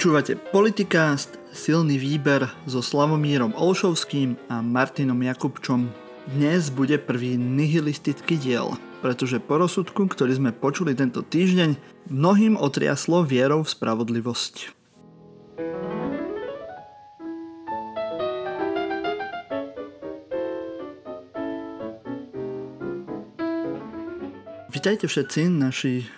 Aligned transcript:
Počúvate 0.00 0.32
Politikast, 0.32 1.36
silný 1.52 2.00
výber 2.00 2.48
so 2.64 2.80
Slavomírom 2.80 3.52
Olšovským 3.52 4.32
a 4.48 4.64
Martinom 4.64 5.20
Jakubčom. 5.20 5.92
Dnes 6.24 6.72
bude 6.72 6.96
prvý 6.96 7.36
nihilistický 7.36 8.40
diel, 8.40 8.80
pretože 9.04 9.36
po 9.44 9.60
rozsudku, 9.60 10.08
ktorý 10.08 10.40
sme 10.40 10.56
počuli 10.56 10.96
tento 10.96 11.20
týždeň, 11.20 11.76
mnohým 12.08 12.56
otriaslo 12.56 13.28
vierou 13.28 13.60
v 13.60 13.68
spravodlivosť. 13.68 14.72
Vítajte 24.72 25.12
všetci, 25.12 25.52
naši 25.52 26.08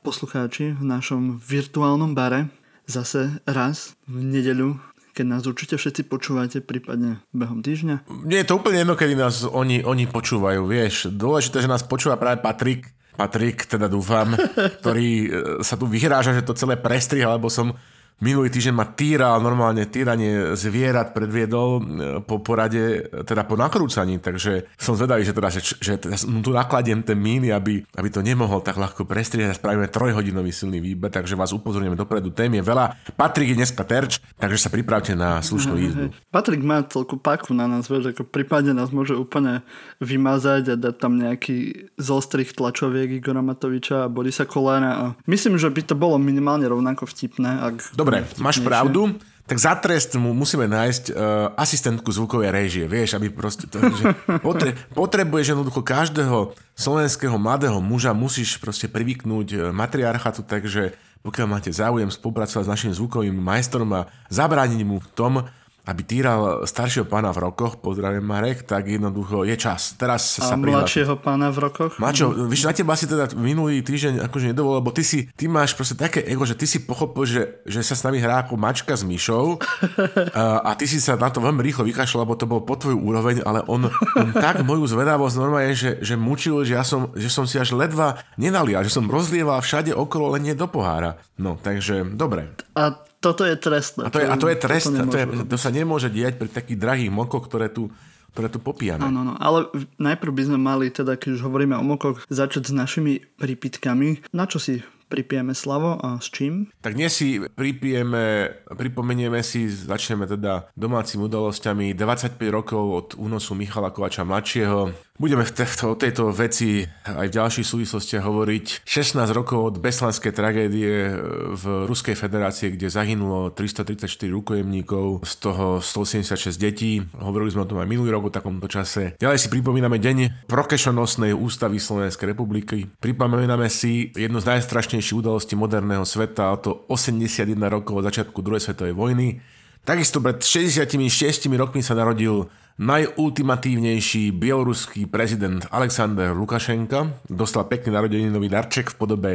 poslucháči 0.00 0.72
v 0.72 0.84
našom 0.88 1.36
virtuálnom 1.36 2.16
bare 2.16 2.64
zase 2.86 3.42
raz 3.44 3.98
v 4.06 4.22
nedeľu, 4.22 4.78
keď 5.12 5.24
nás 5.26 5.42
určite 5.44 5.74
všetci 5.76 6.06
počúvate, 6.06 6.58
prípadne 6.62 7.24
behom 7.34 7.60
týždňa. 7.60 8.06
Nie 8.24 8.44
je 8.44 8.48
to 8.48 8.58
úplne 8.62 8.86
jedno, 8.86 8.94
kedy 8.94 9.14
nás 9.18 9.42
oni, 9.42 9.82
oni 9.82 10.06
počúvajú, 10.06 10.62
vieš. 10.68 11.10
Dôležité, 11.10 11.64
že 11.64 11.72
nás 11.72 11.82
počúva 11.82 12.20
práve 12.20 12.40
Patrik, 12.40 12.86
Patrik, 13.16 13.64
teda 13.64 13.88
dúfam, 13.88 14.36
ktorý 14.84 15.08
e, 15.24 15.28
sa 15.64 15.74
tu 15.80 15.88
vyhráža, 15.88 16.36
že 16.36 16.44
to 16.44 16.52
celé 16.52 16.76
prestrihal, 16.76 17.40
lebo 17.40 17.48
som 17.48 17.72
Minulý 18.16 18.48
týždeň 18.48 18.72
ma 18.72 18.88
týral, 18.88 19.44
normálne 19.44 19.84
týranie 19.92 20.56
zvierat 20.56 21.12
predviedol 21.12 21.68
e, 21.76 21.80
po 22.24 22.40
porade, 22.40 23.12
teda 23.28 23.44
po 23.44 23.60
nakrúcaní, 23.60 24.16
takže 24.24 24.72
som 24.80 24.96
zvedavý, 24.96 25.20
že, 25.20 25.36
teda, 25.36 25.52
že, 25.52 25.60
že 25.76 25.92
teda 26.00 26.16
tu 26.40 26.48
nakladiem 26.48 27.04
ten 27.04 27.20
míny, 27.20 27.52
aby, 27.52 27.84
aby 27.92 28.08
to 28.08 28.24
nemohol 28.24 28.64
tak 28.64 28.80
ľahko 28.80 29.04
prestrieť 29.04 29.52
a 29.52 29.58
spravíme 29.60 29.92
trojhodinový 29.92 30.48
silný 30.48 30.80
výber, 30.80 31.12
takže 31.12 31.36
vás 31.36 31.52
upozorňujeme 31.52 31.92
dopredu. 31.92 32.32
Tém 32.32 32.56
je 32.56 32.64
veľa. 32.64 32.96
Patrik 33.20 33.52
je 33.52 33.60
dneska 33.60 33.84
terč, 33.84 34.16
takže 34.40 34.64
sa 34.64 34.72
pripravte 34.72 35.12
na 35.12 35.44
slušnú 35.44 35.76
výzvu. 35.76 36.08
Patrik 36.32 36.64
má 36.64 36.88
celku 36.88 37.20
paku 37.20 37.52
na 37.52 37.68
nás, 37.68 37.84
vieš, 37.84 38.16
ako 38.16 38.24
prípadne 38.24 38.72
nás 38.72 38.96
môže 38.96 39.12
úplne 39.12 39.60
vymazať 40.00 40.72
a 40.72 40.74
dať 40.80 40.94
tam 40.96 41.20
nejaký 41.20 41.92
zostrich 42.00 42.56
tlačoviek 42.56 43.20
Igora 43.20 43.44
Matoviča 43.44 44.08
a 44.08 44.12
Borisa 44.12 44.48
Kolára. 44.48 44.92
A 44.96 45.04
myslím, 45.28 45.60
že 45.60 45.68
by 45.68 45.84
to 45.84 45.92
bolo 45.92 46.16
minimálne 46.16 46.64
rovnako 46.64 47.04
vtipné, 47.04 47.60
ak 47.60 48.05
Dobre, 48.05 48.05
máš 48.38 48.58
pravdu. 48.62 49.18
Tak 49.46 49.62
za 49.62 49.78
trest 49.78 50.18
mu 50.18 50.34
musíme 50.34 50.66
nájsť 50.66 51.04
uh, 51.14 51.14
asistentku 51.54 52.10
zvukovej 52.10 52.50
režie, 52.50 52.84
vieš, 52.90 53.14
aby 53.14 53.30
proste 53.30 53.70
to, 53.70 53.78
že 53.78 54.10
potre, 54.42 54.74
potrebuješ 54.90 55.54
jednoducho 55.54 55.86
každého 55.86 56.50
slovenského 56.74 57.38
mladého 57.38 57.78
muža, 57.78 58.10
musíš 58.10 58.58
proste 58.58 58.90
privyknúť 58.90 59.48
uh, 59.54 59.60
matriarchatu, 59.70 60.42
takže 60.42 60.98
pokiaľ 61.22 61.46
máte 61.46 61.70
záujem 61.70 62.10
spolupracovať 62.10 62.66
s 62.66 62.72
našim 62.74 62.92
zvukovým 62.94 63.38
majstrom 63.38 63.86
a 63.94 64.10
zabrániť 64.34 64.82
mu 64.82 64.98
v 64.98 65.08
tom, 65.14 65.46
aby 65.86 66.02
týral 66.02 66.66
staršieho 66.66 67.06
pána 67.06 67.30
v 67.30 67.46
rokoch, 67.46 67.78
pozdravím 67.78 68.26
Marek, 68.26 68.66
tak 68.66 68.90
jednoducho 68.90 69.46
je 69.46 69.54
čas. 69.54 69.94
Teraz 69.94 70.42
sa 70.42 70.52
A 70.52 70.58
mladšieho 70.58 71.14
pána 71.22 71.54
v 71.54 71.70
rokoch? 71.70 72.02
Mačo, 72.02 72.34
mm. 72.34 72.50
víš, 72.50 72.66
na 72.66 72.74
teba 72.74 72.98
si 72.98 73.06
teda 73.06 73.30
minulý 73.38 73.86
týždeň 73.86 74.26
akože 74.26 74.50
nedovolil, 74.50 74.82
lebo 74.82 74.90
ty 74.90 75.06
si, 75.06 75.30
ty 75.38 75.46
máš 75.46 75.78
proste 75.78 75.94
také 75.94 76.26
ego, 76.26 76.42
že 76.42 76.58
ty 76.58 76.66
si 76.66 76.82
pochopil, 76.82 77.22
že, 77.22 77.42
že 77.62 77.86
sa 77.86 77.94
s 77.94 78.02
nami 78.02 78.18
hrá 78.18 78.42
ako 78.42 78.58
mačka 78.58 78.98
s 78.98 79.06
myšou 79.06 79.62
a, 80.34 80.66
a 80.66 80.70
ty 80.74 80.90
si 80.90 80.98
sa 80.98 81.14
na 81.14 81.30
to 81.30 81.38
veľmi 81.38 81.62
rýchlo 81.62 81.86
vykašľal, 81.86 82.26
lebo 82.26 82.34
to 82.34 82.50
bol 82.50 82.66
po 82.66 82.74
tvoju 82.74 82.98
úroveň, 82.98 83.46
ale 83.46 83.62
on, 83.70 83.86
on 84.18 84.28
tak 84.44 84.66
moju 84.66 84.90
zvedavosť 84.90 85.38
normálne, 85.38 85.70
že, 85.70 86.02
že 86.02 86.18
mučil, 86.18 86.66
že 86.66 86.74
ja 86.74 86.82
som, 86.82 87.14
že 87.14 87.30
som 87.30 87.46
si 87.46 87.62
až 87.62 87.78
ledva 87.78 88.18
nenalial, 88.34 88.82
že 88.82 88.90
som 88.90 89.06
rozlieval 89.06 89.62
všade 89.62 89.94
okolo, 89.94 90.34
len 90.34 90.50
nie 90.50 90.58
do 90.58 90.66
pohára. 90.66 91.22
No, 91.38 91.54
takže 91.54 92.02
dobre. 92.18 92.50
A 92.74 93.06
toto 93.26 93.42
je 93.42 93.58
trestné. 93.58 94.06
A 94.06 94.10
to 94.14 94.22
je, 94.22 94.26
a 94.30 94.36
to 94.38 94.46
je 94.46 94.56
trest, 94.56 94.86
to, 94.86 95.02
to, 95.10 95.18
je, 95.18 95.26
to 95.50 95.56
sa 95.58 95.74
nemôže 95.74 96.06
diať 96.14 96.38
pri 96.38 96.46
takých 96.46 96.78
drahých 96.78 97.10
mokoch, 97.10 97.50
ktoré 97.50 97.66
tu 97.66 97.90
ktoré 98.36 98.52
tu 98.52 98.60
popíjame. 98.60 99.00
Áno, 99.00 99.24
no, 99.24 99.32
ale 99.40 99.72
najprv 99.96 100.28
by 100.28 100.42
sme 100.44 100.58
mali, 100.60 100.92
teda 100.92 101.16
keď 101.16 101.40
už 101.40 101.48
hovoríme 101.48 101.72
o 101.72 101.80
mokoch, 101.80 102.20
začať 102.28 102.68
s 102.68 102.72
našimi 102.76 103.24
prípitkami. 103.40 104.28
Na 104.36 104.44
čo 104.44 104.60
si 104.60 104.84
pripijeme 105.08 105.56
Slavo 105.56 105.96
a 105.96 106.20
s 106.20 106.28
čím? 106.28 106.68
Tak 106.84 107.00
dnes 107.00 107.16
si 107.16 107.40
pripijeme, 107.40 108.52
pripomenieme 108.68 109.40
si, 109.40 109.70
začneme 109.70 110.28
teda 110.28 110.68
domácimi 110.76 111.24
udalosťami 111.24 111.96
25 111.96 112.36
rokov 112.52 112.82
od 112.84 113.08
únosu 113.16 113.56
Michala 113.56 113.88
Kovača 113.88 114.28
mladšieho. 114.28 114.92
Budeme 115.16 115.48
v 115.48 115.52
tejto, 115.52 115.96
tejto 115.96 116.28
veci 116.28 116.84
aj 117.08 117.32
v 117.32 117.36
ďalších 117.40 117.64
súvislostiach 117.64 118.20
hovoriť. 118.20 118.84
16 118.84 119.16
rokov 119.32 119.58
od 119.72 119.74
beslanskej 119.80 120.28
tragédie 120.28 121.08
v 121.56 121.64
Ruskej 121.88 122.12
federácii, 122.12 122.76
kde 122.76 122.92
zahynulo 122.92 123.48
334 123.56 124.28
rukojemníkov, 124.28 125.24
z 125.24 125.34
toho 125.40 125.80
186 125.80 126.60
detí. 126.60 127.00
Hovorili 127.16 127.48
sme 127.48 127.64
o 127.64 127.70
tom 127.70 127.80
aj 127.80 127.88
minulý 127.88 128.12
rok 128.12 128.28
o 128.28 128.34
takomto 128.34 128.68
čase. 128.68 129.16
Ďalej 129.16 129.40
si 129.40 129.48
pripomíname 129.48 129.96
deň 129.96 130.48
prokešonosnej 130.52 131.32
ústavy 131.32 131.80
Slovenskej 131.80 132.36
republiky. 132.36 132.84
Pripomíname 133.00 133.72
si 133.72 134.12
jednu 134.12 134.44
z 134.44 134.52
najstrašnejších 134.52 135.16
udalostí 135.16 135.56
moderného 135.56 136.04
sveta, 136.04 136.52
a 136.52 136.60
to 136.60 136.84
81 136.92 137.56
rokov 137.72 138.04
od 138.04 138.06
začiatku 138.12 138.44
druhej 138.44 138.60
svetovej 138.60 138.92
vojny. 138.92 139.40
Takisto 139.86 140.18
pred 140.18 140.42
66 140.42 141.46
rokmi 141.54 141.78
sa 141.78 141.94
narodil 141.94 142.50
najultimatívnejší 142.76 144.36
bieloruský 144.36 145.08
prezident 145.08 145.64
Alexander 145.72 146.36
Lukašenka. 146.36 147.24
Dostal 147.28 147.64
pekný 147.64 147.96
narodeninový 147.96 148.52
darček 148.52 148.92
v 148.92 148.98
podobe 149.00 149.32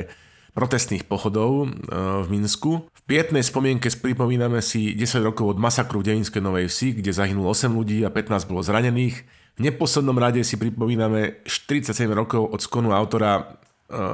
protestných 0.53 1.07
pochodov 1.09 1.65
e, 1.65 1.67
v 2.21 2.27
Minsku. 2.29 2.85
V 2.85 3.01
pietnej 3.09 3.41
spomienke 3.41 3.89
pripomíname 3.89 4.61
si 4.61 4.93
10 4.93 5.25
rokov 5.25 5.55
od 5.55 5.57
masakru 5.57 6.05
v 6.05 6.13
Devinskej 6.13 6.43
Novej 6.43 6.69
Vsi, 6.69 7.01
kde 7.01 7.11
zahynulo 7.15 7.49
8 7.49 7.71
ľudí 7.71 8.05
a 8.05 8.13
15 8.13 8.45
bolo 8.45 8.61
zranených. 8.61 9.25
V 9.57 9.59
neposlednom 9.59 10.15
rade 10.15 10.43
si 10.45 10.55
pripomíname 10.55 11.43
47 11.47 12.07
rokov 12.13 12.45
od 12.45 12.59
skonu 12.61 12.93
autora 12.93 13.60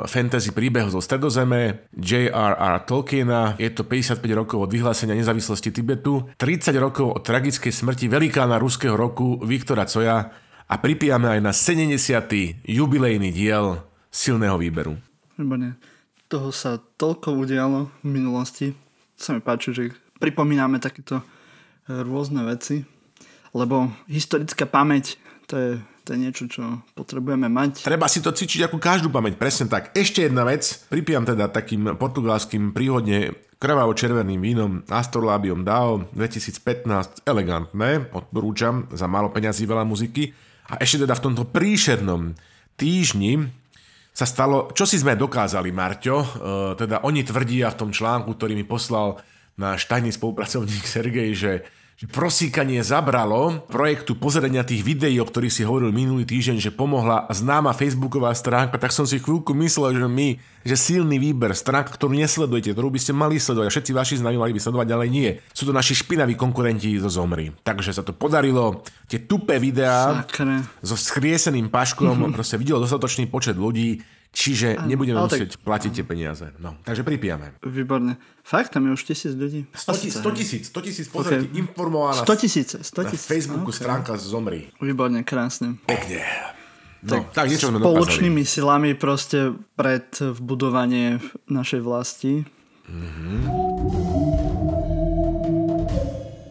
fantasy 0.10 0.52
príbeh 0.52 0.90
zo 0.90 1.00
Stredozeme, 1.00 1.88
J.R.R. 1.94 2.84
Tolkiena. 2.84 3.56
Je 3.62 3.70
to 3.70 3.86
55 3.86 4.20
rokov 4.34 4.68
od 4.68 4.72
vyhlásenia 4.74 5.14
nezávislosti 5.14 5.70
Tibetu, 5.70 6.28
30 6.36 6.74
rokov 6.82 7.18
od 7.18 7.24
tragickej 7.24 7.72
smrti 7.72 8.10
velikána 8.10 8.58
ruského 8.58 8.98
roku 8.98 9.40
Viktora 9.46 9.86
Coja 9.86 10.34
a 10.68 10.74
pripijame 10.82 11.38
aj 11.38 11.40
na 11.40 11.54
70. 11.56 12.68
jubilejný 12.68 13.32
diel 13.32 13.80
silného 14.12 14.60
výberu. 14.60 14.98
Výborne. 15.38 15.78
Toho 16.28 16.52
sa 16.52 16.76
toľko 16.76 17.40
udialo 17.40 17.88
v 18.04 18.08
minulosti. 18.10 18.76
Sa 19.16 19.32
mi 19.32 19.40
páči, 19.40 19.72
že 19.72 19.96
pripomíname 20.20 20.82
takéto 20.82 21.24
rôzne 21.88 22.44
veci, 22.44 22.84
lebo 23.56 23.88
historická 24.12 24.68
pamäť 24.68 25.16
to 25.48 25.56
je 25.56 25.70
to 26.08 26.16
je 26.16 26.24
niečo, 26.24 26.48
čo 26.48 26.64
potrebujeme 26.96 27.52
mať. 27.52 27.84
Treba 27.84 28.08
si 28.08 28.24
to 28.24 28.32
cvičiť 28.32 28.72
ako 28.72 28.80
každú 28.80 29.12
pamäť, 29.12 29.36
presne 29.36 29.68
tak. 29.68 29.92
Ešte 29.92 30.24
jedna 30.24 30.48
vec, 30.48 30.64
pripijam 30.88 31.28
teda 31.28 31.52
takým 31.52 32.00
portugalským 32.00 32.72
príhodne 32.72 33.36
krvavo-červeným 33.60 34.40
vínom 34.40 34.72
Astrolabium 34.88 35.68
Dao 35.68 36.08
2015, 36.16 37.28
elegantné, 37.28 38.08
odporúčam, 38.16 38.88
za 38.96 39.04
málo 39.12 39.36
peňazí, 39.36 39.68
veľa 39.68 39.84
muziky. 39.84 40.32
A 40.72 40.80
ešte 40.80 41.04
teda 41.04 41.20
v 41.20 41.24
tomto 41.28 41.44
príšernom 41.44 42.40
týždni 42.80 43.52
sa 44.16 44.24
stalo, 44.24 44.72
čo 44.72 44.88
si 44.88 44.96
sme 44.96 45.20
dokázali, 45.20 45.76
Marťo, 45.76 46.18
e, 46.24 46.28
teda 46.80 47.04
oni 47.04 47.22
tvrdia 47.28 47.68
v 47.76 47.80
tom 47.84 47.92
článku, 47.92 48.34
ktorý 48.34 48.56
mi 48.56 48.64
poslal 48.64 49.20
náš 49.60 49.90
tajný 49.92 50.16
spolupracovník 50.16 50.86
Sergej, 50.88 51.30
že 51.36 51.52
že 51.98 52.06
prosíkanie 52.06 52.86
zabralo 52.86 53.66
projektu 53.74 54.14
pozerania 54.14 54.62
tých 54.62 54.86
videí, 54.86 55.18
o 55.18 55.26
ktorých 55.26 55.50
si 55.50 55.66
hovoril 55.66 55.90
minulý 55.90 56.30
týždeň, 56.30 56.62
že 56.62 56.70
pomohla 56.70 57.26
známa 57.34 57.74
facebooková 57.74 58.30
stránka, 58.38 58.78
tak 58.78 58.94
som 58.94 59.10
si 59.10 59.18
chvíľku 59.18 59.58
myslel, 59.58 59.98
že 59.98 60.06
my, 60.06 60.38
že 60.62 60.78
silný 60.78 61.18
výber, 61.18 61.58
stránka, 61.58 61.98
ktorú 61.98 62.14
nesledujete, 62.14 62.78
ktorú 62.78 62.94
by 62.94 63.02
ste 63.02 63.18
mali 63.18 63.42
sledovať 63.42 63.66
a 63.66 63.74
všetci 63.74 63.92
vaši 63.98 64.16
známi 64.22 64.38
mali 64.38 64.54
by 64.54 64.62
sledovať, 64.62 64.88
ale 64.94 65.10
nie. 65.10 65.42
Sú 65.58 65.66
to 65.66 65.74
naši 65.74 65.98
špinaví 65.98 66.38
konkurenti 66.38 66.94
zo 67.02 67.10
Zomri. 67.10 67.50
Takže 67.66 67.98
sa 67.98 68.06
to 68.06 68.14
podarilo. 68.14 68.86
Tie 69.10 69.26
tupé 69.26 69.58
videá 69.58 70.22
Sakre. 70.22 70.70
so 70.86 70.94
skrieseným 70.94 71.74
paškom 71.74 72.30
proste 72.38 72.62
videlo 72.62 72.78
dostatočný 72.78 73.26
počet 73.26 73.58
ľudí, 73.58 74.06
Čiže 74.38 74.78
Áno, 74.78 74.86
nebudeme 74.86 75.18
ale 75.18 75.34
tak- 75.34 75.42
musieť 75.42 75.58
platiť 75.58 75.92
tie 75.98 76.06
peniaze. 76.06 76.46
No, 76.62 76.78
takže 76.86 77.02
pripijame. 77.02 77.58
Výborne. 77.66 78.22
Fakt, 78.46 78.70
tam 78.70 78.86
je 78.86 78.94
už 78.94 79.02
tisíc 79.02 79.34
ľudí. 79.34 79.66
100 79.74 79.98
tisíc, 79.98 80.14
100 80.14 80.30
tisíc, 80.32 80.64
100 80.70 80.82
tisíc, 80.86 81.06
pozrite, 81.10 81.50
Ok. 81.50 81.58
informovaná 81.58 82.22
100 82.22 82.36
tisíce, 82.38 82.78
100 82.78 83.02
na 83.02 83.10
tisíc. 83.10 83.26
Facebooku 83.26 83.74
Ok. 83.74 83.82
stránka 83.82 84.14
Zomri. 84.14 84.70
Výborne, 84.78 85.26
krásne. 85.26 85.82
Pekne. 85.90 86.22
No, 87.02 87.26
tak, 87.34 87.50
niečo 87.50 87.70
sme 87.70 87.82
dokázali. 87.82 87.94
Spoločnými 87.98 88.44
silami 88.44 88.90
proste 88.94 89.58
pred 89.74 90.06
vbudovanie 90.14 91.18
našej 91.50 91.82
vlasti. 91.82 92.46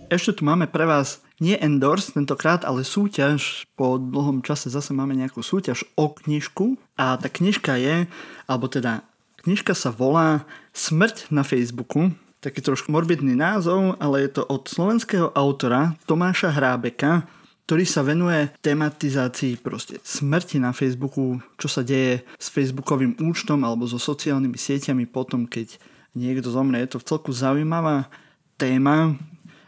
Ešte 0.06 0.38
tu 0.38 0.42
máme 0.42 0.70
pre 0.70 0.86
vás 0.86 1.18
nie 1.42 1.58
endorse 1.58 2.14
tentokrát, 2.14 2.62
ale 2.62 2.86
súťaž. 2.86 3.66
Po 3.74 3.98
dlhom 3.98 4.40
čase 4.40 4.70
zase 4.70 4.94
máme 4.94 5.12
nejakú 5.12 5.42
súťaž 5.42 5.82
o 5.94 6.08
knižku. 6.08 6.78
A 6.96 7.20
tá 7.20 7.28
knižka 7.28 7.76
je, 7.76 8.08
alebo 8.48 8.66
teda 8.72 9.04
knižka 9.44 9.76
sa 9.76 9.92
volá 9.92 10.48
Smrť 10.72 11.32
na 11.32 11.44
Facebooku. 11.44 12.12
Taký 12.44 12.60
trošku 12.60 12.92
morbidný 12.92 13.32
názov, 13.32 13.96
ale 13.96 14.28
je 14.28 14.40
to 14.40 14.42
od 14.44 14.68
slovenského 14.68 15.32
autora 15.32 15.96
Tomáša 16.04 16.52
Hrábeka, 16.52 17.24
ktorý 17.66 17.82
sa 17.82 18.06
venuje 18.06 18.46
tematizácii 18.62 19.58
proste 19.58 19.98
smrti 20.06 20.62
na 20.62 20.70
Facebooku, 20.70 21.42
čo 21.58 21.66
sa 21.66 21.82
deje 21.82 22.22
s 22.38 22.46
facebookovým 22.46 23.18
účtom 23.18 23.66
alebo 23.66 23.90
so 23.90 23.98
sociálnymi 23.98 24.54
sieťami 24.54 25.04
potom, 25.10 25.50
keď 25.50 25.74
niekto 26.14 26.48
zomrie. 26.54 26.86
Je 26.86 26.94
to 26.94 27.02
celku 27.02 27.34
zaujímavá 27.34 28.06
téma 28.54 29.18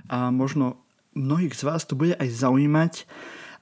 a 0.07 0.31
možno 0.31 0.79
mnohých 1.19 1.59
z 1.59 1.63
vás 1.67 1.83
to 1.85 1.99
bude 1.99 2.15
aj 2.17 2.29
zaujímať 2.31 3.03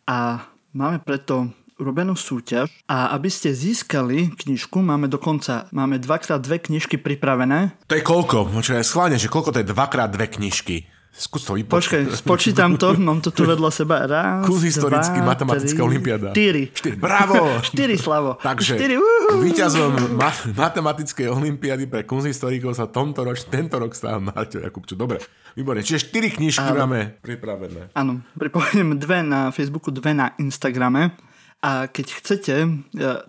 a 0.04 0.44
máme 0.76 1.00
preto 1.00 1.48
urobenú 1.76 2.16
súťaž 2.16 2.72
a 2.88 3.12
aby 3.12 3.28
ste 3.28 3.52
získali 3.52 4.32
knižku, 4.32 4.80
máme 4.80 5.12
dokonca 5.12 5.68
máme 5.76 6.00
dvakrát 6.00 6.40
dve 6.40 6.56
knižky 6.60 6.96
pripravené. 6.96 7.76
To 7.88 7.94
je 7.96 8.02
koľko? 8.04 8.48
Počkaj, 8.48 8.84
schválne, 8.84 9.20
že 9.20 9.28
koľko 9.28 9.52
to 9.52 9.60
je 9.60 9.68
dvakrát 9.68 10.08
dve 10.08 10.26
knižky? 10.28 10.88
Skús 11.16 11.48
to 11.48 11.56
vypočuť. 11.56 11.72
Počkaj, 11.72 12.02
spočítam 12.12 12.76
to, 12.76 12.92
mám 13.00 13.24
to 13.24 13.32
tu 13.32 13.48
vedľa 13.48 13.72
seba. 13.72 14.04
Raz, 14.04 14.44
Kus 14.44 14.68
historický, 14.68 15.24
dva, 15.24 15.32
matematická 15.32 15.80
tri, 15.80 15.88
olimpiáda. 15.88 16.28
Štyri. 16.36 16.64
Štyri. 16.68 16.96
Bravo! 17.00 17.56
Štyri, 17.64 17.96
Slavo. 17.96 18.36
Takže 18.36 18.76
Štyri, 18.76 19.00
uhú. 19.00 19.40
víťazom 19.40 20.12
ma- 20.12 20.44
matematickej 20.52 21.32
olimpiády 21.32 21.88
pre 21.88 22.04
kunsthistorikov 22.04 22.76
sa 22.76 22.84
tomto 22.84 23.24
roč, 23.24 23.48
tento 23.48 23.80
rok 23.80 23.96
stáva 23.96 24.20
Marťo 24.20 24.60
Jakubčo. 24.60 24.92
Dobre, 24.92 25.24
výborne. 25.56 25.80
Čiže 25.80 26.12
štyri 26.12 26.28
knižky 26.36 26.68
máme 26.68 27.16
pripravené. 27.24 27.96
Áno, 27.96 28.20
pripomeniem 28.36 29.00
dve 29.00 29.24
na 29.24 29.48
Facebooku, 29.56 29.88
dve 29.88 30.12
na 30.12 30.36
Instagrame. 30.36 31.16
A 31.64 31.88
keď 31.88 32.06
chcete 32.20 32.54
e, 32.62 32.68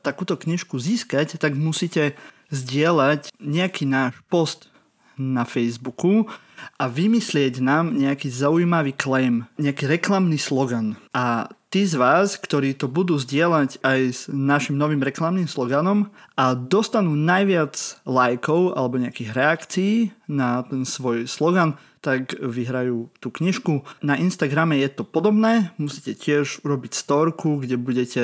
takúto 0.04 0.36
knižku 0.36 0.78
získať, 0.78 1.40
tak 1.40 1.56
musíte 1.56 2.16
zdieľať 2.52 3.32
nejaký 3.40 3.88
náš 3.88 4.16
post 4.32 4.72
na 5.18 5.44
Facebooku 5.44 6.30
a 6.78 6.86
vymyslieť 6.86 7.62
nám 7.62 7.98
nejaký 7.98 8.30
zaujímavý 8.30 8.94
claim, 8.94 9.50
nejaký 9.58 9.90
reklamný 9.90 10.38
slogan. 10.38 10.94
A 11.14 11.50
tí 11.74 11.84
z 11.86 11.98
vás, 11.98 12.38
ktorí 12.38 12.78
to 12.78 12.86
budú 12.86 13.18
zdieľať 13.18 13.82
aj 13.82 14.00
s 14.14 14.22
našim 14.30 14.78
novým 14.78 15.02
reklamným 15.02 15.50
sloganom 15.50 16.14
a 16.38 16.54
dostanú 16.54 17.18
najviac 17.18 17.76
lajkov 18.06 18.78
alebo 18.78 19.02
nejakých 19.02 19.30
reakcií 19.34 19.94
na 20.30 20.62
ten 20.64 20.86
svoj 20.86 21.26
slogan, 21.26 21.76
tak 22.02 22.38
vyhrajú 22.38 23.10
tú 23.20 23.34
knižku. 23.34 23.84
Na 24.06 24.16
Instagrame 24.18 24.80
je 24.82 24.90
to 24.90 25.04
podobné, 25.04 25.74
musíte 25.82 26.14
tiež 26.14 26.62
urobiť 26.64 26.94
storku, 26.94 27.62
kde 27.62 27.76
budete 27.78 28.24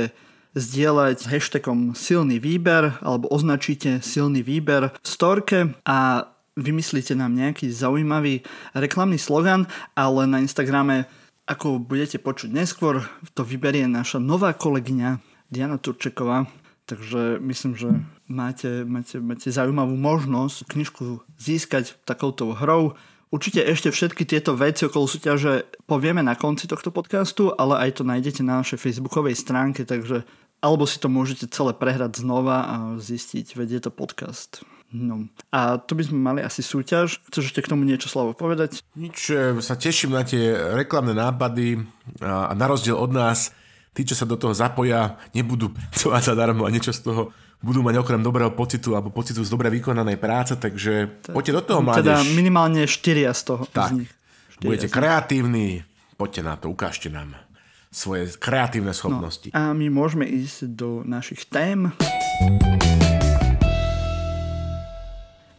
zdieľať 0.54 1.26
hashtagom 1.26 1.98
silný 1.98 2.38
výber 2.38 3.02
alebo 3.02 3.26
označíte 3.34 4.06
silný 4.06 4.46
výber 4.46 4.94
v 4.94 5.08
storke 5.08 5.74
a 5.82 6.30
vymyslíte 6.54 7.18
nám 7.18 7.34
nejaký 7.34 7.74
zaujímavý 7.74 8.46
reklamný 8.78 9.18
slogan, 9.18 9.66
ale 9.98 10.30
na 10.30 10.38
Instagrame, 10.38 11.10
ako 11.50 11.82
budete 11.82 12.22
počuť 12.22 12.54
neskôr, 12.54 13.02
to 13.34 13.42
vyberie 13.42 13.90
naša 13.90 14.22
nová 14.22 14.54
kolegyňa 14.54 15.18
Diana 15.50 15.82
Turčeková. 15.82 16.46
Takže 16.84 17.40
myslím, 17.40 17.74
že 17.80 17.90
máte, 18.28 18.84
máte, 18.84 19.16
máte 19.24 19.48
zaujímavú 19.50 19.96
možnosť 19.96 20.68
knižku 20.68 21.24
získať 21.40 21.96
takouto 22.04 22.52
hrou. 22.52 23.00
Určite 23.34 23.66
ešte 23.66 23.90
všetky 23.90 24.30
tieto 24.30 24.54
veci 24.54 24.86
okolo 24.86 25.10
súťaže 25.10 25.66
povieme 25.90 26.22
na 26.22 26.38
konci 26.38 26.70
tohto 26.70 26.94
podcastu, 26.94 27.50
ale 27.58 27.82
aj 27.90 27.98
to 27.98 28.04
nájdete 28.06 28.46
na 28.46 28.62
našej 28.62 28.78
facebookovej 28.78 29.34
stránke, 29.34 29.90
takže 29.90 30.22
alebo 30.62 30.86
si 30.86 31.02
to 31.02 31.10
môžete 31.10 31.50
celé 31.50 31.74
prehrať 31.74 32.22
znova 32.22 32.58
a 32.64 32.76
zistiť, 33.02 33.58
veď 33.58 33.70
je 33.74 33.82
to 33.90 33.92
podcast. 33.92 34.62
No. 34.94 35.26
A 35.50 35.82
tu 35.82 35.98
by 35.98 36.06
sme 36.06 36.22
mali 36.22 36.40
asi 36.46 36.62
súťaž. 36.62 37.18
Chceš 37.34 37.50
ešte 37.50 37.66
k 37.66 37.72
tomu 37.74 37.82
niečo 37.82 38.06
Slavo 38.06 38.38
povedať? 38.38 38.86
Nič, 38.94 39.34
e, 39.34 39.58
sa 39.66 39.74
teším 39.74 40.14
na 40.14 40.22
tie 40.22 40.54
reklamné 40.54 41.18
nápady 41.18 41.82
a 42.22 42.54
na 42.54 42.66
rozdiel 42.70 42.94
od 42.94 43.10
nás, 43.10 43.50
tí, 43.98 44.06
čo 44.06 44.14
sa 44.14 44.30
do 44.30 44.38
toho 44.38 44.54
zapoja, 44.54 45.18
nebudú 45.34 45.74
pracovať 45.76 46.22
zadarmo 46.30 46.70
a 46.70 46.74
niečo 46.74 46.94
z 46.94 47.02
toho 47.02 47.34
budú 47.64 47.80
mať 47.80 47.96
okrem 47.98 48.20
dobrého 48.20 48.52
pocitu 48.52 48.94
alebo 48.94 49.08
pocitu 49.10 49.40
z 49.40 49.48
dobre 49.48 49.72
vykonanej 49.72 50.20
práce, 50.20 50.60
takže 50.60 51.24
poďte 51.32 51.54
do 51.56 51.62
toho, 51.64 51.80
Teda 51.96 52.20
mládež. 52.20 52.36
minimálne 52.36 52.84
štyria 52.84 53.32
z 53.32 53.42
toho. 53.56 53.64
Tak, 53.72 53.96
Z 53.96 54.04
nich. 54.04 54.12
Budete 54.60 54.88
z 54.88 54.94
kreatívni, 54.94 55.68
poďte 56.16 56.42
na 56.44 56.54
to, 56.60 56.68
ukážte 56.70 57.08
nám 57.08 57.40
svoje 57.88 58.36
kreatívne 58.36 58.92
schopnosti. 58.92 59.48
A 59.56 59.72
my 59.72 59.88
môžeme 59.88 60.28
ísť 60.28 60.68
do 60.76 61.08
našich 61.08 61.48
tém. 61.48 61.92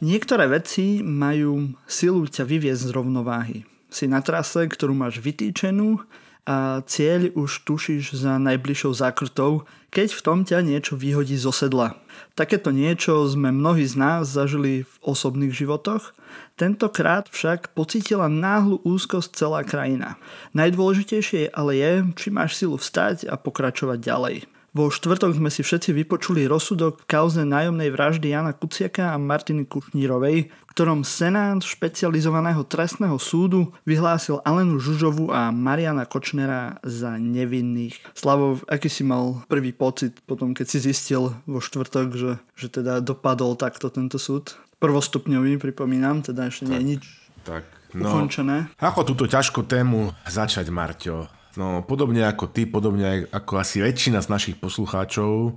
Niektoré 0.04 0.44
veci 0.50 1.00
majú 1.00 1.73
silu 1.88 2.28
ťa 2.28 2.44
vyviezť 2.44 2.82
z 2.84 2.90
rovnováhy. 2.92 3.58
Si 3.88 4.04
na 4.04 4.20
trase, 4.20 4.68
ktorú 4.68 4.92
máš 4.92 5.23
vytýčenú 5.23 6.02
a 6.44 6.84
cieľ 6.84 7.32
už 7.32 7.64
tušíš 7.64 8.20
za 8.20 8.36
najbližšou 8.36 8.92
zákrtou, 8.92 9.64
keď 9.88 10.12
v 10.12 10.20
tom 10.20 10.38
ťa 10.44 10.60
niečo 10.60 10.92
vyhodí 10.92 11.40
zo 11.40 11.48
sedla. 11.48 11.96
Takéto 12.36 12.68
niečo 12.68 13.24
sme 13.24 13.48
mnohí 13.48 13.88
z 13.88 13.96
nás 13.96 14.28
zažili 14.28 14.84
v 14.84 14.94
osobných 15.00 15.56
životoch, 15.56 16.12
tentokrát 16.60 17.32
však 17.32 17.72
pocítila 17.72 18.28
náhlu 18.28 18.76
úzkosť 18.84 19.30
celá 19.32 19.60
krajina. 19.64 20.20
Najdôležitejšie 20.52 21.54
ale 21.54 21.80
je, 21.80 21.92
či 22.18 22.28
máš 22.28 22.60
silu 22.60 22.76
vstať 22.76 23.24
a 23.30 23.40
pokračovať 23.40 23.98
ďalej. 24.04 24.36
Vo 24.75 24.90
štvrtok 24.90 25.38
sme 25.38 25.54
si 25.54 25.62
všetci 25.62 25.95
vypočuli 25.95 26.50
rozsudok 26.50 26.99
v 26.99 27.07
kauze 27.07 27.47
nájomnej 27.47 27.95
vraždy 27.95 28.35
Jana 28.35 28.50
Kuciaka 28.50 29.14
a 29.14 29.23
Martiny 29.23 29.71
Kušnírovej, 29.71 30.50
v 30.50 30.64
ktorom 30.75 31.07
Senát 31.07 31.62
špecializovaného 31.62 32.66
trestného 32.66 33.14
súdu 33.23 33.71
vyhlásil 33.87 34.43
Alenu 34.43 34.83
Žužovu 34.83 35.31
a 35.31 35.54
Mariana 35.54 36.11
Kočnera 36.11 36.83
za 36.83 37.14
nevinných. 37.23 38.02
Slavov, 38.19 38.66
aký 38.66 38.90
si 38.90 39.07
mal 39.07 39.47
prvý 39.47 39.71
pocit 39.71 40.19
potom, 40.26 40.50
keď 40.50 40.66
si 40.66 40.83
zistil 40.90 41.38
vo 41.47 41.62
štvrtok, 41.62 42.07
že, 42.19 42.33
že 42.59 42.66
teda 42.66 42.99
dopadol 42.99 43.54
takto 43.54 43.95
tento 43.95 44.19
súd? 44.19 44.59
Prvostupňový, 44.83 45.54
pripomínam, 45.62 46.26
teda 46.26 46.50
ešte 46.50 46.66
nie 46.66 46.75
je 46.75 46.87
nič 46.99 47.04
Tak, 47.47 47.62
ukončené. 47.95 48.75
Ako 48.83 49.07
túto 49.07 49.31
ťažkú 49.31 49.62
tému 49.71 50.11
začať, 50.26 50.66
Marťo? 50.75 51.43
No, 51.54 51.87
podobne 51.87 52.26
ako 52.26 52.50
ty, 52.50 52.66
podobne 52.66 53.30
ako 53.30 53.62
asi 53.62 53.78
väčšina 53.78 54.18
z 54.18 54.28
našich 54.30 54.56
poslucháčov, 54.58 55.54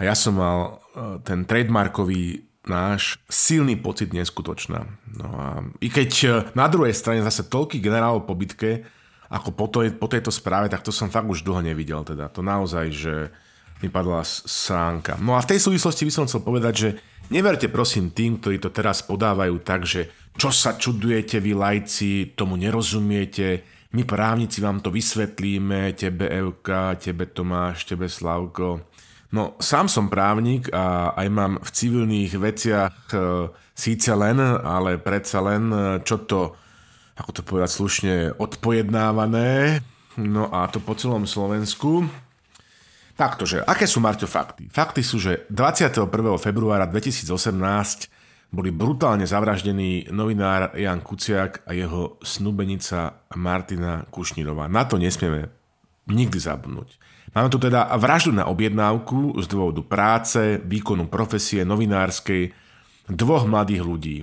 a 0.00 0.08
ja 0.08 0.16
som 0.16 0.40
mal 0.40 0.80
e, 0.96 1.20
ten 1.20 1.44
trademarkový 1.44 2.48
náš 2.64 3.20
silný 3.28 3.76
pocit 3.76 4.16
neskutočná. 4.16 4.88
No 5.12 5.28
a 5.36 5.60
i 5.84 5.92
keď 5.92 6.10
e, 6.24 6.28
na 6.56 6.72
druhej 6.72 6.96
strane 6.96 7.20
zase 7.20 7.44
toľký 7.44 7.84
generálov 7.84 8.24
po 8.24 8.32
bitke, 8.32 8.88
ako 9.28 9.48
po, 9.52 9.68
to, 9.68 9.84
po 10.00 10.08
tejto 10.08 10.32
správe, 10.32 10.72
tak 10.72 10.80
to 10.80 10.88
som 10.88 11.12
fakt 11.12 11.28
už 11.28 11.44
dlho 11.44 11.60
nevidel. 11.60 12.00
Teda 12.00 12.32
to 12.32 12.40
naozaj, 12.40 12.88
že 12.88 13.14
mi 13.84 13.92
padla 13.92 14.24
s- 14.24 14.40
sránka. 14.48 15.20
No 15.20 15.36
a 15.36 15.44
v 15.44 15.52
tej 15.52 15.60
súvislosti 15.68 16.08
by 16.08 16.12
som 16.16 16.24
chcel 16.24 16.40
povedať, 16.40 16.74
že 16.74 16.88
neverte 17.28 17.68
prosím 17.68 18.08
tým, 18.08 18.40
ktorí 18.40 18.56
to 18.56 18.72
teraz 18.72 19.04
podávajú 19.04 19.60
tak, 19.60 19.84
že 19.84 20.08
čo 20.40 20.48
sa 20.48 20.80
čudujete 20.80 21.36
vy 21.44 21.52
lajci, 21.52 22.32
tomu 22.32 22.56
nerozumiete, 22.56 23.68
my 23.90 24.02
právnici 24.06 24.62
vám 24.62 24.80
to 24.80 24.90
vysvetlíme, 24.94 25.92
tebe 25.98 26.30
Evka, 26.30 26.94
tebe 26.94 27.26
Tomáš, 27.26 27.84
tebe 27.84 28.06
Slavko. 28.06 28.80
No, 29.30 29.54
sám 29.62 29.86
som 29.86 30.10
právnik 30.10 30.70
a 30.74 31.14
aj 31.14 31.28
mám 31.30 31.52
v 31.62 31.70
civilných 31.70 32.32
veciach 32.34 32.94
e, 33.10 33.16
síce 33.74 34.10
len, 34.14 34.38
ale 34.42 34.98
predsa 34.98 35.38
len, 35.42 35.70
e, 35.70 35.78
čo 36.02 36.22
to, 36.22 36.54
ako 37.14 37.30
to 37.30 37.42
povedať 37.46 37.70
slušne, 37.70 38.14
odpojednávané, 38.38 39.82
no 40.18 40.50
a 40.50 40.66
to 40.66 40.82
po 40.82 40.98
celom 40.98 41.26
Slovensku. 41.30 42.06
Taktože, 43.14 43.62
aké 43.62 43.86
sú, 43.86 44.02
Marťo, 44.02 44.26
fakty? 44.26 44.66
Fakty 44.70 45.02
sú, 45.02 45.22
že 45.22 45.46
21. 45.50 46.10
februára 46.38 46.86
2018 46.90 48.19
boli 48.50 48.74
brutálne 48.74 49.30
zavraždení 49.30 50.10
novinár 50.10 50.74
Jan 50.74 51.06
Kuciak 51.06 51.62
a 51.66 51.70
jeho 51.70 52.18
snúbenica 52.18 53.22
Martina 53.38 54.02
Kušnírová. 54.10 54.66
Na 54.66 54.82
to 54.82 54.98
nesmieme 54.98 55.54
nikdy 56.10 56.42
zabudnúť. 56.42 56.98
Máme 57.30 57.46
tu 57.46 57.62
teda 57.62 57.86
vraždu 57.94 58.34
na 58.34 58.50
objednávku 58.50 59.38
z 59.38 59.46
dôvodu 59.46 59.86
práce, 59.86 60.58
výkonu 60.66 61.06
profesie 61.06 61.62
novinárskej 61.62 62.50
dvoch 63.06 63.46
mladých 63.46 63.82
ľudí. 63.86 64.18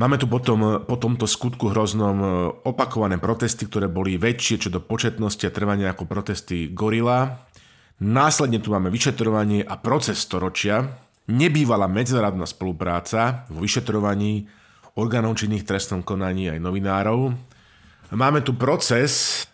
Máme 0.00 0.16
tu 0.16 0.26
potom 0.26 0.82
po 0.88 0.96
tomto 0.96 1.28
skutku 1.28 1.70
hroznom 1.70 2.18
opakované 2.64 3.20
protesty, 3.20 3.68
ktoré 3.68 3.86
boli 3.86 4.16
väčšie 4.16 4.66
čo 4.66 4.68
do 4.72 4.80
početnosti 4.80 5.44
a 5.44 5.54
trvania 5.54 5.92
ako 5.92 6.08
protesty 6.08 6.72
Gorila. 6.72 7.44
Následne 8.02 8.58
tu 8.58 8.74
máme 8.74 8.90
vyšetrovanie 8.90 9.62
a 9.62 9.78
proces 9.78 10.18
storočia. 10.18 11.03
Nebývala 11.24 11.88
medzinárodná 11.88 12.44
spolupráca 12.44 13.48
vo 13.48 13.64
vyšetrovaní 13.64 14.44
orgánov 14.94 15.40
činných 15.40 15.64
trestnom 15.64 16.04
konaní 16.04 16.52
aj 16.52 16.60
novinárov. 16.60 17.32
Máme 18.12 18.44
tu 18.44 18.52
proces 18.54 19.44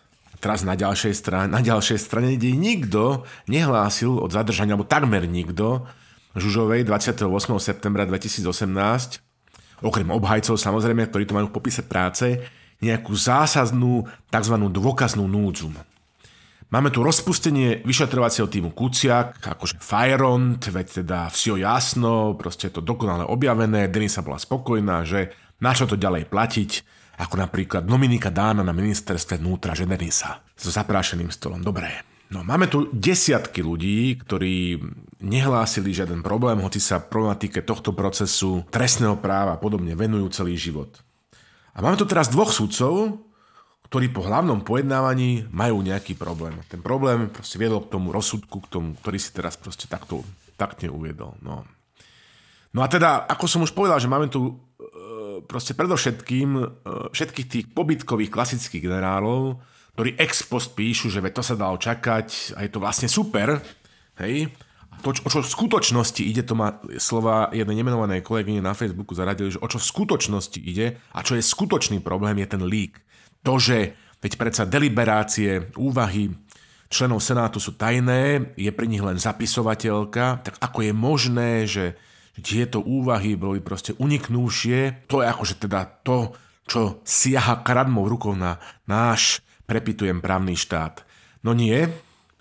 teraz 0.41 0.65
na 0.65 0.75
ďalšej 0.75 1.13
strane, 1.15 1.47
na 1.47 1.61
ďalšej 1.63 1.99
strane, 2.01 2.35
kde 2.35 2.57
nikto 2.57 3.23
nehlásil 3.47 4.17
od 4.19 4.33
zadržania, 4.33 4.75
alebo 4.75 4.89
takmer 4.89 5.23
nikto, 5.29 5.85
Žužovej 6.31 6.87
28. 6.87 7.27
septembra 7.59 8.07
2018, 8.07 9.19
okrem 9.83 10.09
obhajcov 10.09 10.55
samozrejme, 10.55 11.11
ktorí 11.11 11.27
to 11.27 11.35
majú 11.35 11.51
v 11.51 11.55
popise 11.55 11.83
práce, 11.83 12.39
nejakú 12.81 13.13
zásadnú 13.13 14.07
tzv. 14.31 14.55
dôkaznú 14.57 15.27
núdzu. 15.27 15.69
Máme 16.71 16.87
tu 16.87 17.03
rozpustenie 17.03 17.83
vyšetrovacieho 17.83 18.47
týmu 18.47 18.71
Kuciak, 18.71 19.43
akože 19.43 19.83
Fajront, 19.83 20.71
veď 20.71 21.03
teda 21.03 21.27
vsio 21.27 21.59
jasno, 21.59 22.39
proste 22.39 22.71
je 22.71 22.79
to 22.79 22.81
dokonale 22.81 23.27
objavené, 23.27 23.91
Denisa 23.91 24.23
bola 24.23 24.39
spokojná, 24.39 25.03
že 25.03 25.35
na 25.59 25.75
čo 25.75 25.83
to 25.83 25.99
ďalej 25.99 26.31
platiť, 26.31 26.71
ako 27.19 27.35
napríklad 27.43 27.83
Dominika 27.83 28.31
Dána 28.31 28.63
na 28.63 28.71
ministerstve 28.71 29.43
vnútra 29.43 29.75
Ženerisa 29.75 30.47
so 30.55 30.71
zaprášeným 30.71 31.27
stolom. 31.27 31.59
Dobré. 31.59 32.07
No, 32.31 32.39
máme 32.47 32.71
tu 32.71 32.87
desiatky 32.95 33.59
ľudí, 33.59 34.15
ktorí 34.23 34.79
nehlásili 35.19 35.91
žiaden 35.91 36.23
problém, 36.23 36.63
hoci 36.63 36.79
sa 36.79 37.03
problematike 37.03 37.67
tohto 37.67 37.91
procesu 37.91 38.63
trestného 38.71 39.19
práva 39.19 39.59
podobne 39.59 39.91
venujú 39.91 40.31
celý 40.31 40.55
život. 40.55 41.03
A 41.75 41.83
máme 41.83 41.99
tu 41.99 42.07
teraz 42.07 42.31
dvoch 42.31 42.55
sudcov, 42.55 43.19
ktorí 43.91 44.07
po 44.15 44.23
hlavnom 44.23 44.63
pojednávaní 44.63 45.51
majú 45.51 45.83
nejaký 45.83 46.15
problém. 46.15 46.55
Ten 46.71 46.79
problém 46.79 47.27
proste 47.27 47.59
viedol 47.59 47.83
k 47.83 47.91
tomu 47.99 48.15
rozsudku, 48.15 48.63
k 48.63 48.71
tomu, 48.71 48.95
ktorý 48.95 49.19
si 49.19 49.35
teraz 49.35 49.59
proste 49.59 49.91
takto 49.91 50.23
takne 50.55 50.87
uviedol. 50.87 51.35
No. 51.43 51.67
no 52.71 52.79
a 52.79 52.87
teda, 52.87 53.27
ako 53.27 53.45
som 53.51 53.67
už 53.67 53.75
povedal, 53.75 53.99
že 53.99 54.07
máme 54.07 54.31
tu 54.31 54.55
proste 55.45 55.75
predovšetkým 55.75 56.49
e, 56.55 56.63
všetkých 57.11 57.47
tých 57.51 57.65
pobytkových 57.75 58.31
klasických 58.31 58.87
generálov, 58.87 59.59
ktorí 59.99 60.15
ex 60.15 60.47
post 60.47 60.71
píšu, 60.71 61.11
že 61.11 61.19
to 61.27 61.43
sa 61.43 61.59
dalo 61.59 61.75
čakať 61.75 62.55
a 62.55 62.63
je 62.63 62.71
to 62.71 62.79
vlastne 62.79 63.11
super, 63.11 63.59
hej, 64.23 64.47
to, 65.01 65.11
o 65.11 65.29
čo 65.29 65.41
v 65.41 65.49
skutočnosti 65.49 66.21
ide, 66.21 66.45
to 66.45 66.53
má 66.53 66.77
slova 67.01 67.49
jednej 67.51 67.81
nemenovanej 67.81 68.21
kolegyne 68.21 68.61
na 68.61 68.77
Facebooku 68.77 69.17
zaradili, 69.17 69.49
že 69.49 69.59
o 69.59 69.67
čo 69.67 69.81
v 69.81 69.89
skutočnosti 69.89 70.59
ide 70.61 71.01
a 71.11 71.19
čo 71.25 71.35
je 71.35 71.43
skutočný 71.43 71.99
problém, 72.05 72.37
je 72.39 72.47
ten 72.47 72.61
lík. 72.61 73.01
To, 73.41 73.57
že 73.57 73.97
veď 74.21 74.37
predsa 74.37 74.63
deliberácie, 74.69 75.73
úvahy 75.77 76.29
členov 76.91 77.23
Senátu 77.23 77.57
sú 77.57 77.73
tajné, 77.73 78.53
je 78.59 78.69
pri 78.69 78.85
nich 78.85 79.01
len 79.01 79.17
zapisovateľka, 79.17 80.45
tak 80.45 80.55
ako 80.59 80.79
je 80.85 80.93
možné, 80.93 81.51
že 81.65 81.85
tieto 82.41 82.79
úvahy 82.81 83.35
boli 83.35 83.59
proste 83.59 83.95
uniknúšie. 83.95 85.07
To 85.07 85.21
je 85.23 85.27
akože 85.27 85.55
teda 85.61 85.87
to, 86.03 86.35
čo 86.67 87.03
siaha 87.03 87.61
kradmou 87.61 88.07
rukou 88.07 88.33
na 88.33 88.57
náš, 88.87 89.43
prepitujem, 89.67 90.23
právny 90.23 90.55
štát. 90.55 91.03
No 91.43 91.51
nie, 91.51 91.89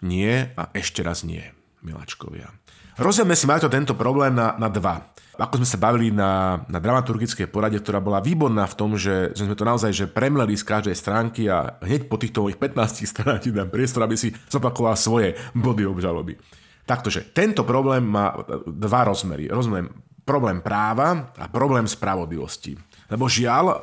nie 0.04 0.50
a 0.54 0.62
ešte 0.76 1.02
raz 1.02 1.26
nie, 1.26 1.42
miláčkovia. 1.82 2.52
Rozdielme 3.00 3.32
si 3.32 3.48
to 3.48 3.72
tento 3.72 3.96
problém 3.96 4.36
na, 4.36 4.54
na 4.60 4.68
dva. 4.68 5.10
Ako 5.40 5.56
sme 5.56 5.68
sa 5.68 5.80
bavili 5.80 6.12
na, 6.12 6.60
na 6.68 6.76
dramaturgickej 6.76 7.48
porade, 7.48 7.80
ktorá 7.80 7.96
bola 7.96 8.20
výborná 8.20 8.68
v 8.68 8.76
tom, 8.76 9.00
že, 9.00 9.32
že 9.32 9.48
sme 9.48 9.56
to 9.56 9.64
naozaj 9.64 9.88
že 9.88 10.04
premleli 10.04 10.52
z 10.52 10.68
každej 10.68 10.92
stránky 10.92 11.48
a 11.48 11.80
hneď 11.80 12.12
po 12.12 12.20
týchto 12.20 12.44
mojich 12.44 12.60
15 12.60 13.08
stranách 13.08 13.48
dám 13.48 13.72
priestor, 13.72 14.04
aby 14.04 14.20
si 14.20 14.36
zopakoval 14.52 15.00
svoje 15.00 15.40
body 15.56 15.88
obžaloby. 15.88 16.36
Taktože 16.84 17.32
tento 17.32 17.64
problém 17.64 18.04
má 18.04 18.36
dva 18.68 19.08
rozmery. 19.08 19.48
Rozumiem, 19.48 19.88
problém 20.28 20.60
práva 20.60 21.32
a 21.40 21.48
problém 21.48 21.88
spravodlivosti. 21.88 22.76
Lebo 23.10 23.26
žiaľ, 23.26 23.64
e, 23.70 23.76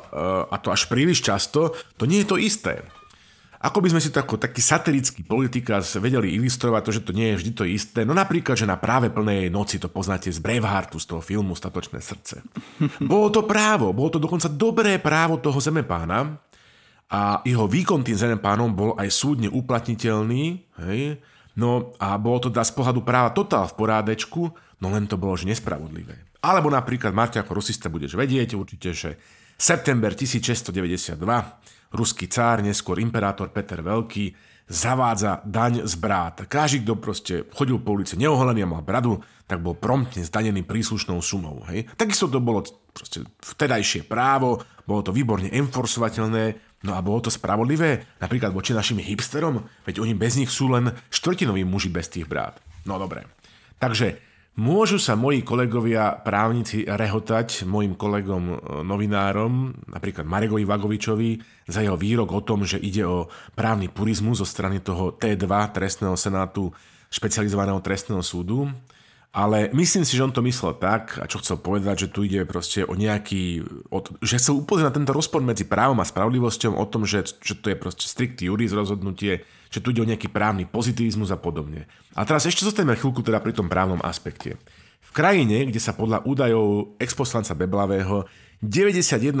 a 0.48 0.56
to 0.62 0.72
až 0.72 0.88
príliš 0.88 1.20
často, 1.20 1.74
to 1.98 2.08
nie 2.08 2.24
je 2.24 2.28
to 2.28 2.36
isté. 2.40 2.86
Ako 3.58 3.82
by 3.82 3.90
sme 3.90 3.98
si 3.98 4.14
to 4.14 4.22
taký 4.22 4.62
satirický 4.62 5.26
politika 5.26 5.82
vedeli 5.98 6.38
ilustrovať 6.38 6.82
to, 6.86 6.90
že 6.94 7.02
to 7.02 7.12
nie 7.12 7.34
je 7.34 7.38
vždy 7.42 7.50
to 7.58 7.64
isté? 7.66 8.06
No 8.06 8.14
napríklad, 8.14 8.54
že 8.54 8.70
na 8.70 8.78
práve 8.78 9.10
plnej 9.10 9.50
noci 9.50 9.82
to 9.82 9.90
poznáte 9.90 10.30
z 10.30 10.38
Braveheartu, 10.38 11.02
z 11.02 11.06
toho 11.10 11.18
filmu 11.18 11.58
Statočné 11.58 11.98
srdce. 11.98 12.38
Bolo 13.02 13.34
to 13.34 13.42
právo, 13.42 13.90
bolo 13.90 14.14
to 14.14 14.22
dokonca 14.22 14.46
dobré 14.46 15.02
právo 15.02 15.42
toho 15.42 15.58
zemepána 15.58 16.38
a 17.10 17.42
jeho 17.42 17.66
výkon 17.66 18.06
tým 18.06 18.14
zemepánom 18.14 18.70
bol 18.70 18.90
aj 18.94 19.10
súdne 19.10 19.50
uplatniteľný, 19.50 20.42
hej, 20.86 21.18
No 21.58 21.90
a 21.98 22.14
bolo 22.22 22.38
to 22.38 22.54
z 22.54 22.70
pohľadu 22.70 23.02
práva 23.02 23.34
totál 23.34 23.66
v 23.66 23.74
porádečku, 23.74 24.54
no 24.78 24.86
len 24.94 25.10
to 25.10 25.18
bolo 25.18 25.34
že 25.34 25.50
nespravodlivé. 25.50 26.14
Alebo 26.38 26.70
napríklad, 26.70 27.10
Marťa, 27.10 27.42
ako 27.42 27.58
rusista 27.58 27.90
budeš 27.90 28.14
vedieť 28.14 28.54
určite, 28.54 28.94
že 28.94 29.18
september 29.58 30.14
1692 30.14 31.18
ruský 31.92 32.28
cár, 32.28 32.60
neskôr 32.60 33.00
imperátor 33.00 33.52
Peter 33.52 33.80
Veľký, 33.80 34.32
zavádza 34.68 35.40
daň 35.48 35.88
z 35.88 35.94
brát. 35.96 36.44
Každý, 36.44 36.84
kto 36.84 36.94
proste 37.00 37.34
chodil 37.56 37.80
po 37.80 37.96
ulici 37.96 38.20
neoholený 38.20 38.68
a 38.68 38.68
mal 38.68 38.84
bradu, 38.84 39.16
tak 39.48 39.64
bol 39.64 39.72
promptne 39.72 40.20
zdanený 40.20 40.68
príslušnou 40.68 41.24
sumou. 41.24 41.64
Hej? 41.72 41.88
Takisto 41.96 42.28
to 42.28 42.44
bolo 42.44 42.60
proste 42.92 43.24
vtedajšie 43.40 44.04
právo, 44.04 44.60
bolo 44.84 45.00
to 45.00 45.10
výborne 45.10 45.48
enforsovateľné, 45.48 46.68
No 46.78 46.94
a 46.94 47.02
bolo 47.02 47.26
to 47.26 47.30
spravodlivé? 47.30 48.06
Napríklad 48.22 48.54
voči 48.54 48.70
našim 48.70 49.02
hipsterom? 49.02 49.66
Veď 49.82 49.98
oni 49.98 50.14
bez 50.14 50.38
nich 50.38 50.46
sú 50.46 50.70
len 50.70 50.94
štvrtinoví 51.10 51.66
muži 51.66 51.90
bez 51.90 52.06
tých 52.06 52.30
brát. 52.30 52.62
No 52.86 53.02
dobre. 53.02 53.26
Takže 53.82 54.27
môžu 54.58 54.98
sa 54.98 55.14
moji 55.14 55.46
kolegovia 55.46 56.18
právnici 56.18 56.82
rehotať 56.82 57.62
mojim 57.62 57.94
kolegom 57.94 58.44
e, 58.50 58.54
novinárom, 58.82 59.70
napríklad 59.86 60.26
Maregovi 60.26 60.66
Vagovičovi, 60.66 61.30
za 61.70 61.80
jeho 61.80 61.94
výrok 61.94 62.34
o 62.34 62.42
tom, 62.42 62.66
že 62.66 62.82
ide 62.82 63.06
o 63.06 63.30
právny 63.54 63.86
purizmus 63.86 64.42
zo 64.42 64.46
strany 64.48 64.82
toho 64.82 65.14
T2 65.14 65.46
trestného 65.70 66.18
senátu 66.18 66.74
špecializovaného 67.08 67.80
trestného 67.80 68.20
súdu, 68.20 68.68
ale 69.32 69.68
myslím 69.76 70.02
si, 70.02 70.16
že 70.16 70.24
on 70.24 70.32
to 70.32 70.42
myslel 70.42 70.74
tak, 70.80 71.20
a 71.20 71.28
čo 71.28 71.38
chcel 71.38 71.60
povedať, 71.60 72.08
že 72.08 72.12
tu 72.12 72.24
ide 72.24 72.48
proste 72.48 72.82
o 72.82 72.96
nejaký, 72.96 73.60
o, 73.92 74.00
že 74.24 74.40
chcel 74.40 74.64
upozorniť 74.64 74.88
na 74.88 74.96
tento 74.96 75.12
rozpor 75.12 75.44
medzi 75.44 75.68
právom 75.68 76.00
a 76.00 76.08
spravodlivosťou, 76.08 76.74
o 76.74 76.86
tom, 76.88 77.04
že, 77.04 77.28
že 77.44 77.54
to 77.54 77.70
je 77.70 77.76
proste 77.76 78.08
strict 78.08 78.40
juris 78.40 78.72
rozhodnutie, 78.72 79.44
že 79.68 79.80
tu 79.84 79.92
ide 79.92 80.04
o 80.04 80.08
nejaký 80.08 80.32
právny 80.32 80.64
pozitivizmus 80.68 81.32
a 81.32 81.38
podobne. 81.38 81.88
A 82.16 82.24
teraz 82.24 82.48
ešte 82.48 82.64
zostaneme 82.64 82.96
chvíľku 82.96 83.20
teda 83.24 83.40
pri 83.40 83.52
tom 83.52 83.68
právnom 83.68 84.00
aspekte. 84.04 84.56
V 85.08 85.10
krajine, 85.16 85.64
kde 85.64 85.80
sa 85.80 85.96
podľa 85.96 86.28
údajov 86.28 86.98
exposlanca 87.00 87.56
Beblavého 87.56 88.28
91% 88.58 89.38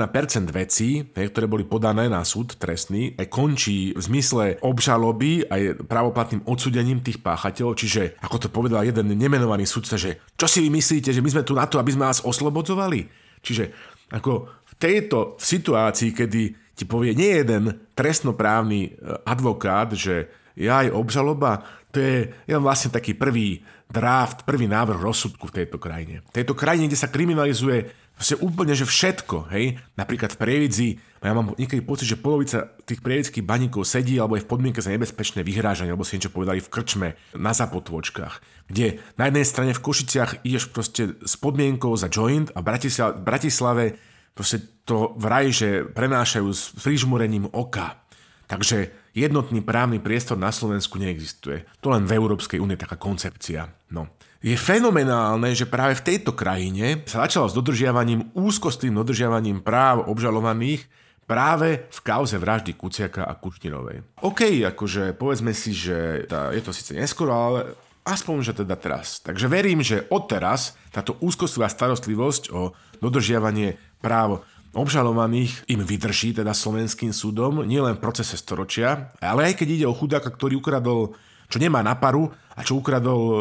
vecí, 0.54 1.02
ktoré 1.10 1.50
boli 1.50 1.66
podané 1.66 2.06
na 2.06 2.22
súd 2.22 2.54
trestný, 2.54 3.18
aj 3.18 3.26
končí 3.26 3.90
v 3.90 3.98
zmysle 3.98 4.62
obžaloby 4.62 5.50
aj 5.50 5.82
pravoplatným 5.90 6.46
odsudením 6.46 7.02
tých 7.02 7.18
páchateľov, 7.18 7.74
čiže 7.74 8.14
ako 8.22 8.46
to 8.46 8.48
povedal 8.48 8.86
jeden 8.86 9.10
nemenovaný 9.18 9.66
sudca, 9.66 9.98
že 9.98 10.22
čo 10.38 10.46
si 10.46 10.62
vy 10.62 10.70
myslíte, 10.70 11.10
že 11.10 11.18
my 11.18 11.30
sme 11.34 11.42
tu 11.42 11.58
na 11.58 11.66
to, 11.66 11.82
aby 11.82 11.90
sme 11.90 12.06
vás 12.06 12.22
oslobodzovali? 12.22 13.10
Čiže 13.42 13.74
ako 14.14 14.32
v 14.54 14.74
tejto 14.78 15.34
situácii, 15.42 16.14
kedy 16.14 16.67
ti 16.78 16.86
povie 16.86 17.18
nie 17.18 17.42
jeden 17.42 17.82
trestnoprávny 17.98 18.80
e, 18.86 18.90
advokát, 19.26 19.90
že 19.98 20.30
ja 20.54 20.86
aj 20.86 20.94
obžaloba, 20.94 21.66
to 21.90 21.98
je, 21.98 22.30
je 22.46 22.54
vlastne 22.54 22.94
taký 22.94 23.18
prvý 23.18 23.66
draft, 23.90 24.46
prvý 24.46 24.70
návrh 24.70 25.02
rozsudku 25.02 25.50
v 25.50 25.56
tejto 25.64 25.82
krajine. 25.82 26.22
V 26.30 26.42
tejto 26.42 26.54
krajine, 26.54 26.86
kde 26.86 26.98
sa 26.98 27.10
kriminalizuje 27.10 27.90
Proste 28.18 28.34
úplne, 28.42 28.74
že 28.74 28.82
všetko, 28.82 29.46
hej. 29.54 29.78
Napríklad 29.94 30.34
v 30.34 30.40
Prievidzi, 30.42 30.88
ja 31.22 31.30
mám 31.30 31.54
niekedy 31.54 31.86
pocit, 31.86 32.10
že 32.10 32.18
polovica 32.18 32.66
tých 32.82 32.98
prievických 32.98 33.46
baníkov 33.46 33.86
sedí 33.86 34.18
alebo 34.18 34.34
je 34.34 34.42
v 34.42 34.50
podmienke 34.50 34.82
za 34.82 34.90
nebezpečné 34.90 35.46
vyhrážanie, 35.46 35.94
alebo 35.94 36.02
si 36.02 36.18
niečo 36.18 36.34
povedali 36.34 36.58
v 36.58 36.66
krčme 36.66 37.08
na 37.38 37.54
zapotvočkách, 37.54 38.66
kde 38.66 38.98
na 39.14 39.30
jednej 39.30 39.46
strane 39.46 39.70
v 39.70 39.84
Košiciach 39.86 40.42
ideš 40.42 40.66
proste 40.66 41.14
s 41.22 41.38
podmienkou 41.38 41.94
za 41.94 42.10
joint 42.10 42.50
a 42.58 42.58
v 42.58 43.22
Bratislave 43.22 44.02
proste 44.38 44.62
to 44.86 45.18
vraj, 45.18 45.50
že 45.50 45.82
prenášajú 45.90 46.48
s 46.54 46.70
prížmurením 46.78 47.50
oka. 47.50 47.98
Takže 48.46 48.94
jednotný 49.12 49.60
právny 49.60 49.98
priestor 49.98 50.38
na 50.38 50.54
Slovensku 50.54 50.96
neexistuje. 50.96 51.66
To 51.82 51.90
len 51.90 52.06
v 52.06 52.14
Európskej 52.14 52.62
únie 52.62 52.78
taká 52.78 52.94
koncepcia. 52.94 53.66
No 53.90 54.06
je 54.38 54.54
fenomenálne, 54.54 55.50
že 55.50 55.66
práve 55.66 55.98
v 55.98 56.14
tejto 56.14 56.30
krajine 56.30 57.02
sa 57.10 57.26
začalo 57.26 57.50
s 57.50 57.58
dodržiavaním, 57.58 58.30
úzkostným 58.38 58.94
dodržiavaním 58.94 59.58
práv 59.66 60.06
obžalovaných 60.06 60.86
práve 61.26 61.90
v 61.90 61.98
kauze 62.06 62.38
vraždy 62.38 62.78
Kuciaka 62.78 63.26
a 63.26 63.34
Kušnirovej. 63.34 64.22
OK, 64.22 64.62
akože 64.64 65.18
povedzme 65.18 65.50
si, 65.52 65.74
že 65.74 66.24
tá, 66.30 66.54
je 66.54 66.62
to 66.62 66.70
síce 66.70 66.94
neskoro, 66.94 67.34
ale 67.34 67.60
aspoň, 68.06 68.36
že 68.46 68.52
teda 68.64 68.78
teraz. 68.78 69.20
Takže 69.20 69.50
verím, 69.50 69.82
že 69.82 70.06
odteraz 70.08 70.78
táto 70.94 71.18
úzkostlivá 71.20 71.68
starostlivosť 71.68 72.54
o 72.54 72.72
dodržiavanie 73.02 73.76
práv 73.98 74.42
obžalovaných 74.76 75.66
im 75.72 75.80
vydrží 75.82 76.36
teda 76.36 76.54
slovenským 76.54 77.10
súdom, 77.10 77.64
nielen 77.64 77.98
v 77.98 78.02
procese 78.04 78.38
storočia, 78.38 79.10
ale 79.18 79.50
aj 79.50 79.58
keď 79.58 79.68
ide 79.80 79.86
o 79.88 79.96
chudáka, 79.96 80.28
ktorý 80.30 80.60
ukradol 80.60 81.16
čo 81.48 81.56
nemá 81.56 81.80
na 81.80 81.96
paru 81.96 82.28
a 82.58 82.66
čo 82.66 82.82
ukradol 82.82 83.22
e, 83.22 83.38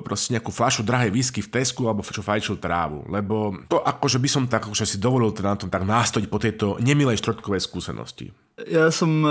proste 0.00 0.32
nejakú 0.32 0.48
fľašu 0.48 0.80
drahej 0.88 1.12
whisky 1.12 1.44
v 1.44 1.52
Tesku 1.52 1.84
alebo 1.84 2.00
čo 2.00 2.24
fajčil 2.24 2.56
trávu. 2.56 3.04
Lebo 3.12 3.52
to 3.68 3.84
akože 3.84 4.16
by 4.16 4.28
som 4.32 4.48
tak 4.48 4.64
akože 4.64 4.88
si 4.88 4.96
dovolil 4.96 5.36
teda 5.36 5.52
na 5.52 5.60
tom 5.60 5.68
tak 5.68 5.84
nástojiť 5.84 6.26
po 6.32 6.40
tejto 6.40 6.66
nemilej 6.80 7.20
štvrtkovej 7.20 7.60
skúsenosti. 7.60 8.32
Ja 8.64 8.88
som 8.88 9.20
e, 9.20 9.30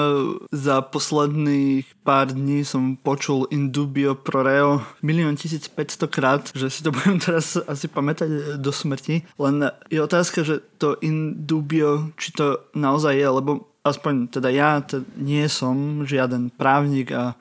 za 0.54 0.86
posledných 0.86 2.06
pár 2.06 2.30
dní 2.30 2.62
som 2.62 2.94
počul 2.94 3.50
Indubio 3.50 4.14
pro 4.14 4.46
Reo 4.46 4.86
milión 5.02 5.34
1500 5.34 6.06
krát, 6.14 6.54
že 6.54 6.70
si 6.70 6.86
to 6.86 6.94
budem 6.94 7.18
teraz 7.18 7.58
asi 7.58 7.90
pamätať 7.90 8.62
do 8.62 8.70
smrti. 8.70 9.26
Len 9.42 9.74
je 9.90 9.98
otázka, 9.98 10.46
že 10.46 10.62
to 10.78 11.00
Indubio, 11.02 12.14
či 12.22 12.36
to 12.38 12.70
naozaj 12.78 13.18
je, 13.18 13.28
lebo 13.32 13.74
aspoň 13.84 14.32
teda 14.32 14.50
ja 14.52 14.80
teda 14.80 15.04
nie 15.20 15.44
som 15.52 16.08
žiaden 16.08 16.52
právnik 16.56 17.12
a 17.12 17.36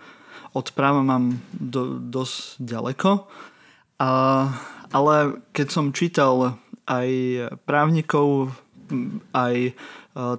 od 0.53 0.67
práva 0.77 1.01
mám 1.01 1.41
do, 1.53 1.97
dosť 1.99 2.61
ďaleko. 2.61 3.11
A, 4.01 4.11
ale 4.93 5.15
keď 5.57 5.67
som 5.73 5.97
čítal 5.97 6.61
aj 6.85 7.09
právnikov, 7.65 8.53
aj 9.33 9.73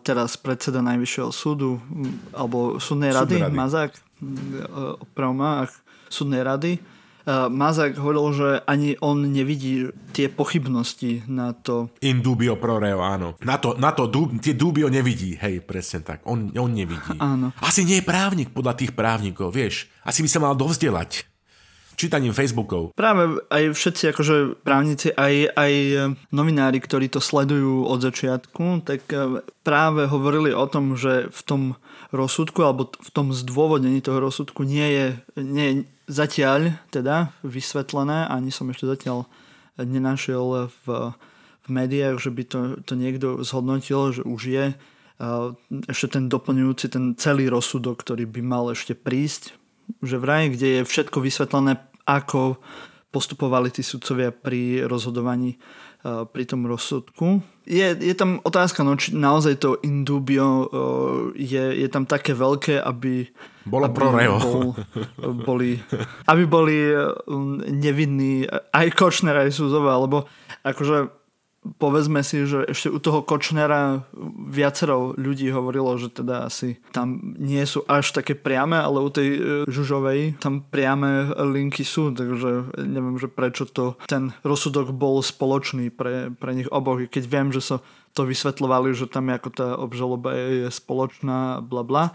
teraz 0.05 0.37
predseda 0.37 0.85
Najvyššieho 0.85 1.33
súdu, 1.33 1.81
alebo 2.29 2.77
súdnej 2.77 3.09
rady, 3.09 3.41
rady. 3.41 3.55
Mazák, 3.57 3.91
opravom 5.01 5.65
súdnej 6.13 6.45
rady, 6.45 6.77
Mazák 7.27 7.95
hovoril, 7.95 8.25
že 8.35 8.49
ani 8.67 8.99
on 8.99 9.31
nevidí 9.31 9.87
tie 10.11 10.27
pochybnosti 10.27 11.23
na 11.31 11.55
to. 11.55 11.87
In 12.03 12.19
dubio 12.19 12.59
pro 12.59 12.83
reo, 12.83 12.99
áno. 12.99 13.39
Na 13.47 13.55
to, 13.55 13.79
na 13.79 13.95
to 13.95 14.11
dub, 14.11 14.35
tie 14.43 14.51
dubio 14.51 14.91
nevidí, 14.91 15.39
hej, 15.39 15.63
presne 15.63 16.03
tak. 16.03 16.27
On, 16.27 16.51
on 16.51 16.71
nevidí. 16.71 17.15
Áno. 17.23 17.55
Asi 17.63 17.87
nie 17.87 18.03
je 18.03 18.05
právnik 18.07 18.51
podľa 18.51 18.75
tých 18.75 18.91
právnikov, 18.91 19.55
vieš. 19.55 19.87
Asi 20.03 20.19
by 20.19 20.29
sa 20.29 20.43
mal 20.43 20.53
dovzdelať 20.59 21.33
čítaním 21.95 22.33
Facebookov. 22.33 22.93
Práve 22.97 23.39
aj 23.53 23.73
všetci 23.73 24.03
akože 24.13 24.35
právnici, 24.65 25.13
aj, 25.13 25.53
aj 25.53 25.73
novinári, 26.33 26.81
ktorí 26.81 27.09
to 27.09 27.21
sledujú 27.21 27.85
od 27.85 28.01
začiatku, 28.01 28.81
tak 28.81 29.05
e, 29.13 29.45
práve 29.61 30.09
hovorili 30.09 30.51
o 30.51 30.65
tom, 30.65 30.97
že 30.97 31.29
v 31.29 31.41
tom 31.45 31.61
rozsudku 32.13 32.61
alebo 32.61 32.89
v 32.93 33.09
tom 33.13 33.33
zdôvodnení 33.33 34.01
toho 34.01 34.21
rozsudku 34.21 34.65
nie 34.65 34.85
je, 34.89 35.05
nie, 35.37 35.67
zatiaľ 36.07 36.75
teda 36.91 37.31
vysvetlené, 37.43 38.27
ani 38.27 38.51
som 38.51 38.69
ešte 38.69 38.87
zatiaľ 38.87 39.25
nenašiel 39.79 40.69
v, 40.69 40.85
v 41.63 41.67
médiách, 41.67 42.19
že 42.19 42.29
by 42.29 42.43
to, 42.45 42.59
to 42.83 42.93
niekto 42.93 43.41
zhodnotil, 43.41 44.13
že 44.13 44.21
už 44.21 44.41
je 44.43 44.65
ešte 45.87 46.19
ten 46.19 46.27
doplňujúci, 46.27 46.85
ten 46.91 47.15
celý 47.15 47.47
rozsudok, 47.47 48.01
ktorý 48.03 48.27
by 48.27 48.41
mal 48.43 48.65
ešte 48.73 48.97
prísť, 48.97 49.55
že 50.03 50.19
vraj, 50.19 50.51
kde 50.51 50.81
je 50.81 50.89
všetko 50.89 51.23
vysvetlené, 51.23 51.79
ako 52.03 52.59
postupovali 53.13 53.69
tí 53.69 53.85
sudcovia 53.85 54.33
pri 54.33 54.89
rozhodovaní 54.89 55.61
pri 56.03 56.43
tom 56.43 56.67
rozsudku. 56.67 57.39
Je, 57.63 57.95
je 57.95 58.11
tam 58.11 58.43
otázka, 58.43 58.83
no, 58.83 58.99
či 58.99 59.15
naozaj 59.15 59.55
to 59.63 59.79
indubio 59.87 60.67
je, 61.31 61.79
je 61.79 61.87
tam 61.87 62.03
také 62.03 62.35
veľké, 62.35 62.75
aby 62.83 63.23
bola 63.63 63.87
pro 63.87 64.11
Reo. 64.11 64.35
Bol, 64.35 64.75
boli, 65.47 65.79
aby 66.27 66.43
boli 66.43 66.91
nevinní 67.71 68.43
aj 68.51 68.87
Kočner, 68.99 69.47
aj 69.47 69.55
Súzova, 69.55 69.95
alebo 69.95 70.27
akože 70.67 71.22
povedzme 71.79 72.19
si, 72.21 72.43
že 72.43 72.67
ešte 72.67 72.91
u 72.91 72.99
toho 72.99 73.23
Kočnera 73.23 74.03
viacero 74.47 75.15
ľudí 75.15 75.47
hovorilo, 75.49 75.95
že 75.95 76.11
teda 76.11 76.51
asi 76.51 76.79
tam 76.91 77.35
nie 77.39 77.63
sú 77.63 77.87
až 77.87 78.11
také 78.11 78.35
priame, 78.35 78.75
ale 78.75 78.99
u 78.99 79.09
tej 79.09 79.29
e, 79.33 79.39
Žužovej 79.71 80.43
tam 80.43 80.63
priame 80.63 81.31
linky 81.31 81.87
sú, 81.87 82.11
takže 82.11 82.75
neviem, 82.83 83.15
že 83.15 83.31
prečo 83.31 83.63
to 83.63 83.95
ten 84.07 84.35
rozsudok 84.43 84.91
bol 84.91 85.23
spoločný 85.23 85.89
pre, 85.89 86.31
pre 86.35 86.51
nich 86.51 86.67
oboch, 86.69 86.99
keď 87.07 87.23
viem, 87.25 87.49
že 87.55 87.63
sa 87.63 87.77
to 88.13 88.27
vysvetľovali, 88.29 88.93
že 88.93 89.09
tam 89.09 89.31
ako 89.33 89.49
tá 89.49 89.67
obžaloba 89.79 90.37
je 90.37 90.69
spoločná, 90.69 91.65
bla 91.65 91.81
bla, 91.81 92.05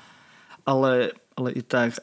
ale, 0.63 1.17
ale 1.35 1.49
i 1.59 1.63
tak. 1.65 1.99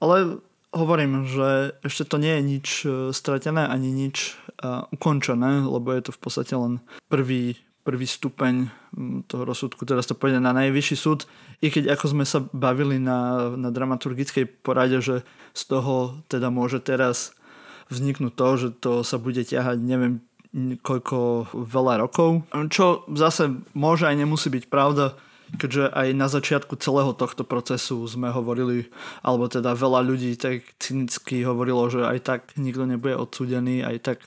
Ale 0.00 0.40
hovorím, 0.72 1.24
že 1.24 1.78
ešte 1.80 2.04
to 2.04 2.16
nie 2.20 2.32
je 2.38 2.42
nič 2.42 2.66
e, 2.84 2.88
stratené 3.16 3.64
ani 3.64 3.88
nič 3.88 4.36
uh, 4.60 4.84
ukončené, 4.92 5.64
lebo 5.64 5.94
je 5.94 6.02
to 6.08 6.12
v 6.12 6.20
podstate 6.20 6.54
len 6.54 6.82
prvý, 7.08 7.56
prvý 7.86 8.04
stupeň 8.04 8.68
toho 9.30 9.42
rozsudku, 9.46 9.86
teraz 9.88 10.10
to 10.10 10.18
pôjde 10.18 10.42
na 10.42 10.52
najvyšší 10.52 10.96
súd, 10.98 11.24
i 11.62 11.72
keď 11.72 11.96
ako 11.96 12.04
sme 12.10 12.24
sa 12.28 12.42
bavili 12.52 13.00
na, 13.00 13.52
na 13.54 13.70
dramaturgickej 13.72 14.60
porade, 14.60 14.98
že 15.00 15.22
z 15.54 15.62
toho 15.68 16.20
teda 16.28 16.50
môže 16.52 16.82
teraz 16.82 17.32
vzniknúť 17.88 18.32
to, 18.36 18.48
že 18.58 18.68
to 18.82 18.92
sa 19.06 19.16
bude 19.16 19.40
ťahať 19.40 19.80
neviem 19.80 20.20
koľko 20.80 21.48
veľa 21.52 22.00
rokov, 22.00 22.48
čo 22.72 23.04
zase 23.12 23.52
môže 23.76 24.08
aj 24.08 24.16
nemusí 24.16 24.48
byť 24.48 24.64
pravda, 24.72 25.12
keďže 25.56 25.88
aj 25.96 26.08
na 26.12 26.28
začiatku 26.28 26.76
celého 26.76 27.16
tohto 27.16 27.46
procesu 27.46 28.04
sme 28.04 28.28
hovorili, 28.28 28.92
alebo 29.24 29.48
teda 29.48 29.72
veľa 29.72 30.04
ľudí 30.04 30.36
tak 30.36 30.66
cynicky 30.76 31.40
hovorilo, 31.48 31.88
že 31.88 32.04
aj 32.04 32.18
tak 32.20 32.40
nikto 32.60 32.84
nebude 32.84 33.16
odsúdený, 33.16 33.80
aj 33.80 33.96
tak 34.04 34.18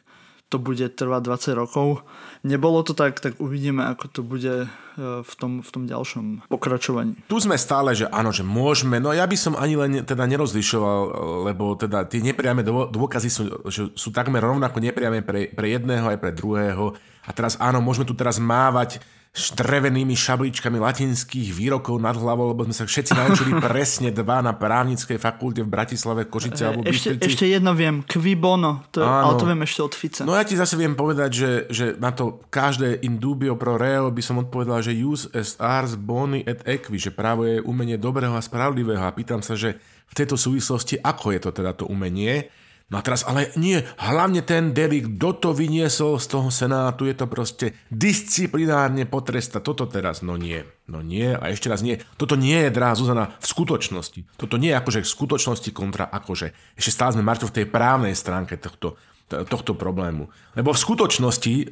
to 0.52 0.60
bude 0.60 0.84
trvať 0.84 1.22
20 1.56 1.62
rokov. 1.64 2.04
Nebolo 2.44 2.84
to 2.84 2.92
tak, 2.92 3.24
tak 3.24 3.40
uvidíme, 3.40 3.88
ako 3.88 4.06
to 4.12 4.20
bude 4.20 4.56
e, 4.60 4.70
v 5.00 5.34
tom, 5.40 5.64
v 5.64 5.70
tom 5.72 5.88
ďalšom 5.88 6.52
pokračovaní. 6.52 7.16
Tu 7.32 7.40
sme 7.40 7.56
stále, 7.56 7.96
že 7.96 8.12
áno, 8.12 8.36
že 8.36 8.44
môžeme, 8.44 9.00
no 9.00 9.16
ja 9.16 9.24
by 9.24 9.38
som 9.40 9.56
ani 9.56 9.80
len 9.80 10.04
teda 10.04 10.28
nerozlišoval, 10.28 11.00
lebo 11.48 11.80
teda 11.80 12.04
tie 12.04 12.20
nepriame 12.20 12.68
dôkazy 12.68 13.30
sú, 13.32 13.42
že 13.72 13.96
sú 13.96 14.12
takmer 14.12 14.44
rovnako 14.44 14.84
nepriame 14.84 15.24
pre, 15.24 15.48
pre 15.56 15.72
jedného 15.72 16.12
aj 16.12 16.20
pre 16.20 16.36
druhého. 16.36 17.00
A 17.24 17.32
teraz 17.32 17.56
áno, 17.56 17.80
môžeme 17.80 18.04
tu 18.04 18.12
teraz 18.12 18.36
mávať 18.36 19.00
štrevenými 19.32 20.12
šabličkami 20.12 20.76
latinských 20.76 21.56
výrokov 21.56 21.96
nad 22.04 22.20
hlavou, 22.20 22.52
lebo 22.52 22.68
sme 22.68 22.76
sa 22.76 22.84
všetci 22.84 23.16
naučili 23.16 23.52
presne 23.64 24.12
dva 24.12 24.44
na 24.44 24.52
právnickej 24.52 25.16
fakulte 25.16 25.64
v 25.64 25.72
Bratislave, 25.72 26.28
Košice 26.28 26.68
alebo 26.68 26.84
ešte, 26.84 27.16
ešte 27.16 27.48
jedno 27.48 27.72
viem, 27.72 28.04
qui 28.04 28.36
bono, 28.36 28.84
to, 28.92 29.00
ale 29.00 29.40
to 29.40 29.48
viem 29.48 29.64
ešte 29.64 29.80
od 29.88 29.94
Fica. 29.96 30.22
No 30.28 30.36
ja 30.36 30.44
ti 30.44 30.60
zase 30.60 30.76
viem 30.76 31.00
povedať, 31.00 31.32
že, 31.32 31.52
že 31.72 31.86
na 31.96 32.12
to 32.12 32.44
každé 32.52 33.00
in 33.08 33.24
dubio 33.24 33.56
pro 33.56 33.80
reo 33.80 34.12
by 34.12 34.20
som 34.20 34.44
odpovedal, 34.44 34.84
že 34.84 34.92
use 34.92 35.32
est 35.32 35.56
ars 35.64 35.96
boni 35.96 36.44
et 36.44 36.60
equi, 36.68 37.00
že 37.00 37.16
právo 37.16 37.48
je 37.48 37.64
umenie 37.64 37.96
dobrého 37.96 38.36
a 38.36 38.44
spravodlivého. 38.44 39.00
A 39.00 39.16
pýtam 39.16 39.40
sa, 39.40 39.56
že 39.56 39.80
v 40.12 40.14
tejto 40.14 40.36
súvislosti, 40.36 41.00
ako 41.00 41.32
je 41.32 41.40
to 41.40 41.52
teda 41.56 41.72
to 41.72 41.88
umenie, 41.88 42.52
No 42.92 43.00
a 43.00 43.06
teraz, 43.08 43.24
ale 43.24 43.56
nie, 43.56 43.80
hlavne 44.04 44.44
ten 44.44 44.76
delikt, 44.76 45.16
kto 45.16 45.30
to 45.40 45.50
vyniesol 45.56 46.20
z 46.20 46.28
toho 46.28 46.52
senátu, 46.52 47.08
je 47.08 47.16
to 47.16 47.24
proste 47.24 47.72
disciplinárne 47.88 49.08
potresta. 49.08 49.64
Toto 49.64 49.88
teraz, 49.88 50.20
no 50.20 50.36
nie, 50.36 50.68
no 50.92 51.00
nie 51.00 51.32
a 51.32 51.56
ešte 51.56 51.72
raz 51.72 51.80
nie. 51.88 52.04
Toto 52.20 52.36
nie 52.36 52.68
je, 52.68 52.76
drahá 52.76 53.00
Zuzana, 53.00 53.32
v 53.40 53.48
skutočnosti. 53.48 54.36
Toto 54.36 54.60
nie 54.60 54.76
je 54.76 54.80
akože 54.84 55.08
v 55.08 55.14
skutočnosti 55.16 55.72
kontra 55.72 56.04
akože. 56.12 56.52
Ešte 56.76 56.92
stále 56.92 57.16
sme 57.16 57.24
Marto 57.24 57.48
v 57.48 57.64
tej 57.64 57.66
právnej 57.72 58.12
stránke 58.12 58.60
tohto, 58.60 59.00
tohto 59.32 59.72
problému. 59.72 60.28
Lebo 60.60 60.76
v 60.76 60.84
skutočnosti, 60.84 61.54
e, 61.56 61.66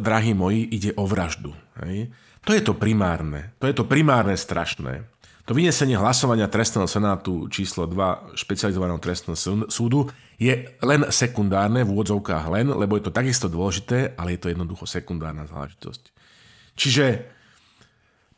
drahí 0.00 0.32
moji, 0.32 0.72
ide 0.72 0.96
o 0.96 1.04
vraždu. 1.04 1.52
Hej? 1.84 2.08
To 2.48 2.56
je 2.56 2.64
to 2.64 2.72
primárne. 2.72 3.52
To 3.60 3.68
je 3.68 3.76
to 3.76 3.84
primárne 3.84 4.40
strašné. 4.40 5.04
To 5.42 5.58
vynesenie 5.58 5.98
hlasovania 5.98 6.46
trestného 6.46 6.86
senátu 6.86 7.50
číslo 7.50 7.90
2 7.90 8.38
špecializovaného 8.38 9.02
trestného 9.02 9.34
súdu 9.66 10.06
je 10.38 10.70
len 10.78 11.02
sekundárne, 11.10 11.82
v 11.82 11.90
úvodzovkách 11.90 12.46
len, 12.46 12.70
lebo 12.70 12.94
je 12.94 13.10
to 13.10 13.12
takisto 13.14 13.50
dôležité, 13.50 14.14
ale 14.14 14.38
je 14.38 14.40
to 14.46 14.50
jednoducho 14.54 14.86
sekundárna 14.86 15.50
záležitosť. 15.50 16.02
Čiže 16.78 17.04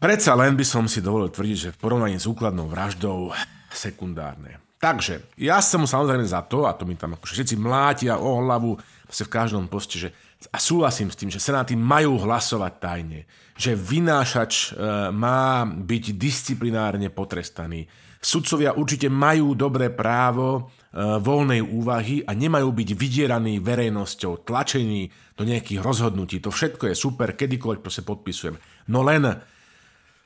predsa 0.01 0.33
len 0.33 0.57
by 0.57 0.65
som 0.65 0.89
si 0.89 1.05
dovolil 1.05 1.29
tvrdiť, 1.29 1.57
že 1.69 1.73
v 1.77 1.81
porovnaní 1.81 2.17
s 2.17 2.25
úkladnou 2.25 2.73
vraždou 2.73 3.37
sekundárne. 3.69 4.65
Takže, 4.81 5.25
ja 5.41 5.65
som 5.65 5.89
samozrejme 5.89 6.25
za 6.29 6.45
to, 6.45 6.69
a 6.69 6.77
to 6.77 6.85
mi 6.85 6.97
tam 6.97 7.17
akože 7.17 7.41
všetci 7.41 7.57
mlátia 7.57 8.21
o 8.21 8.41
hlavu, 8.45 8.81
v 9.09 9.33
každom 9.33 9.69
poste, 9.69 9.97
že 9.97 10.09
a 10.51 10.59
súhlasím 10.61 11.09
s 11.13 11.19
tým, 11.19 11.31
že 11.31 11.41
senáty 11.41 11.79
majú 11.79 12.21
hlasovať 12.21 12.73
tajne, 12.81 13.21
že 13.55 13.79
vynášač 13.79 14.53
e, 14.53 14.67
má 15.15 15.65
byť 15.65 16.05
disciplinárne 16.19 17.09
potrestaný. 17.09 17.87
Sudcovia 18.25 18.73
určite 18.73 19.13
majú 19.13 19.53
dobré 19.53 19.93
právo 19.93 20.49
e, 20.57 20.63
voľnej 21.01 21.61
úvahy 21.61 22.25
a 22.25 22.33
nemajú 22.33 22.73
byť 22.73 22.89
vydieraní 22.97 23.61
verejnosťou, 23.61 24.43
tlačení 24.49 25.13
do 25.37 25.45
nejakých 25.45 25.81
rozhodnutí. 25.85 26.41
To 26.43 26.51
všetko 26.51 26.91
je 26.91 26.95
super, 26.97 27.37
kedykoľvek 27.37 27.81
proste 27.85 28.03
podpisujem. 28.03 28.57
No 28.91 29.05
len 29.05 29.41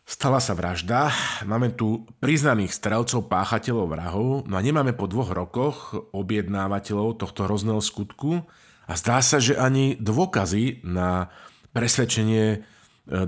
Stala 0.09 0.41
sa 0.41 0.57
vražda, 0.57 1.13
máme 1.45 1.77
tu 1.77 2.09
priznaných 2.25 2.73
strelcov, 2.73 3.29
páchateľov 3.29 3.93
vrahov, 3.93 4.29
no 4.49 4.57
a 4.57 4.65
nemáme 4.65 4.97
po 4.97 5.05
dvoch 5.05 5.37
rokoch 5.37 5.93
objednávateľov 6.17 7.21
tohto 7.21 7.45
hrozného 7.45 7.85
skutku 7.85 8.41
a 8.89 8.93
zdá 8.97 9.21
sa, 9.21 9.37
že 9.37 9.55
ani 9.55 10.01
dôkazy 10.01 10.81
na 10.89 11.29
presvedčenie 11.77 12.47
e, 12.57 12.59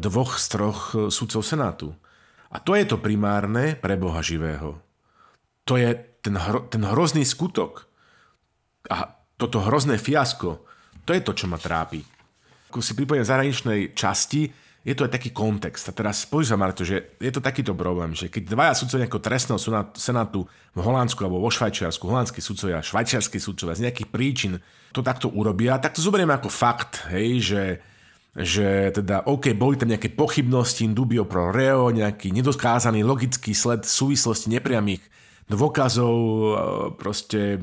dvoch 0.00 0.40
z 0.40 0.46
troch 0.56 0.80
sudcov 1.12 1.44
Senátu. 1.44 1.92
A 2.50 2.58
to 2.58 2.74
je 2.74 2.88
to 2.88 2.96
primárne 2.98 3.76
pre 3.76 3.94
Boha 4.00 4.24
živého. 4.24 4.80
To 5.68 5.76
je 5.76 5.94
ten, 6.24 6.34
hro, 6.34 6.66
ten 6.66 6.82
hrozný 6.82 7.22
skutok. 7.22 7.86
A 8.90 9.20
toto 9.38 9.62
hrozné 9.62 10.00
fiasko, 10.00 10.64
to 11.04 11.14
je 11.14 11.22
to, 11.22 11.32
čo 11.36 11.46
ma 11.46 11.60
trápi. 11.60 12.02
Ako 12.72 12.82
si 12.82 12.96
pripomínam 12.96 13.26
v 13.26 13.32
zahraničnej 13.32 13.80
časti, 13.94 14.50
je 14.80 14.94
to 14.96 15.04
aj 15.04 15.12
taký 15.12 15.30
kontext. 15.36 15.88
A 15.88 15.92
teraz 15.92 16.24
spojím 16.24 16.48
sa, 16.48 16.56
Marto, 16.56 16.88
že 16.88 17.16
je 17.20 17.28
to 17.28 17.44
takýto 17.44 17.76
problém, 17.76 18.16
že 18.16 18.32
keď 18.32 18.56
dvaja 18.56 18.72
sudcovia 18.72 19.04
nejakého 19.04 19.26
trestného 19.26 19.60
senátu 19.92 20.48
v 20.72 20.80
Holandsku 20.80 21.20
alebo 21.20 21.44
vo 21.44 21.52
Švajčiarsku, 21.52 22.08
holandskí 22.08 22.40
sudcovia, 22.40 22.80
švajčiarskí 22.80 23.36
sudcovia 23.36 23.76
z 23.76 23.84
nejakých 23.84 24.08
príčin 24.08 24.52
to 24.96 25.04
takto 25.04 25.28
urobia, 25.28 25.76
tak 25.76 25.92
to 25.92 26.00
zoberieme 26.00 26.32
ako 26.32 26.48
fakt, 26.48 27.04
hej, 27.12 27.28
že 27.44 27.62
že 28.30 28.94
teda, 28.94 29.26
OK, 29.26 29.58
boli 29.58 29.74
tam 29.74 29.90
nejaké 29.90 30.14
pochybnosti, 30.14 30.86
dubio 30.94 31.26
pro 31.26 31.50
reo, 31.50 31.90
nejaký 31.90 32.30
nedoskázaný 32.30 33.02
logický 33.02 33.50
sled 33.50 33.82
súvislosti 33.82 34.54
nepriamých 34.54 35.02
dôkazov, 35.50 36.14
e, 36.14 36.52
proste, 36.94 37.58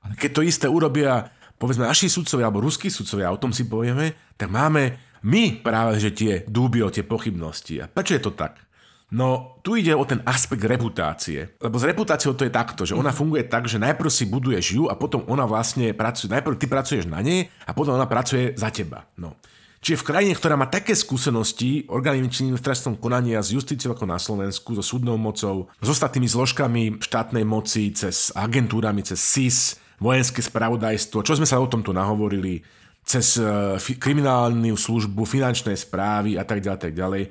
ale 0.00 0.14
keď 0.16 0.30
to 0.32 0.40
isté 0.40 0.66
urobia, 0.72 1.28
povedzme, 1.60 1.84
naši 1.84 2.08
sudcovia 2.08 2.48
alebo 2.48 2.64
ruskí 2.64 2.88
sudcovia, 2.88 3.28
o 3.28 3.36
tom 3.36 3.52
si 3.52 3.68
povieme, 3.68 4.16
tak 4.40 4.48
máme 4.48 5.05
my 5.26 5.58
práve, 5.58 5.98
že 5.98 6.14
tie 6.14 6.32
dúbio, 6.46 6.86
tie 6.94 7.02
pochybnosti. 7.02 7.82
A 7.82 7.90
prečo 7.90 8.14
je 8.14 8.22
to 8.22 8.30
tak? 8.30 8.62
No, 9.06 9.58
tu 9.62 9.78
ide 9.78 9.94
o 9.94 10.02
ten 10.02 10.18
aspekt 10.26 10.66
reputácie. 10.66 11.54
Lebo 11.62 11.78
s 11.78 11.86
reputáciou 11.86 12.34
to 12.34 12.42
je 12.42 12.50
takto, 12.50 12.82
že 12.82 12.94
ona 12.94 13.14
funguje 13.14 13.46
tak, 13.46 13.70
že 13.70 13.78
najprv 13.78 14.10
si 14.10 14.26
buduješ 14.26 14.66
ju 14.74 14.84
a 14.90 14.98
potom 14.98 15.22
ona 15.30 15.46
vlastne 15.46 15.94
pracuje, 15.94 16.30
najprv 16.30 16.58
ty 16.58 16.66
pracuješ 16.66 17.06
na 17.06 17.22
nej 17.22 17.46
a 17.66 17.70
potom 17.70 17.94
ona 17.94 18.10
pracuje 18.10 18.54
za 18.58 18.70
teba. 18.74 19.06
No. 19.14 19.38
Čiže 19.78 20.02
v 20.02 20.08
krajine, 20.10 20.34
ktorá 20.34 20.58
má 20.58 20.66
také 20.66 20.98
skúsenosti 20.98 21.86
v 21.86 22.58
trestnom 22.58 22.98
konaní 22.98 23.38
a 23.38 23.46
s 23.46 23.54
justíciou 23.54 23.94
ako 23.94 24.10
na 24.10 24.18
Slovensku, 24.18 24.74
so 24.74 24.82
súdnou 24.82 25.14
mocou, 25.14 25.70
s 25.78 25.86
ostatnými 25.86 26.26
zložkami 26.26 26.82
štátnej 26.98 27.46
moci, 27.46 27.94
cez 27.94 28.34
agentúrami, 28.34 29.06
cez 29.06 29.22
SIS, 29.22 29.78
vojenské 30.02 30.42
spravodajstvo, 30.42 31.22
čo 31.22 31.38
sme 31.38 31.46
sa 31.46 31.62
o 31.62 31.70
tom 31.70 31.86
tu 31.86 31.94
nahovorili, 31.94 32.66
cez 33.06 33.38
uh, 33.38 33.78
kriminálnu 33.78 34.74
službu, 34.74 35.22
finančné 35.22 35.78
správy 35.78 36.34
a 36.34 36.42
tak 36.42 36.58
ďalej, 36.58 36.80
tak 36.82 36.94
ďalej. 36.98 37.22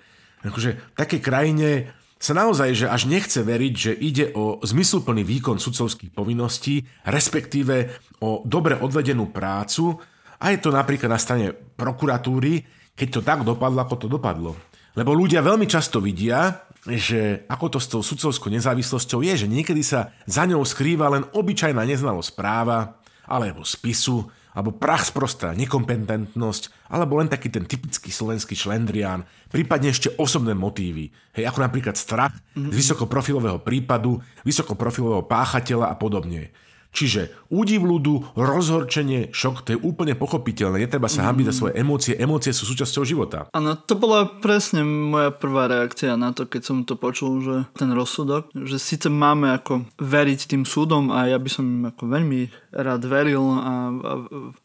Akože 0.48 0.70
v 0.96 1.20
krajine 1.20 1.92
sa 2.16 2.32
naozaj, 2.32 2.70
že 2.74 2.88
až 2.88 3.12
nechce 3.12 3.44
veriť, 3.44 3.74
že 3.76 3.92
ide 3.92 4.32
o 4.34 4.64
zmysluplný 4.64 5.28
výkon 5.28 5.60
sudcovských 5.60 6.16
povinností, 6.16 6.88
respektíve 7.04 7.92
o 8.24 8.40
dobre 8.48 8.80
odvedenú 8.80 9.30
prácu, 9.36 10.00
a 10.40 10.52
je 10.52 10.60
to 10.60 10.72
napríklad 10.72 11.12
na 11.12 11.20
strane 11.20 11.52
prokuratúry, 11.54 12.64
keď 12.96 13.08
to 13.12 13.22
tak 13.24 13.44
dopadlo, 13.44 13.84
ako 13.84 13.96
to 14.00 14.08
dopadlo. 14.08 14.56
Lebo 14.96 15.12
ľudia 15.12 15.44
veľmi 15.44 15.68
často 15.68 16.00
vidia, 16.00 16.66
že 16.86 17.44
ako 17.52 17.76
to 17.76 17.80
s 17.82 17.92
tou 17.92 18.02
sudcovskou 18.06 18.48
nezávislosťou 18.54 19.20
je, 19.26 19.44
že 19.44 19.52
niekedy 19.52 19.84
sa 19.84 20.16
za 20.24 20.48
ňou 20.48 20.64
skrýva 20.64 21.12
len 21.12 21.28
obyčajná 21.36 21.84
neznalosť 21.84 22.32
práva, 22.38 22.96
alebo 23.26 23.66
spisu, 23.66 24.30
alebo 24.56 24.72
prach 24.72 25.12
sprostá 25.12 25.52
nekompetentnosť, 25.52 26.88
alebo 26.88 27.20
len 27.20 27.28
taký 27.28 27.52
ten 27.52 27.68
typický 27.68 28.10
slovenský 28.10 28.56
šlendrián, 28.56 29.28
prípadne 29.52 29.92
ešte 29.92 30.16
osobné 30.16 30.56
motívy, 30.56 31.12
hej, 31.36 31.46
ako 31.46 31.60
napríklad 31.60 32.00
strach 32.00 32.32
mm-hmm. 32.32 32.72
z 32.72 32.76
vysokoprofilového 32.80 33.60
prípadu, 33.60 34.24
vysokoprofilového 34.48 35.28
páchateľa 35.28 35.92
a 35.92 35.96
podobne. 36.00 36.56
Čiže 36.96 37.52
údiv 37.52 37.84
ľudu, 37.84 38.40
rozhorčenie, 38.40 39.36
šok, 39.36 39.68
to 39.68 39.70
je 39.76 39.80
úplne 39.84 40.16
pochopiteľné. 40.16 40.88
Netreba 40.88 41.12
sa 41.12 41.28
hambiť 41.28 41.52
za 41.52 41.54
svoje 41.54 41.74
emócie. 41.76 42.16
Emócie 42.16 42.56
sú 42.56 42.64
súčasťou 42.64 43.04
života. 43.04 43.52
Áno, 43.52 43.76
to 43.76 44.00
bola 44.00 44.24
presne 44.40 44.88
moja 44.88 45.36
prvá 45.36 45.68
reakcia 45.68 46.16
na 46.16 46.32
to, 46.32 46.48
keď 46.48 46.62
som 46.64 46.78
to 46.88 46.96
počul, 46.96 47.44
že 47.44 47.68
ten 47.76 47.92
rozsudok, 47.92 48.56
že 48.56 48.80
síce 48.80 49.12
máme 49.12 49.52
ako 49.52 49.84
veriť 50.00 50.56
tým 50.56 50.64
súdom 50.64 51.12
a 51.12 51.28
ja 51.28 51.36
by 51.36 51.50
som 51.52 51.68
im 51.68 51.92
ako 51.92 52.08
veľmi 52.08 52.48
rád 52.72 53.04
veril 53.08 53.44
a, 53.44 53.92
a, 53.92 54.14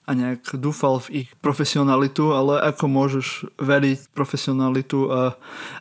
a 0.07 0.11
nejak 0.15 0.55
dúfal 0.59 1.03
v 1.03 1.27
ich 1.27 1.29
profesionalitu, 1.43 2.31
ale 2.31 2.63
ako 2.63 2.87
môžeš 2.87 3.27
veriť 3.59 4.15
profesionalitu 4.15 5.11
a, 5.11 5.35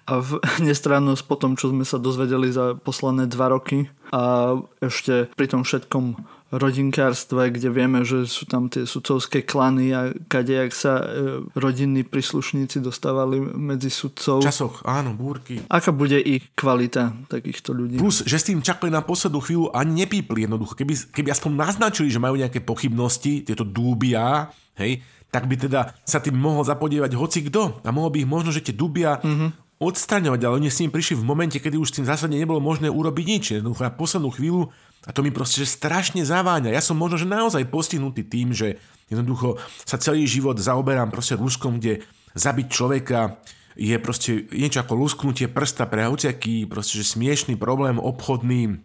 a 0.09 0.13
v 0.17 0.41
nestrannosť 0.67 1.23
po 1.29 1.37
tom, 1.37 1.53
čo 1.53 1.69
sme 1.69 1.85
sa 1.85 2.01
dozvedeli 2.01 2.49
za 2.49 2.73
posledné 2.73 3.29
dva 3.29 3.53
roky 3.53 3.89
a 4.09 4.57
ešte 4.81 5.29
pri 5.37 5.47
tom 5.49 5.61
všetkom 5.61 6.38
rodinkárstve, 6.49 7.53
kde 7.53 7.69
vieme, 7.69 8.01
že 8.01 8.25
sú 8.25 8.49
tam 8.49 8.73
tie 8.73 8.89
sudcovské 8.89 9.45
klany 9.45 9.93
a 9.93 10.09
kadejak 10.25 10.73
sa 10.73 11.01
e, 11.01 11.05
rodinní 11.53 12.01
príslušníci 12.01 12.81
dostávali 12.81 13.37
medzi 13.37 13.93
sudcov. 13.93 14.41
Časoch, 14.41 14.81
áno, 14.81 15.13
búrky. 15.13 15.61
Aká 15.69 15.93
bude 15.93 16.17
ich 16.17 16.49
kvalita 16.57 17.13
takýchto 17.29 17.77
ľudí? 17.77 18.01
Plus, 18.01 18.25
že 18.25 18.41
s 18.41 18.49
tým 18.49 18.65
čakali 18.65 18.89
na 18.89 19.05
poslednú 19.05 19.39
chvíľu 19.45 19.65
a 19.69 19.85
nepípli 19.85 20.49
jednoducho. 20.49 20.73
Keby, 20.73 21.13
keby 21.13 21.29
aspoň 21.29 21.51
naznačili, 21.53 22.09
že 22.09 22.21
majú 22.21 22.33
nejaké 22.33 22.65
pochybnosti, 22.65 23.45
tieto 23.45 23.61
dúbia, 23.61 24.49
hej, 24.81 25.05
tak 25.29 25.45
by 25.45 25.53
teda 25.53 25.93
sa 26.01 26.17
tým 26.17 26.33
mohol 26.33 26.65
zapodievať 26.65 27.13
hoci 27.13 27.45
kto 27.45 27.85
a 27.85 27.89
mohol 27.93 28.09
by 28.09 28.25
ich 28.25 28.29
možno, 28.29 28.49
že 28.49 28.65
tie 28.65 28.73
dúbia 28.73 29.21
mm-hmm 29.21 29.69
odstraňovať, 29.79 30.43
ale 30.43 30.59
oni 30.59 30.67
s 30.67 30.83
ním 30.83 30.91
prišli 30.91 31.15
v 31.15 31.23
momente, 31.23 31.55
kedy 31.55 31.79
už 31.79 31.87
s 31.87 31.95
tým 31.95 32.05
zásadne 32.05 32.35
nebolo 32.35 32.59
možné 32.59 32.91
urobiť 32.91 33.25
nič. 33.25 33.43
Jednoducho 33.55 33.87
na 33.87 33.95
poslednú 33.95 34.29
chvíľu 34.35 34.75
a 35.07 35.15
to 35.15 35.23
mi 35.23 35.31
proste 35.31 35.63
že 35.63 35.71
strašne 35.79 36.27
zaváňa. 36.27 36.75
Ja 36.75 36.83
som 36.83 36.99
možno, 36.99 37.15
že 37.15 37.27
naozaj 37.29 37.71
postihnutý 37.71 38.27
tým, 38.27 38.51
že 38.51 38.81
jednoducho 39.07 39.55
sa 39.87 39.95
celý 39.95 40.27
život 40.27 40.59
zaoberám 40.59 41.07
proste 41.13 41.39
Ruskom, 41.39 41.79
kde 41.79 42.03
zabiť 42.35 42.67
človeka 42.67 43.39
je 43.79 43.95
proste 43.97 44.51
niečo 44.51 44.83
ako 44.83 44.93
lusknutie 44.99 45.47
prsta 45.47 45.87
pre 45.87 46.03
hociaký 46.03 46.67
proste, 46.67 46.99
že 46.99 47.15
smiešný 47.15 47.55
problém 47.55 47.95
obchodný. 47.95 48.83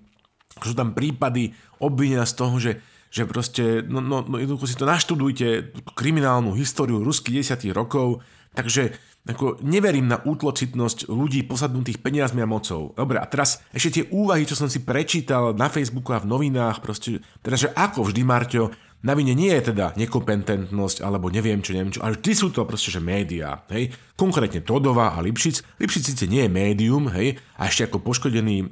Sú 0.62 0.78
tam 0.78 0.94
prípady 0.94 1.50
obvinenia 1.82 2.22
z 2.24 2.34
toho, 2.38 2.56
že 2.62 2.72
že 3.14 3.30
proste, 3.30 3.86
no, 3.86 4.02
no, 4.02 4.26
no 4.26 4.42
jednoducho 4.42 4.66
si 4.66 4.74
to 4.74 4.90
naštudujte, 4.90 5.70
kriminálnu 5.94 6.50
históriu 6.58 6.98
ruských 6.98 7.46
desiatých 7.46 7.70
rokov, 7.70 8.26
takže 8.54 8.94
ako 9.24 9.64
neverím 9.64 10.04
na 10.04 10.20
útlocitnosť 10.20 11.08
ľudí 11.08 11.48
posadnutých 11.48 12.04
peniazmi 12.04 12.44
a 12.44 12.48
mocou. 12.48 12.92
Dobre, 12.92 13.16
a 13.16 13.24
teraz 13.24 13.64
ešte 13.72 14.00
tie 14.00 14.04
úvahy, 14.12 14.44
čo 14.44 14.52
som 14.52 14.68
si 14.68 14.84
prečítal 14.84 15.56
na 15.56 15.72
Facebooku 15.72 16.12
a 16.12 16.20
v 16.20 16.28
novinách, 16.28 16.84
proste, 16.84 17.24
teda, 17.40 17.56
že 17.56 17.68
ako 17.72 18.12
vždy, 18.12 18.20
Marťo, 18.20 18.68
na 19.04 19.12
vine 19.12 19.36
nie 19.36 19.52
je 19.52 19.68
teda 19.72 19.92
nekompetentnosť 20.00 21.04
alebo 21.04 21.28
neviem 21.28 21.60
čo, 21.60 21.76
neviem 21.76 21.92
čo, 21.92 22.00
ale 22.00 22.16
vždy 22.16 22.32
sú 22.32 22.48
to 22.48 22.64
proste, 22.64 22.88
že 22.88 23.04
médiá, 23.04 23.60
hej. 23.68 23.92
Konkrétne 24.16 24.64
Todová 24.64 25.12
a 25.12 25.20
Lipšic. 25.20 25.76
Lipšic 25.76 26.02
síce 26.08 26.24
nie 26.24 26.48
je 26.48 26.50
médium, 26.50 27.12
hej, 27.12 27.36
a 27.60 27.68
ešte 27.68 27.84
ako 27.84 28.00
poškodený, 28.00 28.56
e, 28.64 28.66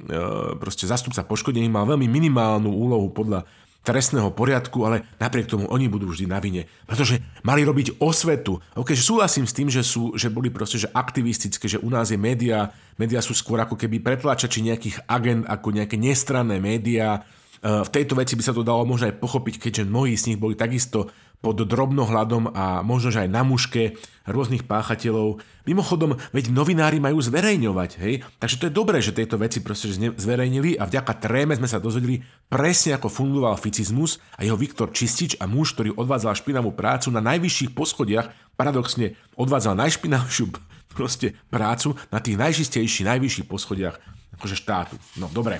proste 0.57 0.89
zastupca 0.89 1.21
poškodený 1.21 1.69
mal 1.69 1.85
veľmi 1.85 2.09
minimálnu 2.09 2.65
úlohu 2.65 3.13
podľa 3.13 3.45
trestného 3.83 4.31
poriadku, 4.31 4.87
ale 4.87 5.03
napriek 5.19 5.51
tomu 5.51 5.67
oni 5.67 5.91
budú 5.91 6.07
vždy 6.07 6.25
na 6.31 6.39
vine. 6.39 6.71
Pretože 6.87 7.19
mali 7.43 7.67
robiť 7.67 7.99
osvetu. 7.99 8.63
Ok, 8.79 8.95
že 8.95 9.03
súhlasím 9.03 9.43
s 9.43 9.53
tým, 9.53 9.67
že, 9.67 9.83
sú, 9.83 10.15
že 10.15 10.31
boli 10.31 10.47
proste 10.47 10.79
že 10.79 10.89
aktivistické, 10.95 11.67
že 11.67 11.83
u 11.83 11.91
nás 11.91 12.07
je 12.07 12.17
média, 12.17 12.71
média 12.95 13.19
sú 13.19 13.35
skôr 13.35 13.59
ako 13.59 13.75
keby 13.75 13.99
pretláčači 13.99 14.63
nejakých 14.63 15.03
agent, 15.03 15.43
ako 15.51 15.75
nejaké 15.75 15.99
nestranné 15.99 16.63
médiá. 16.63 17.27
E, 17.59 17.83
v 17.83 17.89
tejto 17.91 18.15
veci 18.15 18.39
by 18.39 18.43
sa 18.47 18.55
to 18.55 18.63
dalo 18.63 18.87
možno 18.87 19.11
aj 19.11 19.19
pochopiť, 19.19 19.59
keďže 19.59 19.83
mnohí 19.91 20.15
z 20.15 20.31
nich 20.31 20.39
boli 20.39 20.55
takisto 20.55 21.11
pod 21.43 21.59
drobnohľadom 21.59 22.55
a 22.55 22.79
možno, 22.87 23.11
aj 23.11 23.27
na 23.27 23.43
muške 23.43 23.99
rôznych 24.23 24.63
páchateľov. 24.63 25.43
Mimochodom, 25.67 26.15
veď 26.31 26.55
novinári 26.55 27.03
majú 27.03 27.19
zverejňovať, 27.19 27.91
hej? 27.99 28.23
Takže 28.39 28.55
to 28.55 28.67
je 28.71 28.77
dobré, 28.79 29.03
že 29.03 29.11
tieto 29.11 29.35
veci 29.35 29.59
proste 29.59 29.91
zverejnili 29.91 30.79
a 30.79 30.87
vďaka 30.87 31.19
tréme 31.19 31.51
sme 31.59 31.67
sa 31.67 31.83
dozvedeli 31.83 32.23
presne, 32.47 32.95
ako 32.95 33.11
fungoval 33.11 33.59
ficizmus 33.59 34.23
a 34.39 34.47
jeho 34.47 34.55
Viktor 34.55 34.95
Čistič 34.95 35.35
a 35.43 35.45
muž, 35.45 35.75
ktorý 35.75 35.91
odvádzal 35.99 36.39
špinavú 36.39 36.71
prácu 36.71 37.11
na 37.11 37.19
najvyšších 37.19 37.75
poschodiach, 37.75 38.31
paradoxne 38.55 39.19
odvádzal 39.35 39.75
najšpinavšiu 39.75 40.47
proste 40.95 41.35
prácu 41.51 41.99
na 42.07 42.23
tých 42.23 42.39
najčistejších, 42.39 43.07
najvyšších 43.11 43.47
poschodiach 43.51 43.99
akože 44.39 44.55
štátu. 44.55 44.95
No, 45.19 45.27
dobre. 45.27 45.59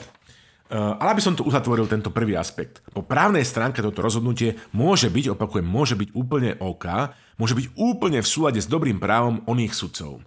Eh, 0.74 0.78
ale 0.82 1.14
aby 1.14 1.22
som 1.22 1.38
tu 1.38 1.46
uzatvoril 1.46 1.86
tento 1.86 2.10
prvý 2.10 2.34
aspekt. 2.34 2.82
Po 2.98 3.06
právnej 3.06 3.46
stránke 3.46 3.86
toto 3.86 4.02
rozhodnutie 4.02 4.58
môže 4.74 5.06
byť, 5.06 5.38
opakujem, 5.38 5.62
môže 5.62 5.94
byť 5.94 6.10
úplne 6.18 6.58
OK, 6.58 7.14
môže 7.38 7.54
byť 7.54 7.78
úplne 7.78 8.26
v 8.26 8.32
súlade 8.32 8.58
s 8.58 8.66
dobrým 8.66 8.98
právom 8.98 9.46
oných 9.46 9.70
sudcov. 9.78 10.26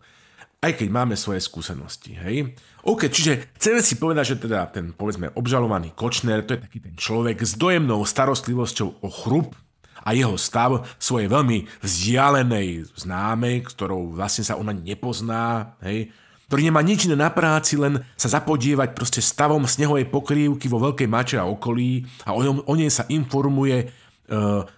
Aj 0.62 0.70
keď 0.70 0.86
máme 0.86 1.18
svoje 1.18 1.42
skúsenosti, 1.42 2.14
hej. 2.14 2.54
OK, 2.86 3.10
čiže 3.10 3.58
chceme 3.58 3.82
si 3.82 3.98
povedať, 3.98 4.38
že 4.38 4.46
teda 4.46 4.70
ten, 4.70 4.94
povedzme, 4.94 5.34
obžalovaný 5.34 5.90
Kočner, 5.98 6.46
to 6.46 6.54
je 6.54 6.62
taký 6.62 6.78
ten 6.78 6.94
človek 6.94 7.42
s 7.42 7.58
dojemnou 7.58 8.06
starostlivosťou 8.06 9.02
o 9.02 9.08
chrup 9.10 9.50
a 10.06 10.14
jeho 10.14 10.38
stav 10.38 10.86
svojej 11.02 11.26
veľmi 11.26 11.66
vzdialenej 11.82 12.94
známej, 12.94 13.66
ktorou 13.66 14.14
vlastne 14.14 14.46
sa 14.46 14.54
ona 14.54 14.70
nepozná, 14.70 15.74
hej, 15.82 16.14
ktorý 16.46 16.70
nemá 16.70 16.78
nič 16.78 17.10
iné 17.10 17.18
na 17.18 17.26
práci, 17.26 17.74
len 17.74 17.98
sa 18.14 18.30
zapodievať 18.30 18.94
proste 18.94 19.18
stavom 19.18 19.66
snehovej 19.66 20.06
pokrývky 20.06 20.70
vo 20.70 20.78
Veľkej 20.78 21.10
Mače 21.10 21.36
a 21.42 21.50
okolí 21.50 22.06
a 22.22 22.38
o, 22.38 22.40
ňom, 22.42 22.62
o 22.70 22.74
nej 22.78 22.86
sa 22.86 23.02
informuje, 23.10 23.82
e, 23.82 23.86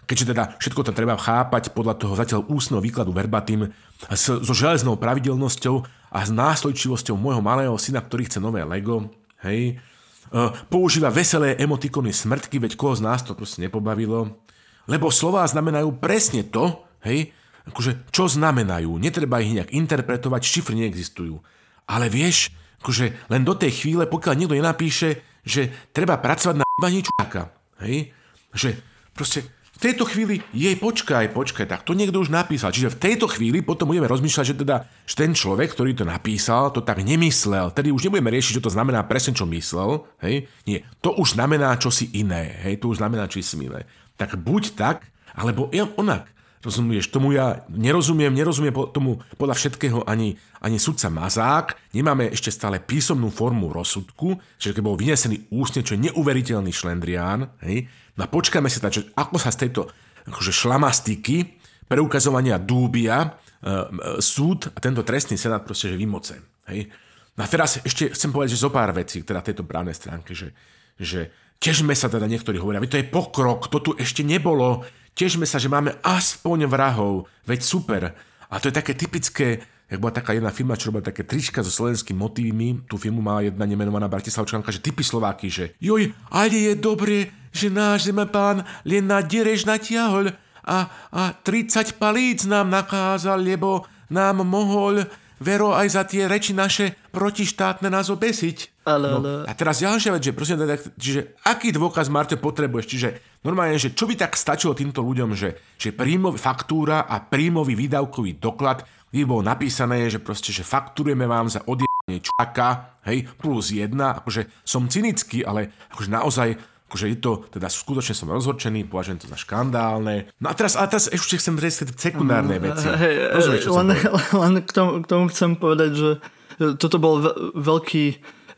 keďže 0.09 0.33
teda 0.33 0.57
všetko 0.57 0.81
to 0.88 0.92
treba 0.96 1.20
chápať 1.20 1.76
podľa 1.76 2.00
toho 2.00 2.16
zatiaľ 2.16 2.48
ústneho 2.48 2.81
výkladu 2.81 3.12
verbatim 3.12 3.68
so 4.16 4.40
železnou 4.40 4.96
pravidelnosťou 4.96 5.85
a 6.09 6.18
s 6.24 6.33
nástojčivosťou 6.33 7.20
môjho 7.20 7.44
malého 7.44 7.76
syna, 7.76 8.00
ktorý 8.00 8.24
chce 8.24 8.40
nové 8.40 8.64
Lego, 8.64 9.12
hej, 9.44 9.76
e, 9.76 10.40
používa 10.72 11.12
veselé 11.12 11.52
emotikony 11.61 12.16
smrtky, 12.16 12.57
veď 12.64 12.81
koho 12.81 12.96
z 12.96 13.04
nás 13.04 13.20
to 13.20 13.37
proste 13.37 13.61
nepobavilo, 13.61 14.40
lebo 14.88 15.12
slová 15.12 15.44
znamenajú 15.44 16.00
presne 16.00 16.48
to, 16.48 16.81
hej, 17.04 17.28
akože 17.68 18.09
čo 18.09 18.24
znamenajú, 18.24 18.96
netreba 18.96 19.44
ich 19.44 19.52
nejak 19.52 19.76
interpretovať, 19.76 20.40
šifry 20.40 20.88
neexistujú. 20.88 21.58
Ale 21.88 22.12
vieš, 22.12 22.53
akože 22.85 23.33
len 23.33 23.42
do 23.42 23.57
tej 23.57 23.72
chvíle, 23.83 24.05
pokiaľ 24.05 24.35
niekto 24.37 24.59
nenapíše, 24.61 25.24
že 25.42 25.72
treba 25.96 26.20
pracovať 26.20 26.61
na 26.61 26.66
b***aní 26.77 27.01
čudáka. 27.01 27.51
Hej? 27.81 28.12
Že 28.53 28.77
proste 29.16 29.48
v 29.79 29.94
tejto 29.94 30.11
chvíli 30.11 30.42
jej 30.51 30.74
počkaj, 30.74 31.31
počkaj, 31.31 31.70
tak 31.70 31.87
to 31.87 31.94
niekto 31.94 32.18
už 32.18 32.35
napísal. 32.35 32.74
Čiže 32.74 32.98
v 32.98 33.01
tejto 33.01 33.31
chvíli 33.31 33.62
potom 33.62 33.87
budeme 33.87 34.11
rozmýšľať, 34.11 34.46
že 34.51 34.59
teda 34.59 34.77
že 35.07 35.14
ten 35.14 35.33
človek, 35.33 35.70
ktorý 35.70 35.94
to 35.94 36.03
napísal, 36.03 36.74
to 36.74 36.83
tak 36.83 36.98
nemyslel. 37.01 37.70
Tedy 37.70 37.94
už 37.94 38.11
nebudeme 38.11 38.35
riešiť, 38.35 38.59
čo 38.59 38.66
to 38.66 38.74
znamená 38.74 39.07
presne, 39.07 39.38
čo 39.38 39.46
myslel. 39.46 40.03
Hej? 40.18 40.51
Nie, 40.66 40.83
to 40.98 41.14
už 41.14 41.38
znamená 41.38 41.79
čosi 41.79 42.11
iné. 42.11 42.59
Hej? 42.66 42.83
To 42.83 42.90
už 42.90 42.98
znamená 42.98 43.31
čosi 43.31 43.55
iné. 43.55 43.87
Tak 44.18 44.35
buď 44.35 44.74
tak, 44.74 45.07
alebo 45.38 45.70
onak. 45.94 46.27
Rozumieš, 46.59 47.14
tomu 47.14 47.38
ja 47.38 47.62
nerozumiem, 47.71 48.35
nerozumiem 48.35 48.75
tomu 48.90 49.23
podľa 49.38 49.55
všetkého 49.55 50.03
ani, 50.03 50.35
ani 50.59 50.83
sudca 50.83 51.07
Mazák. 51.07 51.79
Nemáme 51.94 52.35
ešte 52.35 52.51
stále 52.51 52.83
písomnú 52.83 53.31
formu 53.31 53.71
rozsudku, 53.71 54.42
že 54.59 54.75
keď 54.75 54.83
bol 54.83 54.99
vynesený 54.99 55.47
ústne, 55.55 55.87
čo 55.87 55.94
je 55.94 56.11
neuveriteľný 56.11 56.75
šlendrián. 56.75 57.47
Hej? 57.62 57.87
No 58.18 58.27
a 58.27 58.29
počkáme 58.29 58.66
si 58.66 58.83
teda, 58.83 58.90
ako 59.14 59.38
sa 59.38 59.55
z 59.55 59.71
tejto 59.71 59.87
akože 60.27 60.51
šlamastiky, 60.51 61.62
preukazovania 61.87 62.59
dúbia, 62.59 63.23
e, 63.23 63.29
e, 63.29 63.75
súd 64.18 64.75
a 64.75 64.79
tento 64.83 65.07
trestný 65.07 65.38
senát 65.38 65.62
proste 65.62 65.94
že 65.94 65.97
vymoce. 65.97 66.42
Hej? 66.68 66.90
No 67.38 67.47
a 67.47 67.49
teraz 67.49 67.79
ešte 67.87 68.11
chcem 68.11 68.35
povedať, 68.35 68.59
že 68.59 68.66
zo 68.66 68.75
pár 68.75 68.90
vecí, 68.90 69.23
teda 69.23 69.47
tejto 69.47 69.62
právnej 69.62 69.94
stránke, 69.94 70.35
že, 70.35 70.51
že 70.99 71.31
težme 71.62 71.94
sa 71.94 72.11
teda 72.11 72.27
niektorí 72.27 72.59
hovoria, 72.59 72.83
to 72.83 72.99
je 72.99 73.07
pokrok, 73.07 73.71
to 73.71 73.79
tu 73.79 73.90
ešte 73.94 74.27
nebolo, 74.27 74.83
Tešme 75.18 75.50
sa, 75.50 75.59
že 75.59 75.66
máme 75.66 75.98
aspoň 76.07 76.70
vrahov, 76.70 77.26
veď 77.42 77.61
super. 77.66 78.14
A 78.46 78.62
to 78.62 78.70
je 78.70 78.78
také 78.78 78.94
typické, 78.94 79.59
jak 79.90 79.98
bola 79.98 80.14
taká 80.14 80.31
jedna 80.31 80.54
firma, 80.54 80.78
čo 80.78 80.94
robila 80.94 81.11
také 81.11 81.26
trička 81.26 81.59
so 81.59 81.74
slovenskými 81.74 82.14
motívmi, 82.14 82.87
tú 82.87 82.94
firmu 82.94 83.18
má 83.18 83.42
jedna 83.42 83.66
nemenovaná 83.66 84.07
Bratislavčanka, 84.07 84.70
že 84.70 84.78
typy 84.78 85.02
Slováky, 85.02 85.50
že 85.50 85.74
joj, 85.83 86.14
ale 86.31 86.70
je 86.70 86.74
dobre, 86.78 87.35
že 87.50 87.66
náš 87.66 88.07
pán 88.31 88.62
len 88.87 89.11
na 89.11 89.18
derež 89.18 89.66
natiahol 89.66 90.31
a, 90.62 90.87
a 91.11 91.35
30 91.35 91.98
palíc 91.98 92.46
nám 92.46 92.70
nakázal, 92.70 93.42
lebo 93.42 93.90
nám 94.14 94.46
mohol 94.46 95.02
Vero 95.42 95.74
aj 95.74 95.98
za 95.98 96.02
tie 96.07 96.31
reči 96.31 96.54
naše 96.54 97.08
protištátne 97.18 97.90
nás 97.90 98.07
obesiť. 98.14 98.87
Ale, 98.87 99.11
no, 99.11 99.18
ale... 99.18 99.50
A 99.50 99.52
teraz 99.59 99.83
ďalšia 99.83 100.14
vec, 100.14 100.22
že 100.22 100.31
prosím, 100.31 100.62
teda, 100.62 100.78
čiže 100.94 101.35
aký 101.42 101.74
dôkaz 101.74 102.07
Marte 102.07 102.38
potrebuješ? 102.38 102.87
Čiže 102.87 103.09
normálne, 103.42 103.74
že 103.74 103.90
čo 103.90 104.07
by 104.07 104.14
tak 104.14 104.38
stačilo 104.38 104.78
týmto 104.78 105.02
ľuďom, 105.02 105.35
že, 105.35 105.59
že 105.74 105.90
príjmový 105.90 106.38
faktúra 106.38 107.11
a 107.11 107.18
príjmový 107.18 107.74
výdavkový 107.74 108.38
doklad 108.38 108.87
by 109.11 109.26
bolo 109.26 109.42
napísané, 109.42 110.07
že 110.07 110.22
proste, 110.22 110.54
že 110.54 110.62
fakturujeme 110.62 111.26
vám 111.26 111.50
za 111.50 111.66
odjebanie 111.66 112.22
čaka, 112.22 113.00
hej, 113.11 113.26
plus 113.35 113.74
jedna, 113.74 114.22
akože 114.22 114.62
som 114.62 114.87
cynický, 114.87 115.42
ale 115.42 115.74
akože 115.90 116.11
naozaj 116.14 116.48
akože 116.88 117.07
je 117.12 117.18
to, 117.20 117.33
teda 117.52 117.68
skutočne 117.68 118.16
som 118.16 118.33
rozhorčený, 118.33 118.88
považujem 118.88 119.20
to 119.20 119.26
za 119.28 119.37
škandálne. 119.37 120.33
No 120.40 120.48
a 120.48 120.57
teraz, 120.57 120.72
a 120.72 120.88
teraz 120.88 121.12
ešte 121.12 121.37
chcem 121.37 121.61
rieť 121.61 121.92
sekundárne 122.00 122.57
mm, 122.57 122.64
veci. 122.64 122.88
Hej, 122.88 123.14
Rozumieš, 123.37 123.64
len, 123.68 123.88
len 124.33 124.52
k, 124.64 124.70
tomu, 124.72 125.04
k 125.04 125.07
tomu 125.07 125.24
chcem 125.28 125.52
povedať, 125.52 125.90
že 125.92 126.11
toto 126.59 126.97
bol 126.99 127.23
veľký 127.55 128.07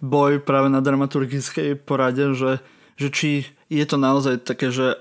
boj 0.00 0.40
práve 0.40 0.72
na 0.72 0.80
dramaturgickej 0.80 1.76
porade, 1.84 2.32
že, 2.32 2.64
že 2.96 3.08
či 3.12 3.30
je 3.68 3.84
to 3.84 4.00
naozaj 4.00 4.40
také, 4.42 4.72
že 4.72 4.96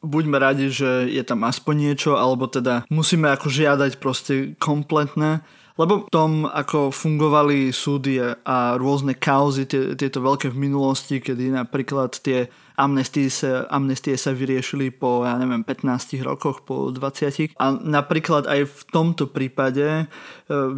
buďme 0.00 0.38
radi, 0.40 0.72
že 0.72 1.06
je 1.10 1.22
tam 1.26 1.44
aspoň 1.44 1.92
niečo, 1.92 2.16
alebo 2.16 2.48
teda 2.48 2.88
musíme 2.88 3.28
ako 3.28 3.50
žiadať 3.50 4.00
proste 4.00 4.54
kompletné 4.56 5.44
lebo 5.78 6.04
v 6.04 6.10
tom, 6.10 6.44
ako 6.44 6.90
fungovali 6.90 7.70
súdy 7.70 8.18
a 8.42 8.74
rôzne 8.74 9.14
kauzy, 9.14 9.70
tie, 9.70 9.94
tieto 9.94 10.18
veľké 10.18 10.50
v 10.50 10.58
minulosti, 10.58 11.22
kedy 11.22 11.54
napríklad 11.54 12.18
tie 12.18 12.50
amnestie 12.78 13.26
sa, 13.26 13.66
amnestie 13.70 14.14
sa 14.14 14.30
vyriešili 14.30 14.94
po, 14.94 15.26
ja 15.26 15.34
neviem, 15.38 15.66
15 15.66 16.18
rokoch, 16.22 16.62
po 16.62 16.94
20. 16.94 17.58
A 17.58 17.64
napríklad 17.74 18.46
aj 18.46 18.70
v 18.70 18.80
tomto 18.90 19.30
prípade 19.30 19.86
e, 19.86 20.04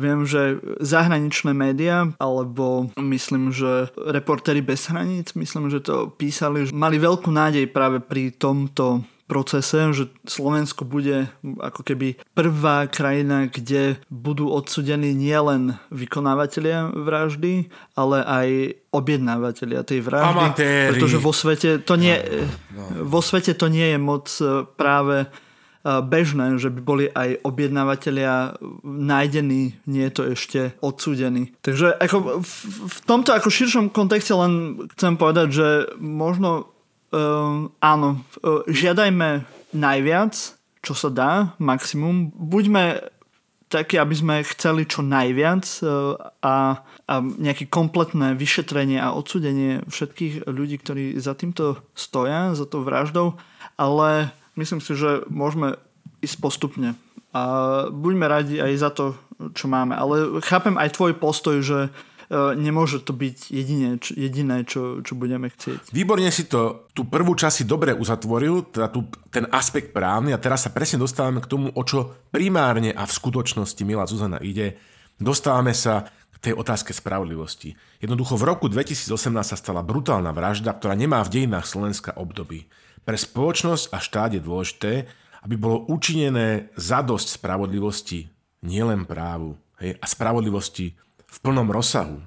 viem, 0.01 0.25
že 0.25 0.61
zahraničné 0.81 1.53
médiá, 1.53 2.09
alebo 2.17 2.89
myslím, 2.97 3.53
že 3.53 3.93
reportéry 3.97 4.65
bez 4.65 4.89
hraníc, 4.89 5.37
myslím, 5.37 5.69
že 5.69 5.85
to 5.85 6.09
písali, 6.17 6.69
že 6.69 6.73
mali 6.73 6.97
veľkú 6.97 7.29
nádej 7.29 7.69
práve 7.69 8.01
pri 8.01 8.33
tomto 8.33 9.05
procese, 9.31 9.95
že 9.95 10.11
Slovensko 10.27 10.83
bude 10.83 11.31
ako 11.63 11.87
keby 11.87 12.19
prvá 12.35 12.91
krajina, 12.91 13.47
kde 13.47 14.03
budú 14.11 14.51
odsudení 14.51 15.15
nielen 15.15 15.79
vykonávateľia 15.95 16.91
vraždy, 16.91 17.71
ale 17.95 18.27
aj 18.27 18.49
objednávateľia 18.91 19.87
tej 19.87 20.03
vraždy. 20.03 20.35
Amatéri. 20.35 20.91
Pretože 20.99 21.23
vo 21.23 21.31
svete 21.31 21.79
to 21.79 21.95
nie, 21.95 22.19
no, 22.75 22.83
no. 22.91 23.07
vo 23.07 23.23
svete 23.23 23.55
to 23.55 23.71
nie 23.71 23.95
je 23.95 23.99
moc 24.03 24.27
e, 24.43 24.67
práve 24.75 25.17
e, 25.23 25.27
bežné, 26.03 26.59
že 26.59 26.75
by 26.75 26.81
boli 26.83 27.07
aj 27.07 27.39
objednávateľia 27.47 28.59
nájdení, 28.83 29.79
nie 29.87 30.05
je 30.11 30.13
to 30.13 30.23
ešte 30.35 30.61
odsúdení. 30.83 31.55
Takže 31.63 31.95
ako 32.03 32.43
v, 32.43 32.55
v 32.91 32.99
tomto 33.07 33.31
ako 33.31 33.47
širšom 33.47 33.95
kontexte 33.95 34.35
len 34.35 34.85
chcem 34.99 35.15
povedať, 35.15 35.49
že 35.55 35.69
možno 36.03 36.75
Uh, 37.11 37.67
áno, 37.83 38.23
uh, 38.47 38.63
žiadajme 38.71 39.43
najviac, 39.75 40.35
čo 40.79 40.95
sa 40.95 41.11
dá, 41.11 41.33
maximum. 41.59 42.31
Buďme 42.31 43.03
takí, 43.67 43.99
aby 43.99 44.15
sme 44.15 44.47
chceli 44.47 44.87
čo 44.87 45.03
najviac 45.03 45.67
uh, 45.83 46.15
a, 46.39 46.87
a 47.11 47.15
nejaké 47.19 47.67
kompletné 47.67 48.39
vyšetrenie 48.39 49.03
a 49.03 49.11
odsudenie 49.11 49.83
všetkých 49.91 50.47
ľudí, 50.47 50.79
ktorí 50.79 51.05
za 51.19 51.35
týmto 51.35 51.83
stoja, 51.99 52.55
za 52.55 52.67
tou 52.67 52.87
vraždou, 52.87 53.35
ale 53.75 54.31
myslím 54.55 54.79
si, 54.79 54.95
že 54.95 55.27
môžeme 55.27 55.83
ísť 56.23 56.37
postupne. 56.39 56.95
A 57.35 57.87
buďme 57.91 58.27
radi 58.27 58.63
aj 58.63 58.73
za 58.79 58.91
to, 58.91 59.19
čo 59.55 59.67
máme. 59.67 59.95
Ale 59.99 60.43
chápem 60.47 60.79
aj 60.79 60.95
tvoj 60.95 61.15
postoj, 61.19 61.59
že 61.63 61.91
E, 61.91 62.10
nemôže 62.31 63.03
to 63.03 63.11
byť 63.11 63.51
jediné, 63.51 63.99
jediné 64.15 64.63
čo, 64.63 65.03
čo 65.03 65.19
budeme 65.19 65.51
chcieť. 65.51 65.91
Výborne 65.91 66.31
si 66.31 66.47
to 66.47 66.87
tú 66.95 67.03
prvú 67.11 67.35
časť 67.35 67.63
si 67.63 67.65
dobre 67.67 67.91
uzatvoril, 67.91 68.71
teda 68.71 68.87
tú, 68.87 69.11
ten 69.35 69.51
aspekt 69.51 69.91
právny 69.91 70.31
a 70.31 70.39
teraz 70.39 70.63
sa 70.63 70.71
presne 70.71 71.03
dostávame 71.03 71.43
k 71.43 71.51
tomu, 71.51 71.75
o 71.75 71.83
čo 71.83 72.15
primárne 72.31 72.95
a 72.95 73.03
v 73.03 73.13
skutočnosti, 73.13 73.83
milá 73.83 74.07
Zuzana, 74.07 74.39
ide. 74.39 74.79
Dostávame 75.19 75.75
sa 75.75 76.07
k 76.41 76.49
tej 76.49 76.55
otázke 76.55 76.95
spravodlivosti. 76.95 77.75
Jednoducho 77.99 78.39
v 78.39 78.47
roku 78.47 78.67
2018 78.71 79.11
sa 79.43 79.57
stala 79.59 79.83
brutálna 79.83 80.31
vražda, 80.31 80.71
ktorá 80.73 80.95
nemá 80.95 81.27
v 81.27 81.35
dejinách 81.35 81.67
Slovenska 81.67 82.15
období. 82.15 82.71
Pre 83.03 83.17
spoločnosť 83.19 83.91
a 83.91 83.99
štát 83.99 84.31
je 84.39 84.41
dôležité, 84.41 84.93
aby 85.43 85.55
bolo 85.59 85.89
učinené 85.91 86.71
zadosť 86.79 87.43
spravodlivosti, 87.43 88.31
nielen 88.63 89.09
právu, 89.09 89.57
hej, 89.81 89.97
a 89.99 90.07
spravodlivosti 90.07 90.95
v 91.31 91.39
plnom 91.41 91.71
rozsahu. 91.71 92.19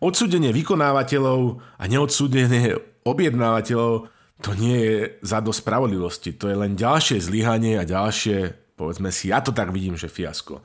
Odsúdenie 0.00 0.50
vykonávateľov 0.56 1.60
a 1.76 1.84
neodsúdenie 1.84 2.80
objednávateľov 3.04 4.08
to 4.40 4.50
nie 4.56 4.78
je 4.80 4.98
za 5.20 5.44
do 5.44 5.52
spravodlivosti. 5.52 6.32
To 6.40 6.48
je 6.48 6.56
len 6.56 6.72
ďalšie 6.72 7.20
zlyhanie 7.20 7.76
a 7.76 7.84
ďalšie, 7.84 8.56
povedzme 8.80 9.12
si, 9.12 9.28
ja 9.28 9.44
to 9.44 9.52
tak 9.52 9.68
vidím, 9.68 10.00
že 10.00 10.08
fiasko. 10.08 10.64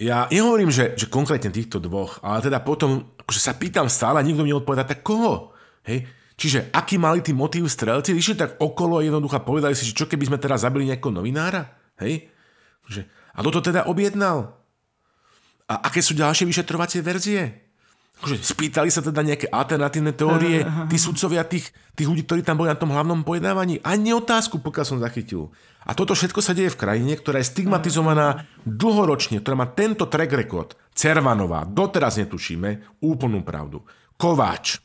Ja 0.00 0.26
nehovorím, 0.32 0.72
že, 0.72 0.96
že 0.96 1.12
konkrétne 1.12 1.52
týchto 1.52 1.78
dvoch, 1.78 2.18
ale 2.24 2.42
teda 2.42 2.64
potom 2.64 3.14
akože 3.20 3.40
sa 3.40 3.54
pýtam 3.54 3.86
stále 3.86 4.24
nikto 4.24 4.42
mi 4.42 4.50
odpoveda, 4.50 4.88
tak 4.88 5.04
koho? 5.04 5.54
Hej? 5.86 6.08
Čiže 6.34 6.74
aký 6.74 6.98
mali 6.98 7.22
tý 7.22 7.30
motív 7.30 7.70
strelci? 7.70 8.10
Išli 8.10 8.34
tak 8.34 8.50
okolo 8.58 8.98
jednoducho 9.04 9.38
povedali 9.46 9.76
si, 9.78 9.86
že 9.86 9.94
čo 9.94 10.10
keby 10.10 10.26
sme 10.26 10.42
teraz 10.42 10.66
zabili 10.66 10.90
nejakého 10.90 11.14
novinára? 11.14 11.70
Hej? 12.02 12.26
Že, 12.90 13.06
a 13.06 13.38
kto 13.38 13.50
to 13.54 13.60
teda 13.70 13.86
objednal? 13.86 14.63
A 15.74 15.90
aké 15.90 15.98
sú 15.98 16.14
ďalšie 16.14 16.46
vyšetrovacie 16.46 17.02
verzie? 17.02 17.64
akože 18.24 18.40
spýtali 18.40 18.88
sa 18.88 19.04
teda 19.04 19.20
nejaké 19.20 19.52
alternatívne 19.52 20.16
teórie, 20.16 20.64
tí 20.88 20.96
sudcovia 20.96 21.44
tých, 21.44 21.68
tých 21.92 22.08
ľudí, 22.08 22.24
ktorí 22.24 22.40
tam 22.40 22.56
boli 22.56 22.72
na 22.72 22.78
tom 22.80 22.88
hlavnom 22.88 23.20
pojednávaní? 23.20 23.84
Ani 23.84 24.16
otázku, 24.16 24.64
pokiaľ 24.64 24.86
som 24.88 25.02
zachytil. 25.02 25.52
A 25.84 25.92
toto 25.92 26.16
všetko 26.16 26.40
sa 26.40 26.56
deje 26.56 26.72
v 26.72 26.80
krajine, 26.80 27.12
ktorá 27.20 27.44
je 27.44 27.52
stigmatizovaná 27.52 28.48
dlhoročne, 28.64 29.44
ktorá 29.44 29.60
má 29.60 29.68
tento 29.68 30.08
track 30.08 30.32
record. 30.32 30.72
Cervanová, 30.96 31.68
doteraz 31.68 32.16
netušíme 32.16 33.02
úplnú 33.04 33.44
pravdu. 33.44 33.84
Kováč, 34.16 34.80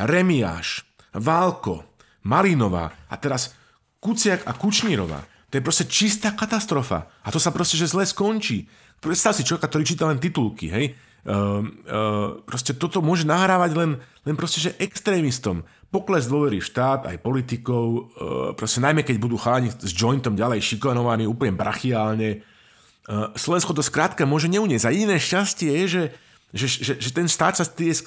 Remiáš, 0.00 0.88
Válko, 1.12 1.84
Malinová 2.24 2.88
a 3.10 3.14
teraz 3.20 3.52
Kuciak 4.00 4.48
a 4.48 4.56
Kučnírová. 4.56 5.20
To 5.48 5.56
je 5.56 5.64
proste 5.64 5.84
čistá 5.88 6.32
katastrofa. 6.32 7.08
A 7.24 7.28
to 7.32 7.40
sa 7.40 7.52
proste, 7.52 7.80
že 7.80 7.88
zle 7.88 8.04
skončí. 8.04 8.68
Predstav 8.98 9.34
si 9.34 9.46
človeka, 9.46 9.70
ktorý 9.70 9.84
číta 9.86 10.04
len 10.10 10.18
titulky, 10.18 10.66
hej? 10.70 10.86
Uh, 11.28 11.60
uh, 11.60 12.40
proste 12.46 12.72
toto 12.72 13.04
môže 13.04 13.28
nahrávať 13.28 13.76
len, 13.76 13.90
len 14.24 14.34
proste, 14.38 14.64
že 14.64 14.74
extrémistom. 14.80 15.66
Pokles 15.92 16.24
dôvery 16.24 16.62
v 16.62 16.68
štát, 16.68 17.04
aj 17.04 17.20
politikov, 17.20 17.84
uh, 17.84 18.02
proste 18.56 18.80
najmä 18.80 19.04
keď 19.04 19.16
budú 19.20 19.36
chalani 19.36 19.68
s 19.68 19.92
jointom 19.92 20.38
ďalej 20.38 20.64
šikanovaní 20.64 21.28
úplne 21.28 21.52
brachiálne. 21.52 22.40
Uh, 23.04 23.28
Slovensko 23.36 23.76
to 23.76 23.84
skrátka 23.84 24.24
môže 24.24 24.48
neuniesť. 24.48 24.88
A 24.88 24.94
jediné 24.94 25.20
šťastie 25.20 25.70
je, 25.84 25.86
že, 25.86 26.02
že, 26.54 26.66
že, 26.80 26.92
že 26.96 27.10
ten 27.12 27.28
štát 27.28 27.60
sa 27.60 27.64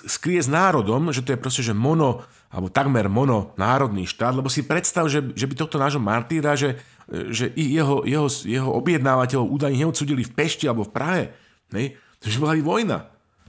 skrie 0.09 0.39
s 0.41 0.49
národom, 0.49 1.13
že 1.13 1.21
to 1.21 1.35
je 1.35 1.39
proste, 1.39 1.61
že 1.61 1.77
mono, 1.77 2.25
alebo 2.51 2.67
takmer 2.67 3.07
mono 3.07 3.55
národný 3.55 4.03
štát, 4.03 4.35
lebo 4.35 4.51
si 4.51 4.67
predstav, 4.67 5.07
že, 5.07 5.31
že 5.31 5.47
by 5.47 5.55
tohto 5.55 5.79
nášho 5.79 6.03
martýra, 6.03 6.59
že, 6.59 6.75
že 7.07 7.47
jeho, 7.55 8.03
jeho, 8.03 8.27
jeho 8.27 8.69
objednávateľov 8.75 9.47
údajne 9.47 9.87
neodsudili 9.87 10.27
v 10.27 10.35
Pešti 10.35 10.67
alebo 10.67 10.83
v 10.83 10.91
Prahe. 10.91 11.23
Ne? 11.71 11.95
že 12.21 12.37
bola 12.37 12.53
aj 12.53 12.61
vojna. 12.61 12.99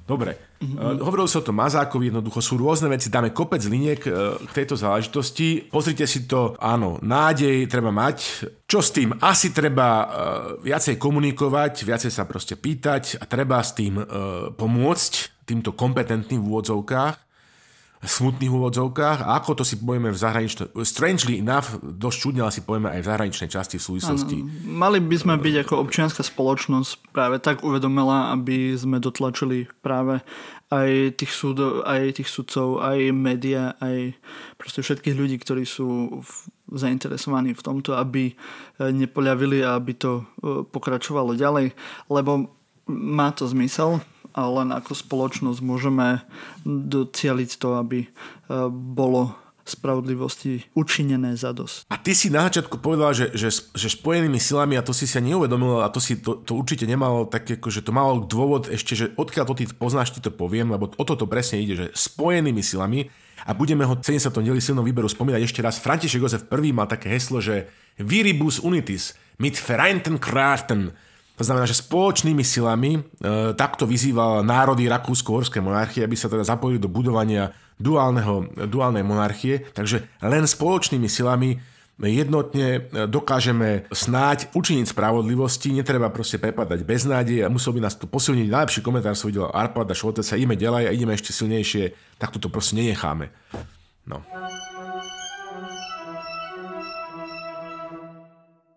Dobre, 0.02 0.34
mm-hmm. 0.34 0.98
uh, 0.98 0.98
hovoril 0.98 1.30
sa 1.30 1.38
o 1.38 1.46
tom 1.46 1.62
Mazákovi, 1.62 2.10
jednoducho 2.10 2.42
sú 2.42 2.58
rôzne 2.58 2.90
veci, 2.90 3.06
dáme 3.06 3.30
kopec 3.30 3.62
liniek 3.70 4.02
uh, 4.02 4.34
k 4.50 4.50
tejto 4.50 4.74
záležitosti. 4.74 5.70
Pozrite 5.70 6.10
si 6.10 6.26
to, 6.26 6.58
áno, 6.58 6.98
nádej 6.98 7.70
treba 7.70 7.94
mať. 7.94 8.50
Čo 8.66 8.82
s 8.82 8.90
tým? 8.90 9.14
Asi 9.22 9.54
treba 9.54 9.88
uh, 9.88 10.06
viacej 10.58 10.98
komunikovať, 10.98 11.86
viacej 11.86 12.10
sa 12.10 12.26
proste 12.26 12.58
pýtať 12.58 13.22
a 13.22 13.24
treba 13.30 13.62
s 13.62 13.78
tým 13.78 13.94
uh, 14.02 14.06
pomôcť 14.50 15.46
týmto 15.46 15.70
kompetentným 15.70 16.42
v 16.42 16.48
úvodzovkách 16.50 17.31
smutných 18.02 18.50
úvodzovkách 18.50 19.22
a 19.22 19.38
ako 19.38 19.62
to 19.62 19.64
si 19.64 19.78
povieme 19.78 20.10
v 20.10 20.18
zahraničnej, 20.18 20.74
strangely 20.82 21.38
enough, 21.38 21.78
dosť 21.78 22.18
čudne, 22.18 22.42
si 22.50 22.66
povieme 22.66 22.90
aj 22.90 23.00
v 23.00 23.08
zahraničnej 23.08 23.48
časti 23.48 23.78
v 23.78 23.86
súvislosti. 23.86 24.36
Ano, 24.42 24.50
mali 24.66 24.98
by 24.98 25.16
sme 25.22 25.34
byť 25.38 25.54
ako 25.62 25.74
občianská 25.86 26.26
spoločnosť 26.26 27.14
práve 27.14 27.38
tak 27.38 27.62
uvedomila, 27.62 28.34
aby 28.34 28.74
sme 28.74 28.98
dotlačili 28.98 29.70
práve 29.86 30.18
aj 30.72 31.20
tých 31.20 31.30
súdov, 31.30 31.86
aj 31.86 32.18
tých 32.18 32.28
sudcov, 32.32 32.82
aj 32.82 32.98
média, 33.14 33.78
aj 33.78 34.18
proste 34.58 34.82
všetkých 34.82 35.14
ľudí, 35.14 35.36
ktorí 35.38 35.62
sú 35.62 36.18
v, 36.24 36.30
zainteresovaní 36.74 37.54
v 37.54 37.62
tomto, 37.62 37.94
aby 37.94 38.32
eh, 38.32 38.90
nepoľavili 38.90 39.62
a 39.62 39.78
aby 39.78 39.92
to 39.94 40.12
eh, 40.18 40.64
pokračovalo 40.66 41.38
ďalej, 41.38 41.76
lebo 42.10 42.50
má 42.88 43.30
to 43.30 43.46
zmysel, 43.46 44.02
a 44.32 44.40
len 44.48 44.72
ako 44.72 44.96
spoločnosť 44.96 45.60
môžeme 45.60 46.24
docieliť 46.66 47.50
to, 47.60 47.68
aby 47.80 47.98
e, 48.04 48.08
bolo 48.72 49.36
spravodlivosti 49.62 50.66
učinené 50.74 51.38
za 51.38 51.54
dosť. 51.54 51.86
A 51.86 51.94
ty 51.94 52.18
si 52.18 52.34
na 52.34 52.50
začiatku 52.50 52.82
povedal, 52.82 53.14
že, 53.14 53.30
že, 53.30 53.54
že 53.54 53.88
spojenými 53.94 54.38
silami, 54.42 54.74
a 54.74 54.82
to 54.82 54.90
si 54.90 55.06
sa 55.06 55.22
neuvedomil, 55.22 55.86
a 55.86 55.88
to 55.88 56.02
si 56.02 56.18
to, 56.18 56.42
to 56.42 56.58
určite 56.58 56.82
nemalo 56.82 57.30
tak, 57.30 57.46
že 57.46 57.80
to 57.80 57.94
malo 57.94 58.26
dôvod 58.26 58.66
ešte, 58.66 58.98
že 58.98 59.06
odkiaľ 59.14 59.44
to 59.46 59.54
ty 59.62 59.64
poznáš, 59.70 60.18
ti 60.18 60.20
to 60.20 60.34
poviem, 60.34 60.74
lebo 60.74 60.90
o 60.90 61.04
toto 61.06 61.30
presne 61.30 61.62
ide, 61.62 61.78
že 61.78 61.86
spojenými 61.94 62.58
silami 62.58 63.06
a 63.46 63.54
budeme 63.54 63.86
ho 63.86 63.94
70. 63.94 64.34
dieli 64.42 64.58
silnom 64.58 64.86
výberu 64.86 65.06
spomínať 65.06 65.40
ešte 65.46 65.62
raz. 65.62 65.78
František 65.78 66.22
Jozef 66.22 66.42
I 66.50 66.70
mal 66.74 66.90
také 66.90 67.10
heslo, 67.10 67.38
že 67.38 67.70
Viribus 67.98 68.58
unitis 68.58 69.14
mit 69.38 69.54
vereinten 69.58 70.18
Kraften 70.18 70.94
to 71.42 71.50
znamená, 71.50 71.66
že 71.66 71.82
spoločnými 71.82 72.46
silami 72.46 72.94
e, 72.94 73.00
takto 73.58 73.82
vyzýval 73.82 74.46
národy 74.46 74.86
Rakúsko-Horskej 74.86 75.58
monarchie, 75.58 76.06
aby 76.06 76.14
sa 76.14 76.30
teda 76.30 76.46
zapojili 76.46 76.78
do 76.78 76.86
budovania 76.86 77.50
duálneho, 77.82 78.46
duálnej 78.70 79.02
monarchie. 79.02 79.66
Takže 79.74 80.06
len 80.22 80.46
spoločnými 80.46 81.10
silami 81.10 81.58
jednotne 81.98 82.66
e, 82.78 82.80
dokážeme 83.10 83.90
snáď 83.90 84.54
učiniť 84.54 84.94
spravodlivosti, 84.94 85.74
netreba 85.74 86.14
proste 86.14 86.38
prepadať 86.38 86.86
bez 86.86 87.10
nádeje 87.10 87.42
a 87.42 87.50
musel 87.50 87.74
by 87.74 87.90
nás 87.90 87.98
to 87.98 88.06
posilniť. 88.06 88.46
Najlepší 88.46 88.80
komentár 88.86 89.18
som 89.18 89.26
videl 89.26 89.50
Arpada 89.50 89.98
Šolteca, 89.98 90.38
ideme 90.38 90.54
ďalej 90.54 90.86
a 90.86 90.94
ideme 90.94 91.18
ešte 91.18 91.34
silnejšie, 91.34 91.90
tak 92.22 92.38
to 92.38 92.46
proste 92.46 92.78
nenecháme. 92.78 93.34
No. 94.06 94.22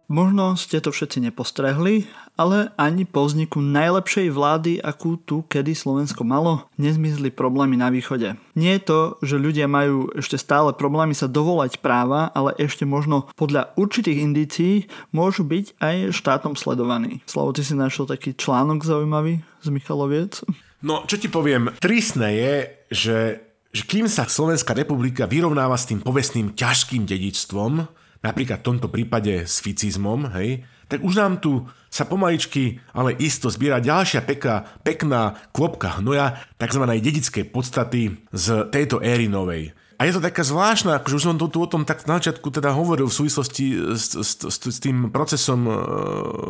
Možno 0.05 0.53
ste 0.53 0.77
to 0.77 0.93
všetci 0.93 1.17
nepostrehli, 1.17 2.05
ale 2.37 2.69
ani 2.77 3.09
po 3.09 3.25
vzniku 3.25 3.57
najlepšej 3.57 4.29
vlády, 4.29 4.77
akú 4.77 5.17
tu 5.17 5.41
kedy 5.49 5.73
Slovensko 5.73 6.21
malo, 6.21 6.69
nezmizli 6.77 7.33
problémy 7.33 7.73
na 7.73 7.89
východe. 7.89 8.37
Nie 8.53 8.77
je 8.77 8.85
to, 8.85 8.99
že 9.25 9.41
ľudia 9.41 9.65
majú 9.65 10.13
ešte 10.13 10.37
stále 10.37 10.77
problémy 10.77 11.17
sa 11.17 11.25
dovolať 11.25 11.81
práva, 11.81 12.29
ale 12.37 12.53
ešte 12.61 12.85
možno 12.85 13.33
podľa 13.33 13.73
určitých 13.81 14.21
indícií 14.21 14.73
môžu 15.09 15.41
byť 15.41 15.81
aj 15.81 15.95
štátom 16.13 16.53
sledovaní. 16.53 17.25
Slavo, 17.25 17.49
ty 17.57 17.65
si 17.65 17.73
našiel 17.73 18.05
taký 18.05 18.37
článok 18.37 18.85
zaujímavý 18.85 19.41
z 19.65 19.67
Michaloviec? 19.73 20.45
No, 20.85 21.01
čo 21.09 21.17
ti 21.17 21.33
poviem, 21.33 21.73
tristné 21.81 22.29
je, 22.37 22.55
že, 22.93 23.19
že 23.73 23.81
kým 23.89 24.05
sa 24.05 24.29
Slovenská 24.29 24.77
republika 24.77 25.25
vyrovnáva 25.25 25.73
s 25.81 25.89
tým 25.89 26.05
povestným 26.05 26.53
ťažkým 26.53 27.09
dedičstvom, 27.09 28.04
napríklad 28.21 28.61
v 28.61 28.67
tomto 28.67 28.87
prípade 28.91 29.47
s 29.47 29.59
ficizmom, 29.59 30.31
hej, 30.35 30.63
tak 30.85 31.01
už 31.01 31.17
nám 31.17 31.41
tu 31.41 31.65
sa 31.89 32.05
pomaličky, 32.05 32.77
ale 32.93 33.17
isto 33.17 33.49
zbiera 33.49 33.81
ďalšia 33.81 34.21
peka, 34.21 34.67
pekná 34.85 35.33
kvopka 35.49 35.97
hnoja 35.97 36.37
tzv. 36.61 36.83
dedickej 36.85 37.45
podstaty 37.49 38.21
z 38.29 38.45
tejto 38.69 39.01
éry 39.01 39.25
novej. 39.25 39.73
A 39.95 40.03
je 40.03 40.11
to 40.11 40.19
taká 40.19 40.43
zvláštna, 40.43 40.99
akože 40.99 41.15
už 41.15 41.23
som 41.23 41.39
tu 41.39 41.47
o 41.47 41.71
tom 41.71 41.87
tak 41.87 42.03
na 42.03 42.19
začiatku 42.19 42.51
teda 42.51 42.75
hovoril 42.75 43.07
v 43.07 43.15
súvislosti 43.15 43.95
s, 43.95 44.11
s, 44.11 44.43
s, 44.43 44.57
s 44.59 44.77
tým 44.83 45.07
procesom 45.07 45.71
e, 45.71 45.73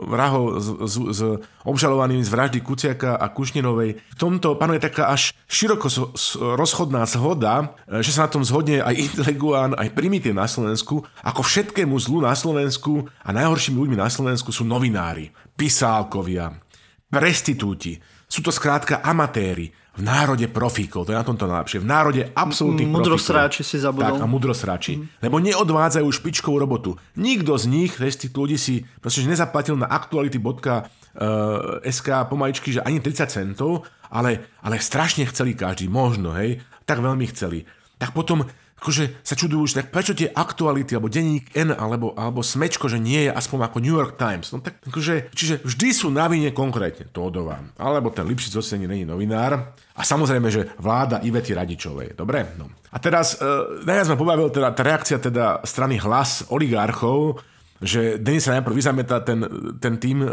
vrahov 0.10 0.58
s, 0.58 0.68
s, 0.74 0.96
s 0.98 1.22
obžalovanými 1.62 2.26
z 2.26 2.34
vraždy 2.34 2.60
Kuciaka 2.66 3.14
a 3.14 3.30
Kušninovej. 3.30 4.02
V 4.02 4.18
tomto 4.18 4.58
panuje 4.58 4.82
taká 4.82 5.14
až 5.14 5.38
široko 5.46 5.86
rozchodná 6.58 7.06
zhoda, 7.06 7.78
e, 7.86 8.02
že 8.02 8.18
sa 8.18 8.26
na 8.26 8.34
tom 8.34 8.42
zhodne 8.42 8.82
aj 8.82 8.98
inteliguán, 8.98 9.78
aj 9.78 9.94
primitív 9.94 10.34
na 10.34 10.50
Slovensku, 10.50 11.06
ako 11.22 11.42
všetkému 11.46 11.94
zlu 12.02 12.26
na 12.26 12.34
Slovensku 12.34 13.06
a 13.22 13.30
najhoršími 13.30 13.78
ľuďmi 13.78 13.98
na 14.02 14.10
Slovensku 14.10 14.50
sú 14.50 14.66
novinári, 14.66 15.30
pisálkovia, 15.54 16.50
prestitúti. 17.14 18.02
Sú 18.26 18.42
to 18.42 18.50
skrátka 18.50 19.06
amatéri, 19.06 19.70
v 19.96 20.04
národe 20.04 20.52
profíkov, 20.52 21.08
to 21.08 21.16
je 21.16 21.20
na 21.20 21.24
tomto 21.24 21.48
najlepšie, 21.48 21.80
v 21.80 21.88
národe 21.88 22.28
absolútnych 22.36 22.88
Mudrosráči 22.88 23.64
si 23.64 23.80
zabudol. 23.80 24.20
Tak, 24.20 24.24
a 24.24 24.28
mudrosráči. 24.28 25.00
Mm. 25.00 25.08
Lebo 25.24 25.40
neodvádzajú 25.40 26.12
špičkovú 26.12 26.60
robotu. 26.60 27.00
Nikto 27.16 27.56
z 27.56 27.66
nich, 27.72 27.96
z 27.96 28.28
tých 28.28 28.36
ľudí 28.36 28.60
si 28.60 28.84
proste 29.00 29.24
nezaplatil 29.24 29.80
na 29.80 29.88
aktuality.sk 29.88 32.08
pomaličky, 32.28 32.76
že 32.76 32.84
ani 32.84 33.00
30 33.00 33.32
centov, 33.32 33.88
ale, 34.12 34.60
ale 34.60 34.84
strašne 34.84 35.24
chceli 35.32 35.56
každý, 35.56 35.88
možno, 35.88 36.36
hej, 36.36 36.60
tak 36.84 37.00
veľmi 37.00 37.24
chceli. 37.32 37.64
Tak 37.96 38.12
potom 38.12 38.43
akože 38.76 39.23
sa 39.23 39.36
čudujú, 39.39 39.63
že 39.71 39.82
tak 39.82 39.88
prečo 39.89 40.11
tie 40.11 40.28
aktuality, 40.30 40.93
alebo 40.93 41.07
denník 41.07 41.55
N, 41.55 41.71
alebo, 41.71 42.11
alebo 42.13 42.43
smečko, 42.43 42.91
že 42.91 42.99
nie 42.99 43.26
je 43.28 43.32
aspoň 43.32 43.71
ako 43.71 43.78
New 43.80 43.95
York 43.95 44.19
Times. 44.19 44.51
No 44.51 44.59
tak 44.59 44.84
akože, 44.84 45.32
čiže 45.32 45.63
vždy 45.63 45.89
sú 45.95 46.07
na 46.11 46.28
vine 46.28 46.51
konkrétne 46.51 47.07
Tódová, 47.09 47.63
alebo 47.80 48.11
ten 48.11 48.28
Lipšic 48.28 48.59
zase 48.59 48.76
není 48.76 49.07
novinár. 49.07 49.73
A 49.95 50.01
samozrejme, 50.03 50.51
že 50.51 50.76
vláda 50.76 51.23
Ivety 51.23 51.55
Radičovej. 51.55 52.19
Dobre? 52.19 52.51
No. 52.59 52.67
A 52.91 52.99
teraz, 52.99 53.39
e, 53.39 53.47
najviac 53.88 54.11
ma 54.11 54.19
pobavil 54.19 54.51
teda 54.51 54.76
tá 54.76 54.84
reakcia 54.84 55.17
teda 55.23 55.63
strany 55.63 55.95
hlas 55.95 56.43
oligarchov, 56.51 57.39
že 57.80 58.19
Denis 58.19 58.43
sa 58.43 58.59
najprv 58.59 58.76
vyzametá 58.76 59.23
ten, 59.23 59.39
ten 59.80 59.95
tým 59.95 60.19
e, 60.23 60.28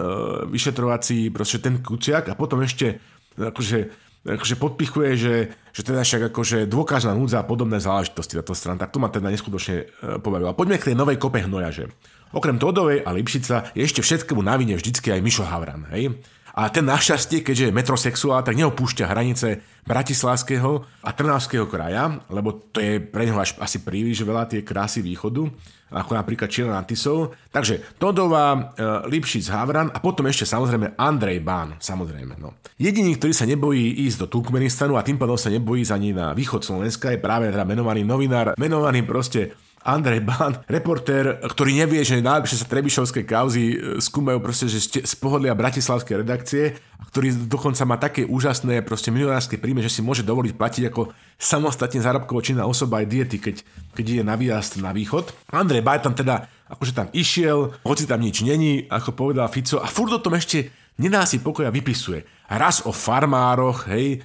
vyšetrovací, 0.51 1.31
proste 1.31 1.63
ten 1.63 1.79
Kuciak 1.79 2.31
a 2.31 2.39
potom 2.39 2.63
ešte 2.63 2.99
akože 3.39 3.79
akože 4.23 4.55
podpichuje, 4.55 5.11
že, 5.19 5.35
že 5.75 5.83
teda 5.83 6.07
však 6.07 6.31
akože 6.31 6.71
dôkazná 6.71 7.11
núdza 7.15 7.43
a 7.43 7.49
podobné 7.49 7.83
záležitosti 7.83 8.39
táto 8.39 8.55
strana, 8.55 8.79
tak 8.79 8.95
to 8.95 9.03
ma 9.03 9.11
teda 9.11 9.31
neskutočne 9.35 9.77
e, 9.83 9.85
pobavilo. 10.23 10.55
Poďme 10.55 10.79
k 10.79 10.93
tej 10.93 10.97
novej 10.99 11.19
kope 11.19 11.43
hnoja, 11.43 11.75
že 11.75 11.85
okrem 12.31 12.57
Todovej 12.57 13.03
a 13.03 13.11
Lipšica 13.11 13.75
je 13.75 13.83
ešte 13.83 13.99
všetkému 13.99 14.41
na 14.41 14.55
vine 14.55 14.79
vždycky 14.79 15.11
aj 15.11 15.21
Mišo 15.21 15.43
Havran, 15.43 15.91
hej? 15.91 16.15
A 16.53 16.69
ten 16.69 16.85
našťastie, 16.85 17.41
keďže 17.41 17.73
je 17.73 17.77
metrosexuál, 17.77 18.45
tak 18.45 18.61
neopúšťa 18.61 19.09
hranice 19.09 19.65
Bratislavského 19.89 20.85
a 21.01 21.11
Trnavského 21.11 21.65
kraja, 21.65 22.23
lebo 22.29 22.55
to 22.71 22.79
je 22.79 23.01
pre 23.01 23.25
neho 23.25 23.41
až 23.41 23.57
asi 23.57 23.81
príliš 23.81 24.21
veľa 24.23 24.47
tie 24.47 24.61
krásy 24.61 25.01
východu, 25.01 25.49
ako 25.93 26.13
napríklad 26.13 26.53
Čierna 26.53 26.85
Tisov. 26.85 27.33
Takže 27.49 27.97
Todová, 27.97 28.53
e, 28.53 28.61
Lipšic, 29.09 29.49
Havran 29.49 29.89
a 29.93 29.99
potom 29.99 30.29
ešte 30.29 30.45
samozrejme 30.45 30.95
Andrej 30.97 31.41
Bán, 31.41 31.81
samozrejme. 31.81 32.37
No. 32.37 32.57
Jediný, 32.77 33.17
ktorý 33.17 33.33
sa 33.33 33.49
nebojí 33.49 34.05
ísť 34.05 34.25
do 34.25 34.27
Turkmenistanu 34.29 35.01
a 35.01 35.05
tým 35.05 35.17
pádom 35.17 35.41
sa 35.41 35.49
nebojí 35.49 35.85
ani 35.89 36.15
na 36.15 36.37
východ 36.37 36.65
Slovenska 36.65 37.13
je 37.13 37.21
práve 37.21 37.49
teda 37.49 37.65
menovaný 37.67 38.05
novinár, 38.07 38.55
menovaný 38.57 39.05
proste 39.05 39.57
Andrej 39.83 40.23
Bán, 40.23 40.63
reportér, 40.71 41.43
ktorý 41.43 41.75
nevie, 41.75 42.07
že 42.07 42.23
najlepšie 42.23 42.63
sa 42.63 42.71
Trebišovské 42.71 43.27
kauzy 43.27 43.75
e, 43.75 43.77
skúmajú 43.99 44.39
proste, 44.39 44.71
že 44.71 44.79
ste 44.79 44.99
z 45.03 45.15
pohodlia 45.19 45.59
bratislavskej 45.59 46.23
redakcie, 46.23 46.79
a 46.99 47.03
ktorý 47.11 47.51
dokonca 47.51 47.83
má 47.83 47.99
také 47.99 48.23
úžasné 48.23 48.87
proste 48.87 49.11
milionárske 49.11 49.59
príjme, 49.59 49.83
že 49.83 49.91
si 49.91 50.01
môže 50.01 50.23
dovoliť 50.23 50.55
platiť 50.55 50.85
ako 50.95 51.11
samostatne 51.35 51.99
zárobkovo 51.99 52.39
činná 52.39 52.63
osoba 52.63 53.03
aj 53.03 53.11
diety, 53.11 53.37
keď, 53.43 53.57
keď 53.99 54.05
ide 54.07 54.23
na 54.23 54.39
výjazd 54.39 54.79
na 54.79 54.95
východ. 54.95 55.35
Andrej 55.51 55.83
Baj 55.83 56.07
tam 56.07 56.15
teda 56.15 56.47
akože 56.73 56.93
tam 56.95 57.09
išiel, 57.13 57.75
hoci 57.85 58.07
tam 58.07 58.23
nič 58.23 58.47
není, 58.47 58.87
ako 58.89 59.13
povedal 59.13 59.51
Fico, 59.51 59.83
a 59.83 59.91
furt 59.91 60.15
o 60.15 60.23
tom 60.23 60.39
ešte 60.39 60.73
nedá 60.97 61.27
si 61.29 61.43
pokoja 61.43 61.69
vypisuje. 61.69 62.25
Raz 62.49 62.87
o 62.89 62.95
farmároch, 62.95 63.91
hej, 63.93 64.25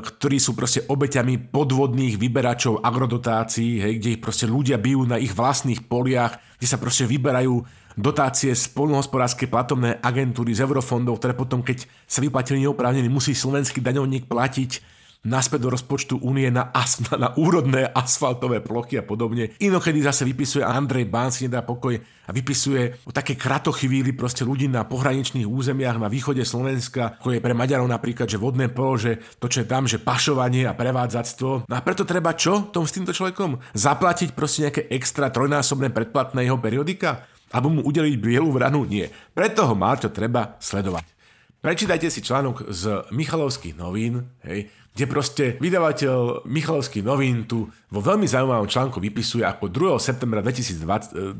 ktorí 0.00 0.40
sú 0.40 0.56
proste 0.56 0.88
obeťami 0.88 1.52
podvodných 1.52 2.16
vyberačov 2.16 2.80
agrodotácií, 2.80 3.84
hej, 3.84 3.92
kde 4.00 4.08
ich 4.16 4.22
proste 4.24 4.48
ľudia 4.48 4.80
bijú 4.80 5.04
na 5.04 5.20
ich 5.20 5.36
vlastných 5.36 5.84
poliach, 5.84 6.40
kde 6.56 6.64
sa 6.64 6.80
proste 6.80 7.04
vyberajú 7.04 7.60
dotácie 7.92 8.56
z 8.56 8.64
polnohospodárskej 8.72 9.52
platovnej 9.52 10.00
agentúry 10.00 10.56
z 10.56 10.64
eurofondov, 10.64 11.20
ktoré 11.20 11.36
potom, 11.36 11.60
keď 11.60 11.84
sa 12.08 12.24
vyplatili 12.24 12.64
neoprávnení, 12.64 13.12
musí 13.12 13.36
slovenský 13.36 13.84
daňovník 13.84 14.24
platiť 14.24 14.99
naspäť 15.20 15.68
do 15.68 15.70
rozpočtu 15.76 16.14
únie 16.24 16.48
na, 16.48 16.72
as, 16.72 16.96
na, 17.12 17.36
úrodné 17.36 17.84
asfaltové 17.92 18.64
plochy 18.64 19.00
a 19.00 19.04
podobne. 19.04 19.52
Inokedy 19.60 20.00
zase 20.00 20.24
vypisuje 20.24 20.64
Andrej 20.64 21.08
Bán 21.08 21.28
si 21.28 21.44
nedá 21.44 21.60
pokoj 21.60 21.96
a 22.00 22.30
vypisuje 22.32 23.04
o 23.04 23.12
také 23.12 23.36
kratochvíli 23.36 24.16
proste 24.16 24.46
ľudí 24.46 24.70
na 24.70 24.88
pohraničných 24.88 25.44
územiach 25.44 26.00
na 26.00 26.08
východe 26.08 26.40
Slovenska, 26.46 27.20
ako 27.20 27.36
je 27.36 27.44
pre 27.44 27.52
Maďarov 27.52 27.88
napríklad, 27.90 28.30
že 28.30 28.40
vodné 28.40 28.72
polo, 28.72 28.96
že 28.96 29.20
to, 29.36 29.50
čo 29.50 29.62
je 29.64 29.68
tam, 29.68 29.84
že 29.84 30.00
pašovanie 30.00 30.64
a 30.64 30.72
prevádzactvo. 30.72 31.68
No 31.68 31.74
a 31.74 31.80
preto 31.84 32.08
treba 32.08 32.32
čo 32.32 32.72
tom 32.72 32.88
s 32.88 32.94
týmto 32.96 33.12
človekom? 33.12 33.60
Zaplatiť 33.76 34.32
proste 34.32 34.68
nejaké 34.68 34.82
extra 34.88 35.28
trojnásobné 35.28 35.92
predplatné 35.92 36.48
jeho 36.48 36.56
periodika? 36.56 37.28
Alebo 37.50 37.66
mu 37.66 37.80
udeliť 37.82 38.14
bielu 38.14 38.46
vranu? 38.46 38.86
Nie. 38.86 39.10
Preto 39.34 39.66
ho 39.66 39.74
Marťo 39.74 40.14
treba 40.14 40.54
sledovať. 40.62 41.19
Prečítajte 41.60 42.08
si 42.08 42.24
článok 42.24 42.72
z 42.72 43.04
Michalovských 43.12 43.76
novín, 43.76 44.32
hej, 44.48 44.72
kde 44.96 45.04
proste 45.04 45.44
vydavateľ 45.60 46.48
Michalovských 46.48 47.04
novín 47.04 47.44
tu 47.44 47.68
vo 47.68 48.00
veľmi 48.00 48.24
zaujímavom 48.24 48.64
článku 48.64 48.96
vypisuje, 48.96 49.44
ako 49.44 49.68
2. 49.68 50.00
septembra 50.00 50.40
2020 50.40 51.36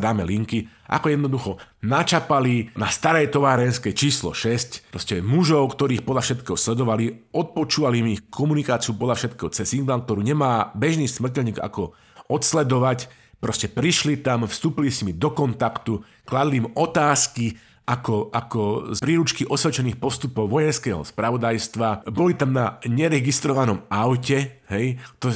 dáme 0.00 0.24
linky, 0.24 0.64
ako 0.88 1.06
jednoducho 1.12 1.50
načapali 1.84 2.72
na 2.80 2.88
starej 2.88 3.28
továrenskej 3.28 3.92
číslo 3.92 4.32
6, 4.32 4.88
proste 4.88 5.20
mužov, 5.20 5.76
ktorých 5.76 6.00
podľa 6.00 6.32
všetkého 6.32 6.56
sledovali, 6.56 7.28
odpočúvali 7.36 8.00
im 8.00 8.16
ich 8.16 8.24
komunikáciu 8.32 8.96
podľa 8.96 9.20
všetkého 9.20 9.52
cez 9.52 9.68
signál, 9.68 10.00
ktorú 10.00 10.24
nemá 10.24 10.72
bežný 10.72 11.04
smrteľník 11.04 11.60
ako 11.60 11.92
odsledovať, 12.32 13.04
proste 13.36 13.68
prišli 13.68 14.24
tam, 14.24 14.48
vstúpili 14.48 14.88
s 14.88 15.04
nimi 15.04 15.12
do 15.12 15.28
kontaktu, 15.28 16.00
kladli 16.24 16.64
im 16.64 16.72
otázky, 16.72 17.60
ako, 17.92 18.32
ako 18.32 18.60
z 18.96 18.98
príručky 19.04 19.42
osvedčených 19.44 20.00
postupov 20.00 20.48
vojenského 20.48 21.04
spravodajstva. 21.04 22.08
Boli 22.08 22.32
tam 22.32 22.56
na 22.56 22.80
neregistrovanom 22.88 23.84
aute, 23.92 24.61
hej, 24.72 24.96
to, 25.20 25.28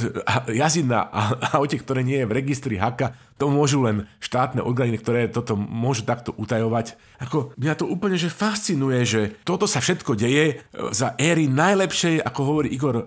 jazdiť 0.49 0.85
na 0.89 1.05
aute, 1.55 1.77
ktoré 1.77 2.01
nie 2.01 2.19
je 2.19 2.29
v 2.29 2.35
registri 2.35 2.75
HAKA, 2.81 3.13
to 3.37 3.53
môžu 3.53 3.85
len 3.85 4.09
štátne 4.17 4.65
orgány, 4.65 4.97
ktoré 4.97 5.29
toto 5.29 5.53
môžu 5.53 6.01
takto 6.09 6.33
utajovať. 6.33 6.97
Ako, 7.21 7.53
mňa 7.53 7.73
to 7.77 7.85
úplne 7.85 8.17
že 8.17 8.33
fascinuje, 8.33 9.05
že 9.05 9.21
toto 9.45 9.69
sa 9.69 9.77
všetko 9.77 10.17
deje 10.17 10.45
e, 10.49 10.55
za 10.89 11.13
éry 11.21 11.45
najlepšej, 11.45 12.25
ako 12.25 12.39
hovorí 12.41 12.73
Igor 12.73 12.95
e, 12.97 13.03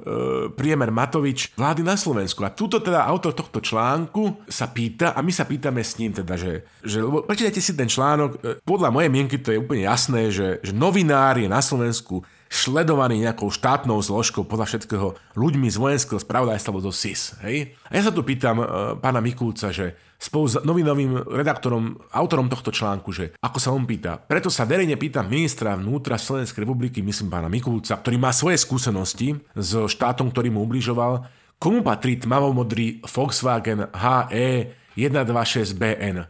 Priemer 0.54 0.94
Matovič, 0.94 1.50
vlády 1.58 1.82
na 1.82 1.98
Slovensku. 1.98 2.46
A 2.46 2.54
túto 2.54 2.78
teda 2.78 3.02
autor 3.10 3.34
tohto 3.34 3.58
článku 3.58 4.46
sa 4.46 4.70
pýta, 4.70 5.18
a 5.18 5.20
my 5.20 5.34
sa 5.34 5.50
pýtame 5.50 5.82
s 5.82 5.98
ním 5.98 6.14
teda, 6.14 6.38
že, 6.38 6.62
že 6.86 7.02
lebo 7.02 7.26
prečítajte 7.26 7.58
si 7.58 7.74
ten 7.74 7.90
článok, 7.90 8.30
e, 8.38 8.62
podľa 8.62 8.94
mojej 8.94 9.10
mienky 9.10 9.34
to 9.42 9.50
je 9.50 9.58
úplne 9.58 9.82
jasné, 9.82 10.30
že, 10.30 10.62
že 10.62 10.70
novinár 10.70 11.42
je 11.42 11.50
na 11.50 11.58
Slovensku 11.58 12.22
sledovaný 12.50 13.22
nejakou 13.22 13.46
štátnou 13.54 14.02
zložkou 14.02 14.42
podľa 14.42 14.74
všetkého 14.74 15.14
ľuďmi 15.38 15.70
z 15.70 15.76
vojenského 15.78 16.18
spravodajstva 16.18 16.82
do 16.82 16.90
SIS. 16.90 17.38
Hej? 17.46 17.78
A 17.86 17.94
ja 17.94 18.02
sa 18.02 18.10
tu 18.10 18.26
pýtam 18.26 18.58
e, 18.58 18.66
pána 18.98 19.22
Mikulca, 19.22 19.70
že 19.70 19.94
spolu 20.18 20.44
s 20.50 20.58
novinovým 20.60 21.30
redaktorom, 21.30 21.96
autorom 22.10 22.50
tohto 22.50 22.74
článku, 22.74 23.14
že 23.14 23.38
ako 23.38 23.58
sa 23.62 23.70
on 23.70 23.86
pýta. 23.86 24.18
Preto 24.18 24.50
sa 24.50 24.66
verejne 24.66 24.98
pýtam 24.98 25.30
ministra 25.30 25.78
vnútra 25.78 26.18
Slovenskej 26.18 26.66
republiky, 26.66 27.00
myslím 27.06 27.30
pána 27.30 27.46
Mikulca, 27.46 27.94
ktorý 27.96 28.18
má 28.18 28.34
svoje 28.34 28.58
skúsenosti 28.58 29.38
so 29.54 29.86
štátom, 29.86 30.34
ktorý 30.34 30.50
mu 30.50 30.66
ubližoval, 30.66 31.24
komu 31.62 31.86
patrí 31.86 32.18
tmavomodrý 32.18 33.00
Volkswagen 33.06 33.94
HE 33.94 34.74
126BN. 34.98 36.26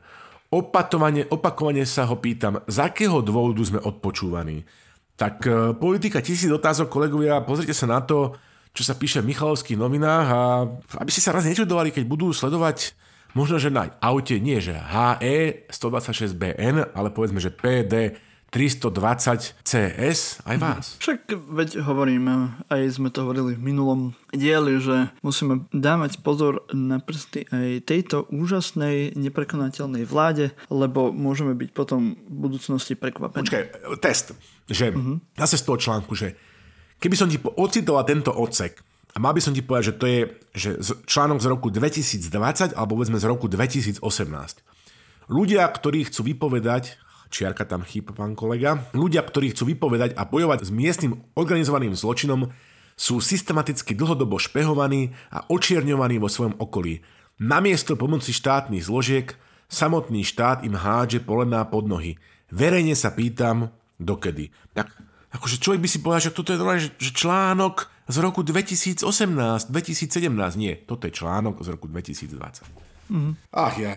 Opatovane, 0.51 1.31
opakovane 1.31 1.87
sa 1.87 2.11
ho 2.11 2.19
pýtam, 2.19 2.59
z 2.67 2.77
akého 2.83 3.23
dôvodu 3.23 3.63
sme 3.63 3.79
odpočúvaní. 3.79 4.67
Tak 5.21 5.45
e, 5.45 5.77
politika 5.77 6.25
tisíc 6.25 6.49
otázok, 6.49 6.89
kolegovia, 6.89 7.45
pozrite 7.45 7.77
sa 7.77 7.85
na 7.85 8.01
to, 8.01 8.41
čo 8.73 8.89
sa 8.89 8.97
píše 8.97 9.21
v 9.21 9.37
Michalovských 9.37 9.77
novinách 9.77 10.27
a 10.33 10.41
aby 10.97 11.11
ste 11.13 11.21
sa 11.21 11.37
raz 11.37 11.45
nečudovali, 11.45 11.93
keď 11.93 12.09
budú 12.09 12.33
sledovať 12.33 12.97
možno, 13.37 13.61
že 13.61 13.69
na 13.69 13.93
aute 14.01 14.41
nie, 14.41 14.57
že 14.65 14.73
HE 14.73 15.69
126BN, 15.69 16.97
ale 16.97 17.13
povedzme, 17.13 17.37
že 17.37 17.53
PD 17.53 18.17
320 18.51 19.63
CS 19.63 20.43
aj 20.43 20.57
mhm. 20.59 20.63
vás. 20.63 20.85
Však 20.99 21.31
veď 21.31 21.87
hovoríme, 21.87 22.67
aj 22.67 22.83
sme 22.99 23.09
to 23.15 23.23
hovorili 23.23 23.55
v 23.55 23.63
minulom 23.63 24.01
dieli, 24.35 24.83
že 24.83 25.11
musíme 25.23 25.71
dávať 25.71 26.23
pozor 26.23 26.67
na 26.75 26.99
prsty 26.99 27.47
aj 27.51 27.87
tejto 27.87 28.27
úžasnej, 28.31 29.15
neprekonateľnej 29.15 30.03
vláde, 30.03 30.51
lebo 30.67 31.15
môžeme 31.15 31.55
byť 31.55 31.71
potom 31.71 32.19
v 32.19 32.37
budúcnosti 32.51 32.99
prekvapení. 32.99 33.47
Počkaj, 33.47 33.63
test 34.03 34.35
že 34.71 34.95
uh-huh. 34.95 35.19
zase 35.35 35.59
z 35.59 35.67
toho 35.67 35.79
článku, 35.83 36.15
že 36.15 36.39
keby 37.03 37.19
som 37.19 37.27
ti 37.27 37.43
ocitoval 37.43 38.07
tento 38.07 38.31
odsek 38.31 38.79
a 39.11 39.19
mal 39.19 39.35
by 39.35 39.43
som 39.43 39.51
ti 39.51 39.67
povedať, 39.67 39.85
že 39.91 39.95
to 39.99 40.07
je 40.07 40.21
že 40.55 40.71
článok 41.11 41.43
z 41.43 41.47
roku 41.51 41.69
2020 41.75 42.79
alebo 42.79 42.95
povedzme 42.95 43.19
z 43.19 43.27
roku 43.27 43.51
2018. 43.51 43.99
Ľudia, 45.31 45.67
ktorí 45.67 46.07
chcú 46.07 46.27
vypovedať, 46.31 46.99
čiarka 47.31 47.65
tam 47.65 47.87
chýba 47.87 48.13
pán 48.13 48.35
kolega, 48.35 48.91
ľudia, 48.93 49.23
ktorí 49.23 49.55
chcú 49.55 49.71
vypovedať 49.73 50.19
a 50.19 50.27
bojovať 50.27 50.67
s 50.67 50.71
miestnym 50.75 51.23
organizovaným 51.39 51.95
zločinom, 51.95 52.51
sú 52.99 53.23
systematicky 53.23 53.97
dlhodobo 53.97 54.37
špehovaní 54.37 55.17
a 55.33 55.49
očierňovaní 55.49 56.21
vo 56.21 56.29
svojom 56.29 56.61
okolí. 56.61 57.01
Namiesto 57.41 57.97
pomoci 57.97 58.37
štátnych 58.37 58.85
zložiek, 58.85 59.33
samotný 59.73 60.21
štát 60.27 60.67
im 60.69 60.77
hádže 60.77 61.25
polená 61.25 61.65
pod 61.65 61.89
nohy. 61.89 62.21
Verejne 62.53 62.93
sa 62.93 63.15
pýtam, 63.15 63.73
dokedy. 63.97 64.53
Tak 64.77 64.93
akože 65.33 65.57
človek 65.63 65.81
by 65.81 65.89
si 65.89 65.99
povedal, 66.05 66.23
že 66.29 66.37
toto 66.37 66.53
je 66.53 66.59
normálne, 66.61 66.83
že, 66.85 67.11
článok 67.15 67.89
z 68.11 68.17
roku 68.19 68.43
2018, 68.43 69.01
2017, 69.71 70.61
nie, 70.61 70.75
toto 70.85 71.07
je 71.07 71.13
článok 71.15 71.63
z 71.63 71.69
roku 71.73 71.87
2020. 71.87 72.67
Mm. 73.09 73.33
Ach 73.55 73.77
ja. 73.79 73.95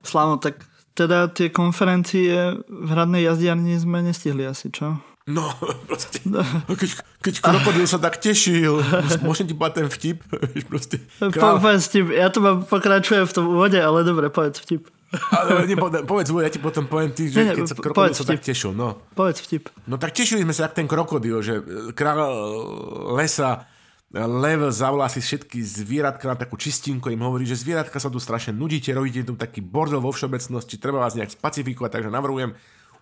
Slávno, 0.00 0.40
tak 0.40 0.64
teda 0.96 1.30
tie 1.30 1.48
konferencie 1.48 2.60
v 2.66 2.88
hradnej 2.90 3.24
jazdiarni 3.24 3.78
sme 3.78 4.04
nestihli 4.04 4.44
asi, 4.44 4.68
čo? 4.68 5.00
No, 5.30 5.46
proste, 5.88 6.20
no. 6.26 6.42
keď, 6.66 6.90
keď 7.22 7.34
krokodil 7.40 7.86
sa 7.86 8.02
tak 8.02 8.18
tešil, 8.18 8.82
môžem 9.26 9.46
ti 9.46 9.54
povedať 9.54 9.86
ten 9.86 9.88
vtip? 9.88 10.18
proste, 10.70 10.96
král... 11.30 11.62
Povedz 11.62 11.86
vtip, 11.92 12.06
ja 12.10 12.28
to 12.28 12.42
mám 12.42 12.66
pokračujem 12.66 13.24
v 13.28 13.32
tom 13.32 13.44
úvode, 13.52 13.78
ale 13.78 14.02
dobre, 14.02 14.28
povedz 14.32 14.58
vtip. 14.64 14.90
Ale 15.10 15.66
ne, 15.66 15.74
povedz 16.06 16.30
ja 16.30 16.50
ti 16.54 16.62
potom 16.62 16.86
poviem 16.86 17.10
ty, 17.10 17.26
že 17.26 17.42
keď 17.50 17.66
sa 17.66 17.74
krokodil 17.74 18.14
sa 18.14 18.22
tak 18.22 18.46
tešil. 18.46 18.70
No. 18.70 19.02
Povedz 19.18 19.42
vtip. 19.42 19.66
No 19.90 19.98
tak 19.98 20.14
tešili 20.14 20.46
sme 20.46 20.54
sa 20.54 20.70
tak 20.70 20.78
ten 20.78 20.86
krokodil, 20.86 21.42
že 21.42 21.58
král 21.98 22.30
lesa 23.18 23.66
Lev 24.10 24.74
zavolá 24.74 25.06
si 25.06 25.22
všetky 25.22 25.62
zvieratka 25.62 26.26
na 26.26 26.34
takú 26.34 26.58
čistinku, 26.58 27.14
im 27.14 27.22
hovorí, 27.22 27.46
že 27.46 27.54
zvieratka 27.54 27.94
sa 28.02 28.10
tu 28.10 28.18
strašne 28.18 28.50
nudíte, 28.50 28.90
robíte 28.90 29.22
tu 29.22 29.38
taký 29.38 29.62
bordel 29.62 30.02
vo 30.02 30.10
všeobecnosti, 30.10 30.82
treba 30.82 30.98
vás 30.98 31.14
nejak 31.14 31.30
spacifikovať, 31.30 31.90
takže 31.94 32.10
navrhujem, 32.10 32.50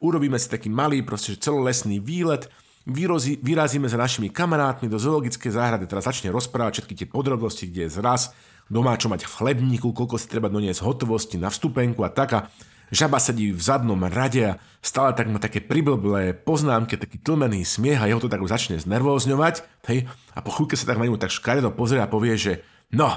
urobíme 0.04 0.36
si 0.36 0.52
taký 0.52 0.68
malý, 0.68 1.00
proste 1.00 1.40
celolesný 1.40 1.96
výlet, 1.96 2.52
vyrozi, 2.84 3.40
vyrazíme 3.40 3.88
za 3.88 3.96
našimi 3.96 4.28
kamarátmi 4.28 4.84
do 4.92 5.00
zoologickej 5.00 5.48
záhrady, 5.48 5.88
teraz 5.88 6.04
začne 6.04 6.28
rozprávať 6.28 6.84
všetky 6.84 6.94
tie 7.00 7.09
podrobnosti, 7.09 7.64
kde 7.64 7.88
je 7.88 7.96
zraz, 7.96 8.36
doma 8.68 8.92
čo 9.00 9.09
mať 9.09 9.24
v 9.24 9.32
chlebníku, 9.32 9.96
koľko 9.96 10.20
si 10.20 10.28
treba 10.28 10.52
doniesť 10.52 10.84
hotovosti 10.84 11.40
na 11.40 11.48
vstupenku 11.48 12.04
a 12.04 12.12
taká. 12.12 12.52
Žaba 12.89 13.20
sedí 13.20 13.53
v 13.53 13.61
zadnom 13.61 14.01
rade 14.09 14.57
a 14.57 14.59
stále 14.80 15.12
tak 15.12 15.28
má 15.28 15.36
také 15.36 15.61
priblblé 15.61 16.32
poznámky, 16.45 16.97
taký 16.97 17.20
tlmený 17.20 17.64
smiech 17.64 18.01
a 18.01 18.09
jeho 18.09 18.20
to 18.22 18.32
tak 18.32 18.41
už 18.41 18.53
začne 18.53 18.76
znervózňovať. 18.80 19.66
Hej? 19.93 20.09
A 20.32 20.39
po 20.41 20.55
chvíľke 20.55 20.76
sa 20.76 20.89
tak 20.89 20.97
na 20.97 21.07
ňu 21.07 21.20
tak 21.20 21.34
škaredo 21.34 21.72
pozrie 21.72 22.01
a 22.01 22.09
povie, 22.09 22.34
že 22.41 22.53
no 22.93 23.09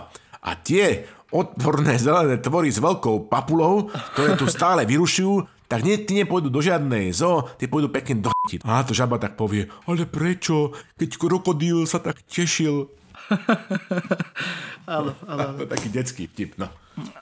a 0.41 0.51
tie 0.59 1.07
odporné 1.31 1.95
zelené 1.95 2.37
tvory 2.43 2.67
s 2.67 2.83
veľkou 2.83 3.31
papulou, 3.31 3.87
ktoré 4.13 4.35
tu 4.35 4.51
stále 4.51 4.83
vyrušujú, 4.83 5.47
tak 5.71 5.87
nie, 5.87 5.95
ty 6.03 6.19
nepôjdu 6.19 6.51
do 6.51 6.59
žiadnej 6.59 7.15
zo, 7.15 7.47
ty 7.55 7.71
pôjdu 7.71 7.87
pekne 7.87 8.19
do 8.19 8.31
A 8.67 8.83
to 8.83 8.91
žaba 8.91 9.15
tak 9.15 9.39
povie, 9.39 9.71
ale 9.87 10.03
prečo, 10.03 10.75
keď 10.99 11.09
krokodíl 11.15 11.87
sa 11.87 12.03
tak 12.03 12.19
tešil? 12.27 12.91
áno, 14.91 15.15
áno. 15.23 15.47
To 15.57 15.63
je 15.63 15.71
taký 15.71 15.87
detský 15.87 16.27
vtip, 16.27 16.59
no. 16.59 16.67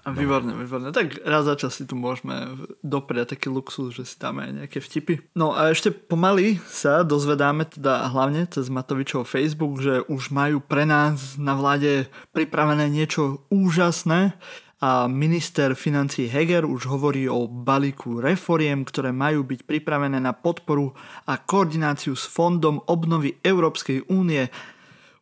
Výborne, 0.10 0.58
výborne. 0.58 0.90
Tak 0.90 1.22
raz 1.22 1.46
za 1.46 1.54
čas 1.54 1.78
si 1.78 1.86
tu 1.86 1.94
môžeme 1.94 2.58
dopriať 2.82 3.38
taký 3.38 3.54
luxus, 3.54 3.94
že 3.94 4.04
si 4.04 4.18
dáme 4.18 4.50
aj 4.50 4.52
nejaké 4.66 4.80
vtipy. 4.82 5.14
No 5.38 5.54
a 5.54 5.70
ešte 5.70 5.94
pomaly 5.94 6.58
sa 6.66 7.06
dozvedáme 7.06 7.70
teda 7.70 8.10
hlavne 8.10 8.50
cez 8.50 8.68
Matovičov 8.74 9.30
Facebook, 9.30 9.78
že 9.78 10.02
už 10.10 10.34
majú 10.34 10.58
pre 10.58 10.90
nás 10.90 11.38
na 11.38 11.54
vláde 11.54 12.10
pripravené 12.34 12.90
niečo 12.90 13.46
úžasné 13.54 14.34
a 14.80 15.12
minister 15.12 15.76
financí 15.76 16.32
Heger 16.32 16.64
už 16.64 16.88
hovorí 16.88 17.28
o 17.28 17.52
balíku 17.52 18.24
reforiem, 18.24 18.88
ktoré 18.88 19.12
majú 19.12 19.44
byť 19.44 19.68
pripravené 19.68 20.24
na 20.24 20.32
podporu 20.32 20.96
a 21.28 21.36
koordináciu 21.36 22.16
s 22.16 22.24
Fondom 22.24 22.80
obnovy 22.88 23.36
Európskej 23.44 24.08
únie. 24.08 24.48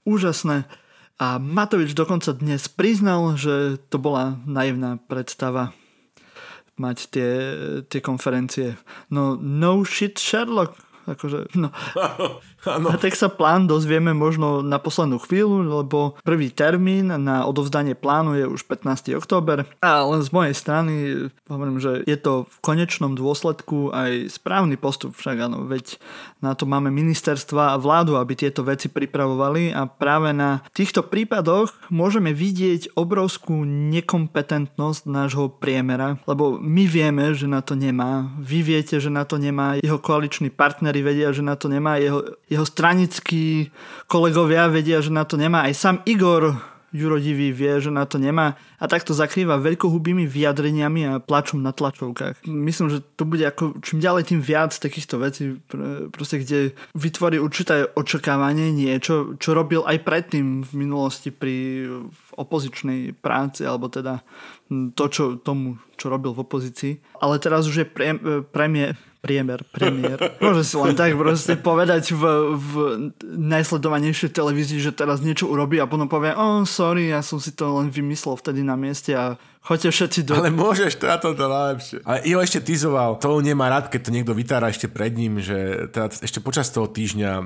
Úžasné. 0.06 0.70
A 1.18 1.42
Matovič 1.42 1.98
dokonca 1.98 2.30
dnes 2.38 2.70
priznal, 2.70 3.34
že 3.34 3.82
to 3.90 3.98
bola 3.98 4.38
naivná 4.46 5.02
predstava 5.02 5.74
mať 6.78 6.98
tie, 7.10 7.32
tie 7.90 8.02
konferencie. 8.06 8.78
No, 9.10 9.34
no 9.34 9.82
shit 9.82 10.22
Sherlock. 10.22 10.78
Akože, 11.08 11.56
no. 11.56 11.72
Ano. 12.68 12.92
A 12.92 13.00
tak 13.00 13.16
sa 13.16 13.32
plán 13.32 13.64
dozvieme 13.64 14.12
možno 14.12 14.60
na 14.60 14.76
poslednú 14.76 15.24
chvíľu, 15.24 15.64
lebo 15.64 16.20
prvý 16.28 16.52
termín 16.52 17.08
na 17.08 17.48
odovzdanie 17.48 17.96
plánu 17.96 18.36
je 18.36 18.44
už 18.44 18.68
15. 18.68 19.16
október. 19.16 19.64
A 19.80 20.04
len 20.04 20.20
z 20.20 20.36
mojej 20.36 20.52
strany 20.52 20.94
hovorím, 21.48 21.80
že 21.80 22.04
je 22.04 22.18
to 22.20 22.44
v 22.52 22.58
konečnom 22.60 23.16
dôsledku 23.16 23.96
aj 23.96 24.36
správny 24.36 24.76
postup, 24.76 25.16
však 25.16 25.48
áno, 25.48 25.64
veď 25.64 25.96
na 26.44 26.54
to 26.60 26.68
máme 26.68 26.92
ministerstva 26.92 27.74
a 27.74 27.80
vládu, 27.80 28.20
aby 28.20 28.36
tieto 28.36 28.68
veci 28.68 28.92
pripravovali 28.92 29.72
a 29.72 29.88
práve 29.88 30.36
na 30.36 30.60
týchto 30.76 31.08
prípadoch 31.08 31.72
môžeme 31.88 32.36
vidieť 32.36 32.94
obrovskú 33.00 33.64
nekompetentnosť 33.64 35.02
nášho 35.08 35.50
priemera, 35.56 36.20
lebo 36.28 36.60
my 36.60 36.84
vieme, 36.84 37.32
že 37.32 37.48
na 37.48 37.64
to 37.64 37.80
nemá, 37.80 38.28
vy 38.38 38.60
viete, 38.62 39.00
že 39.00 39.10
na 39.10 39.24
to 39.24 39.40
nemá, 39.40 39.80
jeho 39.80 39.98
koaliční 39.98 40.52
partnery 40.98 41.04
vedia, 41.04 41.34
že 41.34 41.42
na 41.46 41.56
to 41.56 41.70
nemá, 41.70 41.98
jeho, 41.98 42.24
jeho 42.50 42.66
stranickí 42.66 43.70
kolegovia 44.08 44.68
vedia, 44.68 45.02
že 45.02 45.14
na 45.14 45.26
to 45.26 45.38
nemá. 45.38 45.66
Aj 45.66 45.74
sám 45.74 46.02
Igor 46.06 46.58
Jurodivý 46.96 47.52
vie, 47.52 47.84
že 47.84 47.92
na 47.92 48.08
to 48.08 48.16
nemá 48.16 48.56
a 48.80 48.88
takto 48.88 49.12
zakrýva 49.12 49.60
veľkohubými 49.60 50.24
vyjadreniami 50.24 51.02
a 51.04 51.20
plačom 51.20 51.60
na 51.60 51.76
tlačovkách. 51.76 52.48
Myslím, 52.48 52.88
že 52.88 53.04
to 53.20 53.28
bude 53.28 53.44
ako 53.44 53.84
čím 53.84 54.00
ďalej 54.00 54.32
tým 54.32 54.40
viac 54.40 54.72
takýchto 54.72 55.20
vecí, 55.20 55.60
proste 56.16 56.40
kde 56.40 56.72
vytvorí 56.96 57.44
určité 57.44 57.92
očakávanie 57.92 58.72
niečo, 58.72 59.36
čo 59.36 59.52
robil 59.52 59.84
aj 59.84 60.00
predtým 60.00 60.64
v 60.64 60.72
minulosti 60.80 61.28
pri 61.28 61.86
opozičnej 62.40 63.20
práci, 63.20 63.68
alebo 63.68 63.92
teda 63.92 64.24
to, 64.96 65.06
čo 65.12 65.24
tomu, 65.44 65.76
čo 66.00 66.08
robil 66.08 66.32
v 66.32 66.44
opozícii. 66.48 66.94
Ale 67.20 67.36
teraz 67.44 67.68
už 67.68 67.84
je 67.84 67.88
pre, 67.88 68.16
premiér, 68.56 68.96
priemer, 69.28 69.60
premiér. 69.76 70.40
Môže 70.40 70.64
si 70.64 70.80
len 70.80 70.96
tak 70.96 71.12
proste 71.20 71.60
povedať 71.60 72.16
v, 72.16 72.24
v 72.56 72.72
najsledovanejšej 73.28 74.32
televízii, 74.32 74.80
že 74.80 74.96
teraz 74.96 75.20
niečo 75.20 75.52
urobí 75.52 75.84
a 75.84 75.90
potom 75.92 76.08
povie, 76.08 76.32
oh 76.32 76.64
sorry, 76.64 77.12
ja 77.12 77.20
som 77.20 77.44
si 77.44 77.52
to 77.52 77.68
len 77.76 77.92
vymyslel 77.92 78.40
vtedy 78.40 78.64
na 78.64 78.80
mieste 78.80 79.12
a 79.12 79.36
choďte 79.68 79.90
všetci 79.92 80.20
do... 80.24 80.40
Ale 80.40 80.56
môžeš, 80.56 80.96
to 80.96 81.12
je 81.12 81.18
to 81.20 81.36
najlepšie. 81.36 81.98
Ale 82.08 82.24
Ivo 82.24 82.40
ešte 82.40 82.64
tizoval, 82.64 83.20
to 83.20 83.44
nemá 83.44 83.68
rád, 83.68 83.92
keď 83.92 84.02
to 84.08 84.16
niekto 84.16 84.32
vytára 84.32 84.72
ešte 84.72 84.88
pred 84.88 85.12
ním, 85.12 85.44
že 85.44 85.92
teda 85.92 86.08
ešte 86.24 86.40
počas 86.40 86.72
toho 86.72 86.88
týždňa, 86.88 87.32
e, 87.36 87.44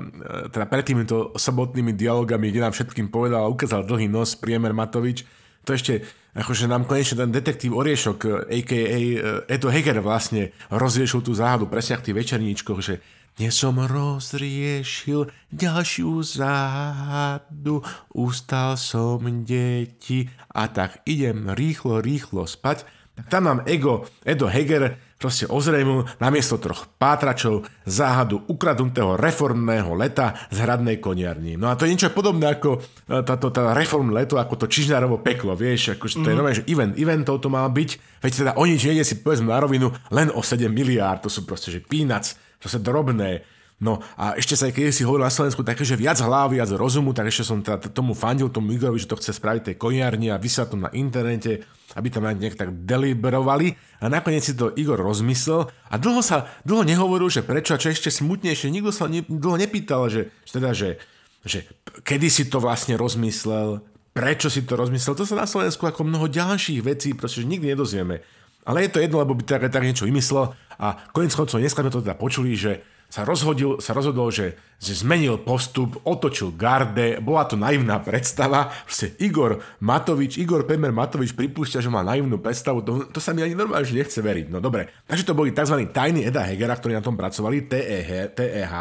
teda 0.54 0.64
pred 0.70 0.84
týmito 0.86 1.34
sobotnými 1.34 1.90
dialogami, 1.98 2.54
kde 2.54 2.62
nám 2.62 2.72
všetkým 2.78 3.10
povedal 3.10 3.42
a 3.42 3.50
ukázal 3.50 3.82
dlhý 3.82 4.06
nos 4.06 4.38
priemer 4.38 4.70
Matovič, 4.70 5.26
to 5.62 5.74
ešte 5.74 6.02
akože 6.32 6.64
nám 6.64 6.88
konečne 6.88 7.22
ten 7.22 7.30
detektív 7.30 7.76
Oriešok, 7.76 8.48
a.k.a. 8.48 8.98
Eh, 8.98 9.54
Edo 9.54 9.68
Heger 9.68 10.00
vlastne 10.00 10.56
rozriešil 10.72 11.20
tú 11.20 11.32
záhadu 11.36 11.68
presne 11.68 12.00
v 12.00 12.04
tých 12.08 12.18
večerníčkoch, 12.18 12.80
že 12.80 12.94
dnes 13.32 13.56
som 13.56 13.80
rozriešil 13.80 15.32
ďalšiu 15.48 16.20
záhadu, 16.20 17.80
ustal 18.12 18.76
som 18.76 19.24
deti 19.48 20.28
a 20.52 20.68
tak 20.68 21.00
idem 21.08 21.48
rýchlo, 21.56 22.04
rýchlo 22.04 22.44
spať. 22.44 22.84
Tak 23.16 23.26
tam 23.32 23.42
mám 23.48 23.60
ego 23.64 24.04
Edo 24.24 24.52
Heger 24.52 25.00
proste 25.22 25.46
ozrejmul 25.46 26.10
namiesto 26.18 26.58
troch 26.58 26.90
pátračov 26.98 27.62
záhadu 27.86 28.42
ukradnutého 28.50 29.14
reformného 29.14 29.94
leta 29.94 30.34
z 30.50 30.58
hradnej 30.58 30.98
koniarni. 30.98 31.54
No 31.54 31.70
a 31.70 31.78
to 31.78 31.86
je 31.86 31.94
niečo 31.94 32.10
podobné 32.10 32.58
ako 32.58 32.82
e, 32.82 33.22
táto 33.22 33.54
tá 33.54 33.70
reformné 33.70 34.26
leto, 34.26 34.42
ako 34.42 34.58
to 34.58 34.66
Čižnárovo 34.66 35.22
peklo, 35.22 35.54
vieš, 35.54 35.94
akože 35.94 36.26
to 36.26 36.28
je 36.28 36.34
mhm. 36.34 36.40
nové, 36.42 36.50
že 36.58 36.66
event, 36.66 36.98
eventov 36.98 37.38
to 37.38 37.46
má 37.46 37.62
byť, 37.70 38.18
veď 38.18 38.32
teda 38.34 38.52
o 38.58 38.66
nič 38.66 38.82
nejde 38.82 39.06
si 39.06 39.22
povedzme 39.22 39.54
na 39.54 39.62
rovinu 39.62 39.94
len 40.10 40.34
o 40.34 40.42
7 40.42 40.66
miliárd, 40.66 41.22
to 41.22 41.30
sú 41.30 41.46
proste, 41.46 41.70
že 41.70 41.78
peanuts, 41.78 42.34
sú 42.58 42.78
drobné, 42.82 43.46
No 43.82 43.98
a 44.14 44.38
ešte 44.38 44.54
sa 44.54 44.70
keď 44.70 44.94
si 44.94 45.02
hovoril 45.02 45.26
na 45.26 45.34
Slovensku 45.34 45.66
také, 45.66 45.82
že 45.82 45.98
viac 45.98 46.14
hlavy, 46.22 46.62
viac 46.62 46.70
rozumu, 46.78 47.10
tak 47.10 47.34
ešte 47.34 47.42
som 47.42 47.58
teda 47.58 47.90
tomu 47.90 48.14
fandil 48.14 48.46
tomu 48.46 48.70
Igorovi, 48.70 49.02
že 49.02 49.10
to 49.10 49.18
chce 49.18 49.34
spraviť 49.34 49.74
tej 49.74 49.76
koniarni 49.76 50.30
a 50.30 50.38
vysiať 50.38 50.70
to 50.70 50.76
na 50.78 50.86
internete 50.94 51.66
aby 51.96 52.08
tam 52.08 52.24
nejak 52.24 52.56
tak 52.56 52.72
deliberovali. 52.84 53.76
A 54.00 54.08
nakoniec 54.08 54.44
si 54.44 54.56
to 54.56 54.72
Igor 54.74 55.00
rozmyslel. 55.00 55.68
A 55.92 55.94
dlho 56.00 56.24
sa, 56.24 56.48
dlho 56.64 56.84
nehovoril, 56.84 57.28
že 57.28 57.44
prečo 57.44 57.76
a 57.76 57.80
čo 57.80 57.92
ešte 57.92 58.08
smutnejšie, 58.08 58.72
nikto 58.72 58.90
sa 58.90 59.08
ne, 59.08 59.24
dlho 59.24 59.56
nepýtal, 59.60 60.08
že, 60.08 60.32
teda, 60.48 60.72
že, 60.72 60.96
že 61.44 61.68
kedy 62.02 62.28
si 62.32 62.48
to 62.48 62.58
vlastne 62.60 62.96
rozmyslel, 62.96 63.84
prečo 64.12 64.52
si 64.52 64.64
to 64.64 64.76
rozmyslel, 64.76 65.16
to 65.16 65.24
sa 65.24 65.40
na 65.40 65.48
Slovensku 65.48 65.88
ako 65.88 66.04
mnoho 66.04 66.28
ďalších 66.28 66.80
vecí 66.84 67.08
proste 67.16 67.44
nikdy 67.48 67.72
nedozvieme. 67.72 68.20
Ale 68.62 68.86
je 68.86 68.94
to 68.94 69.02
jedno, 69.02 69.18
lebo 69.18 69.34
by 69.34 69.42
tak, 69.42 69.66
tak 69.66 69.82
niečo 69.82 70.06
vymyslel. 70.06 70.54
A 70.78 71.10
konec 71.10 71.34
koncov 71.34 71.58
dneska 71.58 71.82
sme 71.82 71.90
to 71.90 72.04
teda 72.04 72.14
počuli, 72.14 72.54
že 72.54 72.84
sa, 73.12 73.28
rozhodil, 73.28 73.76
sa 73.76 73.92
rozhodol, 73.92 74.32
že, 74.32 74.56
že 74.80 75.04
zmenil 75.04 75.36
postup, 75.44 76.00
otočil 76.08 76.56
garde, 76.56 77.20
bola 77.20 77.44
to 77.44 77.60
naivná 77.60 78.00
predstava. 78.00 78.72
Proste 78.88 79.12
Igor 79.20 79.60
Matovič, 79.84 80.40
Igor 80.40 80.64
Pemer 80.64 80.96
Matovič 80.96 81.36
pripúšťa, 81.36 81.84
že 81.84 81.92
má 81.92 82.00
naivnú 82.00 82.40
predstavu, 82.40 82.80
to, 82.80 83.12
to 83.12 83.20
sa 83.20 83.36
mi 83.36 83.44
ani 83.44 83.52
normálne 83.52 83.84
že 83.84 84.00
nechce 84.00 84.16
veriť. 84.16 84.48
No 84.48 84.64
dobre, 84.64 84.88
takže 85.04 85.28
to 85.28 85.36
boli 85.36 85.52
tzv. 85.52 85.92
tajní 85.92 86.24
Eda 86.24 86.40
Hegera, 86.40 86.72
ktorí 86.72 86.96
na 86.96 87.04
tom 87.04 87.20
pracovali, 87.20 87.68
TEH, 87.68 88.32
TEH. 88.32 88.72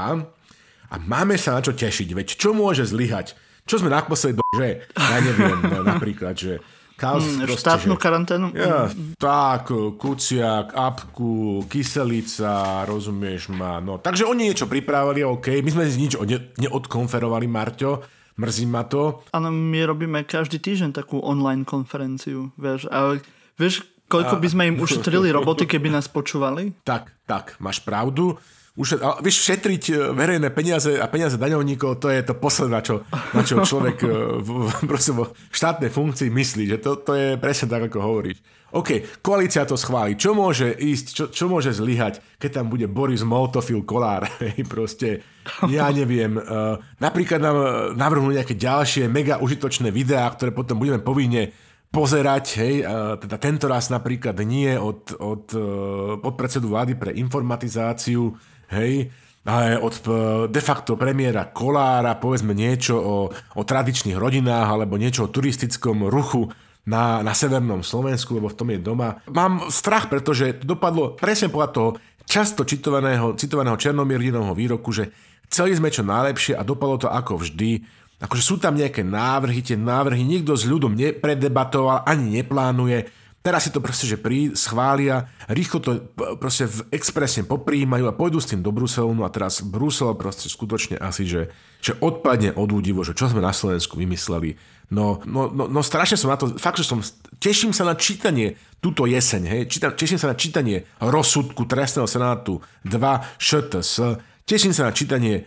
A 0.92 0.96
máme 0.96 1.36
sa 1.36 1.60
na 1.60 1.60
čo 1.60 1.76
tešiť, 1.76 2.16
veď 2.16 2.28
čo 2.40 2.56
môže 2.56 2.88
zlyhať? 2.88 3.36
Čo 3.68 3.84
sme 3.84 3.92
naposledy 3.92 4.40
že? 4.56 4.84
Ja 4.96 5.20
neviem, 5.20 5.60
no, 5.64 5.84
napríklad, 5.84 6.40
že 6.40 6.64
Chaos, 7.02 7.26
mm, 7.26 7.50
proste, 7.50 7.62
štátnu 7.66 7.98
že, 7.98 8.02
karanténu? 8.06 8.46
Ja, 8.54 8.86
tak, 9.18 9.74
Kuciak, 9.98 10.78
Apku, 10.78 11.66
Kyselica, 11.66 12.86
rozumieš 12.86 13.50
ma. 13.50 13.82
No, 13.82 13.98
takže 13.98 14.30
oni 14.30 14.54
niečo 14.54 14.70
pripravili, 14.70 15.26
OK. 15.26 15.66
My 15.66 15.70
sme 15.74 15.84
si 15.90 15.98
nič 15.98 16.14
ne, 16.22 16.54
neodkonferovali, 16.62 17.50
Marťo. 17.50 18.06
Mrzí 18.38 18.66
ma 18.70 18.86
to. 18.86 19.26
Áno, 19.34 19.50
my 19.50 19.82
robíme 19.82 20.22
každý 20.30 20.62
týždeň 20.62 20.94
takú 20.94 21.18
online 21.26 21.66
konferenciu, 21.66 22.54
vieš. 22.54 22.86
A 22.94 23.18
vieš, 23.58 23.82
koľko 24.06 24.38
by 24.38 24.48
sme 24.48 24.64
im 24.70 24.78
ušetrili 24.86 25.34
roboty, 25.34 25.66
keby 25.66 25.90
nás 25.90 26.06
počúvali? 26.06 26.78
Tak, 26.86 27.10
tak, 27.26 27.58
máš 27.58 27.82
pravdu 27.82 28.38
ale 28.72 29.20
vieš, 29.20 29.44
šetriť 29.52 29.84
e, 29.92 29.94
verejné 30.16 30.48
peniaze 30.56 30.96
a 30.96 31.04
peniaze 31.12 31.36
daňovníkov, 31.36 32.00
to 32.00 32.08
je 32.08 32.24
to 32.24 32.40
posledné, 32.40 32.72
na 32.72 32.80
čo, 32.80 33.04
na 33.36 33.44
čo 33.44 33.60
človek 33.68 33.98
e, 34.00 34.08
v, 34.40 34.50
v, 34.72 34.92
vo 35.12 35.26
štátnej 35.52 35.92
funkcii 35.92 36.32
myslí, 36.32 36.64
že 36.72 36.78
to, 36.80 36.96
to 37.04 37.12
je 37.12 37.28
presne 37.36 37.68
tak, 37.68 37.92
ako 37.92 38.00
hovoríš. 38.00 38.40
OK, 38.72 39.20
koalícia 39.20 39.68
to 39.68 39.76
schváli. 39.76 40.16
Čo 40.16 40.32
môže 40.32 40.72
ísť, 40.72 41.06
čo, 41.12 41.26
čo 41.28 41.52
môže 41.52 41.76
zlyhať, 41.76 42.24
keď 42.40 42.64
tam 42.64 42.72
bude 42.72 42.88
Boris 42.88 43.28
Moltofil 43.28 43.84
Kolár? 43.84 44.32
proste, 44.72 45.28
ja 45.68 45.92
neviem. 45.92 46.40
Uh, 46.40 46.80
napríklad 47.04 47.44
nám 47.44 47.58
navrhnú 48.00 48.32
nejaké 48.32 48.56
ďalšie 48.56 49.12
mega 49.12 49.44
užitočné 49.44 49.92
videá, 49.92 50.24
ktoré 50.32 50.56
potom 50.56 50.80
budeme 50.80 51.04
povinne 51.04 51.52
pozerať, 51.92 52.46
hej, 52.64 52.76
teda 53.20 53.36
tento 53.36 53.68
raz 53.68 53.92
napríklad 53.92 54.40
nie 54.48 54.80
od, 54.80 55.12
od 55.20 55.52
podpredsedu 56.24 56.72
vlády 56.72 56.96
pre 56.96 57.12
informatizáciu, 57.12 58.32
hej, 58.72 59.12
od 59.82 59.96
e, 60.06 60.10
de 60.48 60.62
facto 60.62 60.94
premiéra 60.94 61.50
Kolára, 61.50 62.14
povedzme 62.18 62.54
niečo 62.54 62.96
o, 62.98 63.18
o 63.32 63.62
tradičných 63.66 64.18
rodinách 64.18 64.70
alebo 64.70 65.02
niečo 65.02 65.26
o 65.26 65.34
turistickom 65.34 66.06
ruchu 66.08 66.48
na, 66.86 67.22
na 67.26 67.34
severnom 67.34 67.82
Slovensku, 67.82 68.38
lebo 68.38 68.50
v 68.50 68.58
tom 68.58 68.70
je 68.74 68.80
doma. 68.82 69.22
Mám 69.30 69.70
strach, 69.74 70.10
pretože 70.10 70.62
dopadlo 70.62 71.18
presne 71.18 71.50
podľa 71.50 71.70
toho 71.74 71.90
často 72.26 72.66
citovaného, 72.66 73.34
citovaného 73.38 73.78
Černomierdinovho 73.78 74.54
výroku, 74.54 74.94
že 74.94 75.10
chceli 75.50 75.78
sme 75.78 75.94
čo 75.94 76.06
najlepšie 76.06 76.58
a 76.58 76.66
dopadlo 76.66 77.06
to 77.06 77.10
ako 77.10 77.42
vždy. 77.42 77.82
Akože 78.22 78.44
sú 78.46 78.56
tam 78.62 78.78
nejaké 78.78 79.02
návrhy, 79.02 79.66
tie 79.66 79.78
návrhy 79.78 80.22
nikto 80.22 80.54
s 80.54 80.70
ľudom 80.70 80.94
nepredebatoval, 80.94 82.06
ani 82.06 82.42
neplánuje 82.42 83.10
Teraz 83.42 83.66
si 83.66 83.74
to 83.74 83.82
proste, 83.82 84.06
že 84.06 84.22
prí, 84.22 84.54
schvália, 84.54 85.26
rýchlo 85.50 85.82
to 85.82 85.92
proste 86.38 86.70
v 86.70 86.94
expresne 86.94 87.42
popríjmajú 87.42 88.06
a 88.06 88.14
pôjdu 88.14 88.38
s 88.38 88.54
tým 88.54 88.62
do 88.62 88.70
Bruselu, 88.70 89.10
no 89.18 89.26
a 89.26 89.34
teraz 89.34 89.66
Brusel 89.66 90.14
proste 90.14 90.46
skutočne 90.46 91.02
asi, 91.02 91.26
že, 91.26 91.50
že 91.82 91.98
odpadne 91.98 92.54
od 92.54 92.70
údivu, 92.70 93.02
že 93.02 93.18
čo 93.18 93.26
sme 93.34 93.42
na 93.42 93.50
Slovensku 93.50 93.98
vymysleli. 93.98 94.62
No, 94.94 95.26
no, 95.26 95.50
no, 95.50 95.66
no 95.66 95.82
strašne 95.82 96.22
som 96.22 96.30
na 96.30 96.38
to, 96.38 96.54
fakt, 96.62 96.78
že 96.78 96.86
som, 96.86 97.02
teším 97.42 97.74
sa 97.74 97.82
na 97.82 97.98
čítanie 97.98 98.62
túto 98.78 99.10
jeseň, 99.10 99.42
hej, 99.50 99.62
Čítam, 99.74 99.98
teším 99.98 100.22
sa 100.22 100.30
na 100.30 100.38
čítanie 100.38 100.86
rozsudku 101.02 101.66
trestného 101.66 102.06
senátu 102.06 102.62
2 102.86 103.42
ŠTS, 103.42 104.22
teším 104.46 104.70
sa 104.70 104.86
na 104.86 104.94
čítanie 104.94 105.42
e, 105.42 105.44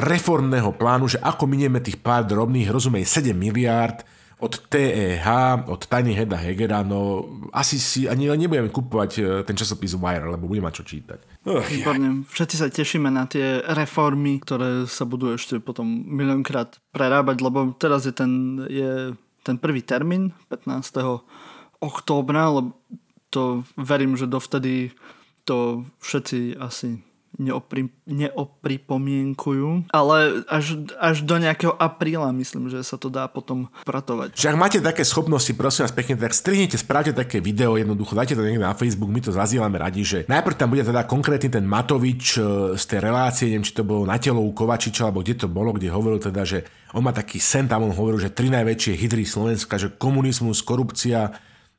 reformného 0.00 0.72
plánu, 0.72 1.04
že 1.04 1.20
ako 1.20 1.44
minieme 1.44 1.84
tých 1.84 2.00
pár 2.00 2.24
drobných, 2.24 2.72
rozumej, 2.72 3.04
7 3.04 3.36
miliárd, 3.36 4.08
od 4.36 4.52
TEH, 4.68 5.24
od 5.64 5.80
Tiny 5.88 6.12
Heda 6.12 6.36
Hegera, 6.36 6.84
no 6.84 7.24
asi 7.56 7.80
si 7.80 8.04
ani 8.04 8.28
nebudeme 8.28 8.68
kupovať 8.68 9.10
e, 9.16 9.22
ten 9.48 9.56
časopis 9.56 9.96
Wire, 9.96 10.28
lebo 10.28 10.44
budeme 10.44 10.68
mať 10.68 10.76
čo 10.76 10.84
čítať. 10.84 11.20
Výborne. 11.72 12.28
Všetci 12.28 12.56
sa 12.60 12.68
tešíme 12.68 13.08
na 13.08 13.24
tie 13.24 13.64
reformy, 13.64 14.36
ktoré 14.44 14.84
sa 14.84 15.08
budú 15.08 15.32
ešte 15.32 15.56
potom 15.56 15.88
miliónkrát 15.88 16.76
prerábať, 16.92 17.36
lebo 17.40 17.72
teraz 17.80 18.04
je 18.04 18.12
ten, 18.12 18.60
je 18.68 19.16
ten 19.40 19.56
prvý 19.56 19.80
termín 19.80 20.36
15. 20.52 20.84
októbra, 21.80 22.52
lebo 22.52 22.76
to 23.32 23.64
verím, 23.80 24.20
že 24.20 24.28
dovtedy 24.28 24.92
to 25.48 25.88
všetci 26.04 26.60
asi 26.60 27.00
neopri, 27.36 27.92
neopripomienkujú, 28.08 29.92
ale 29.92 30.46
až, 30.48 30.80
až 30.96 31.22
do 31.22 31.36
nejakého 31.36 31.74
apríla 31.76 32.32
myslím, 32.32 32.72
že 32.72 32.80
sa 32.80 32.96
to 32.96 33.12
dá 33.12 33.28
potom 33.28 33.68
pratovať. 33.84 34.32
Čiže 34.32 34.50
ak 34.52 34.60
máte 34.60 34.78
také 34.80 35.04
schopnosti, 35.04 35.52
prosím 35.52 35.84
vás 35.84 35.94
pekne, 35.94 36.16
tak 36.16 36.32
strihnite, 36.32 36.80
spravte 36.80 37.12
také 37.12 37.44
video 37.44 37.76
jednoducho, 37.76 38.16
dajte 38.16 38.34
to 38.34 38.44
niekde 38.44 38.64
na 38.64 38.76
Facebook, 38.76 39.12
my 39.12 39.20
to 39.20 39.30
zazdieľame 39.36 39.76
radi, 39.76 40.02
že 40.02 40.18
najprv 40.26 40.56
tam 40.56 40.72
bude 40.72 40.84
teda 40.84 41.04
konkrétny 41.04 41.48
ten 41.52 41.64
Matovič 41.68 42.24
e, 42.40 42.40
z 42.74 42.84
tej 42.88 43.00
relácie, 43.04 43.52
neviem, 43.52 43.66
či 43.68 43.76
to 43.76 43.84
bolo 43.84 44.08
na 44.08 44.16
telo 44.16 44.40
u 44.40 44.52
Kovačiča, 44.56 45.08
alebo 45.12 45.20
kde 45.20 45.44
to 45.44 45.48
bolo, 45.52 45.76
kde 45.76 45.92
hovoril 45.92 46.18
teda, 46.18 46.42
že 46.48 46.64
on 46.96 47.04
má 47.04 47.12
taký 47.12 47.36
sen, 47.36 47.68
tam 47.68 47.84
on 47.84 47.92
hovoril, 47.92 48.16
že 48.16 48.32
tri 48.32 48.48
najväčšie 48.48 48.92
hydry 48.96 49.28
Slovenska, 49.28 49.76
že 49.76 49.92
komunizmus, 49.92 50.64
korupcia 50.64 51.36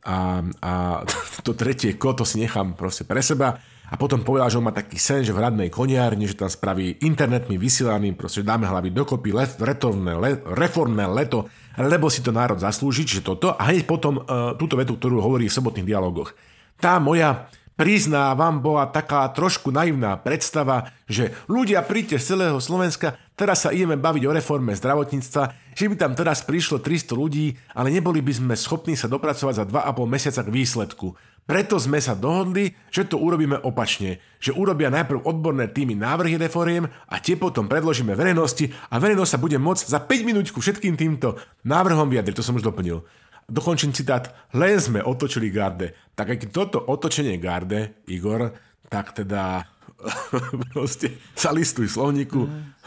a, 0.07 0.39
a 0.63 0.73
to 1.45 1.51
tretie 1.51 1.99
ko, 1.99 2.15
to 2.15 2.23
si 2.23 2.39
nechám 2.39 2.79
proste 2.79 3.03
pre 3.03 3.19
seba. 3.19 3.59
A 3.87 3.95
potom 3.95 4.19
povedal, 4.19 4.51
že 4.51 4.59
on 4.59 4.67
má 4.67 4.75
taký 4.75 4.99
sen, 4.99 5.23
že 5.23 5.31
v 5.31 5.39
hradnej 5.39 5.71
koniárni, 5.71 6.27
že 6.27 6.35
tam 6.35 6.51
spraví 6.51 6.99
internetmi 7.07 7.55
vysielaným, 7.55 8.19
proste 8.19 8.43
dáme 8.43 8.67
hlavy 8.67 8.91
dokopy, 8.91 9.31
let, 9.31 9.55
retorné, 9.63 10.11
le, 10.11 10.43
reformné 10.43 11.07
leto, 11.07 11.47
lebo 11.79 12.11
si 12.11 12.19
to 12.19 12.35
národ 12.35 12.59
zaslúži, 12.59 13.07
že 13.07 13.23
toto. 13.23 13.55
A 13.55 13.71
hneď 13.71 13.87
potom 13.87 14.19
uh, 14.19 14.59
túto 14.59 14.75
vetu, 14.75 14.99
ktorú 14.99 15.23
hovorí 15.23 15.47
v 15.47 15.55
sobotných 15.55 15.87
dialogoch. 15.87 16.35
Tá 16.75 16.99
moja 16.99 17.47
priznávam, 17.77 18.57
bola 18.57 18.89
taká 18.89 19.29
trošku 19.29 19.69
naivná 19.69 20.17
predstava, 20.17 20.89
že 21.05 21.31
ľudia 21.45 21.85
príďte 21.85 22.17
z 22.17 22.35
celého 22.35 22.57
Slovenska, 22.57 23.15
teraz 23.37 23.63
sa 23.63 23.71
ideme 23.71 23.95
baviť 23.95 24.23
o 24.25 24.35
reforme 24.35 24.73
zdravotníctva, 24.73 25.43
že 25.77 25.85
by 25.85 25.95
tam 25.95 26.17
teraz 26.17 26.41
prišlo 26.41 26.81
300 26.81 27.13
ľudí, 27.13 27.53
ale 27.77 27.93
neboli 27.93 28.19
by 28.25 28.33
sme 28.33 28.53
schopní 28.57 28.97
sa 28.97 29.05
dopracovať 29.05 29.53
za 29.61 29.65
2,5 29.69 30.09
mesiaca 30.09 30.41
k 30.41 30.49
výsledku. 30.49 31.07
Preto 31.47 31.79
sme 31.79 32.03
sa 32.03 32.11
dohodli, 32.11 32.75
že 32.91 33.07
to 33.07 33.15
urobíme 33.23 33.55
opačne, 33.63 34.19
že 34.35 34.51
urobia 34.51 34.91
najprv 34.91 35.23
odborné 35.23 35.71
týmy 35.71 35.95
návrhy 35.95 36.35
reforiem 36.35 36.91
a 37.07 37.15
tie 37.23 37.39
potom 37.39 37.71
predložíme 37.71 38.11
verejnosti 38.19 38.67
a 38.91 38.99
verejnosť 38.99 39.31
sa 39.31 39.39
bude 39.39 39.55
môcť 39.55 39.85
za 39.87 40.03
5 40.03 40.27
minút 40.27 40.51
ku 40.51 40.59
všetkým 40.59 40.99
týmto 40.99 41.39
návrhom 41.63 42.11
vyjadriť. 42.11 42.35
To 42.35 42.43
som 42.43 42.59
už 42.59 42.67
doplnil. 42.67 42.99
Dokončím 43.47 43.95
citát. 43.95 44.35
Len 44.51 44.75
sme 44.75 44.99
otočili 44.99 45.47
garde. 45.47 45.95
Tak 46.15 46.35
aj 46.35 46.37
toto 46.51 46.83
otočenie 46.83 47.39
garde, 47.39 48.03
Igor, 48.11 48.51
tak 48.91 49.15
teda 49.15 49.63
proste 50.75 51.15
sa 51.31 51.55
listuj 51.55 51.87
slovníku 51.87 52.43
mm. 52.43 52.83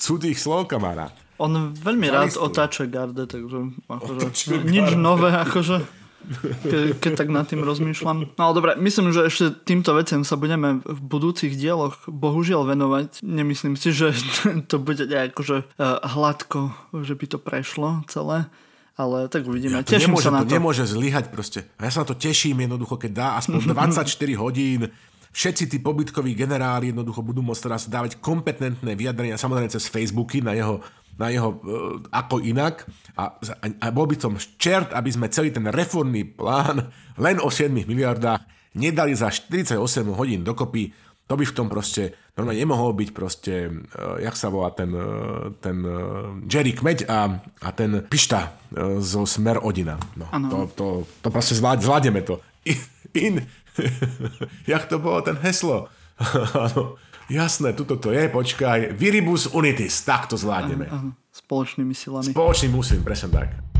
cudzích 0.00 0.40
slov, 0.40 0.66
kamarát. 0.66 1.12
On 1.38 1.70
veľmi 1.70 2.10
rád 2.10 2.34
otáča 2.34 2.90
garde, 2.90 3.28
takže 3.28 3.78
akože, 3.86 4.66
nič 4.66 4.98
nové, 4.98 5.30
akože 5.30 5.86
ke, 6.66 6.98
keď 6.98 7.12
tak 7.14 7.28
nad 7.30 7.46
tým 7.46 7.62
rozmýšľam. 7.62 8.34
No 8.34 8.42
ale 8.42 8.54
dobre, 8.54 8.70
myslím, 8.76 9.14
že 9.14 9.30
ešte 9.30 9.54
týmto 9.64 9.94
veciam 9.94 10.26
sa 10.26 10.34
budeme 10.34 10.82
v 10.82 11.00
budúcich 11.00 11.54
dieloch 11.54 12.04
bohužiaľ 12.10 12.68
venovať. 12.74 13.22
Nemyslím 13.22 13.78
si, 13.78 13.94
že 13.94 14.12
to 14.70 14.76
bude 14.82 15.06
nejak 15.06 15.32
akože 15.32 15.64
uh, 15.78 16.02
hladko, 16.04 16.74
že 17.06 17.14
by 17.14 17.26
to 17.30 17.38
prešlo 17.38 18.02
celé. 18.10 18.50
Ale 18.98 19.30
tak 19.30 19.46
uvidíme. 19.46 19.78
Ja 19.78 19.86
teším 19.86 20.18
nemôže, 20.18 20.26
sa 20.26 20.34
na 20.34 20.42
to. 20.42 20.50
To 20.50 20.54
nemôže 20.58 20.84
zlyhať 20.90 21.30
proste. 21.30 21.62
A 21.78 21.86
ja 21.86 21.90
sa 21.94 22.02
na 22.02 22.10
to 22.10 22.18
teším 22.18 22.66
jednoducho, 22.66 22.98
keď 22.98 23.10
dá 23.14 23.28
aspoň 23.38 23.70
24 23.72 24.10
hodín 24.34 24.90
všetci 25.28 25.64
tí 25.70 25.78
pobytkoví 25.78 26.34
generáli 26.34 26.90
jednoducho 26.90 27.22
budú 27.22 27.44
môcť 27.44 27.62
teraz 27.62 27.86
dávať 27.86 28.18
kompetentné 28.18 28.96
vyjadrenia, 28.96 29.38
samozrejme 29.38 29.70
cez 29.70 29.86
Facebooky 29.86 30.42
na 30.42 30.56
jeho 30.56 30.82
na 31.18 31.34
jeho 31.34 31.50
uh, 31.50 31.98
ako 32.14 32.46
inak 32.46 32.86
a, 33.18 33.34
a, 33.34 33.66
a 33.82 33.86
bol 33.90 34.06
by 34.06 34.14
som 34.14 34.38
čert, 34.38 34.94
aby 34.94 35.10
sme 35.10 35.26
celý 35.26 35.50
ten 35.50 35.66
reformný 35.66 36.22
plán 36.22 36.94
len 37.18 37.42
o 37.42 37.50
7 37.50 37.74
miliardách 37.74 38.46
nedali 38.78 39.18
za 39.18 39.26
48 39.26 39.82
hodín 40.14 40.46
dokopy, 40.46 40.94
to 41.28 41.36
by 41.36 41.44
v 41.44 41.54
tom 41.54 41.68
proste 41.68 42.16
normálne 42.32 42.58
nemohol 42.58 42.96
byť 42.96 43.08
proste, 43.12 43.68
uh, 43.68 44.16
jak 44.16 44.32
sa 44.32 44.48
volá 44.48 44.72
ten, 44.72 44.88
uh, 44.90 45.52
ten 45.60 45.84
uh, 45.84 46.40
Jerry 46.48 46.72
Kmeď 46.72 47.04
a, 47.04 47.36
a 47.38 47.68
ten 47.76 48.08
Pišta 48.08 48.48
uh, 48.48 48.98
zo 49.04 49.28
Smer 49.28 49.60
Odina. 49.60 50.00
No, 50.16 50.26
to, 50.48 50.58
to, 50.72 50.86
to 51.20 51.28
proste 51.28 51.54
zvlád, 51.54 51.84
zvládneme 51.84 52.24
to. 52.24 52.40
In, 52.64 52.80
in 53.12 53.34
jak 54.72 54.88
to 54.88 54.96
bolo 54.98 55.20
ten 55.20 55.36
heslo? 55.44 55.92
Jasné, 57.28 57.76
tuto 57.76 58.00
to 58.00 58.08
je, 58.08 58.24
počkaj. 58.32 58.96
Viribus 58.96 59.52
unitis, 59.52 60.00
tak 60.00 60.32
to 60.32 60.40
zvládneme. 60.40 60.88
Aha, 60.88 60.96
aha. 60.96 61.10
Spoločnými 61.28 61.92
silami. 61.92 62.32
Spoločným 62.32 62.72
musím, 62.72 63.04
presne 63.04 63.28
tak. 63.28 63.77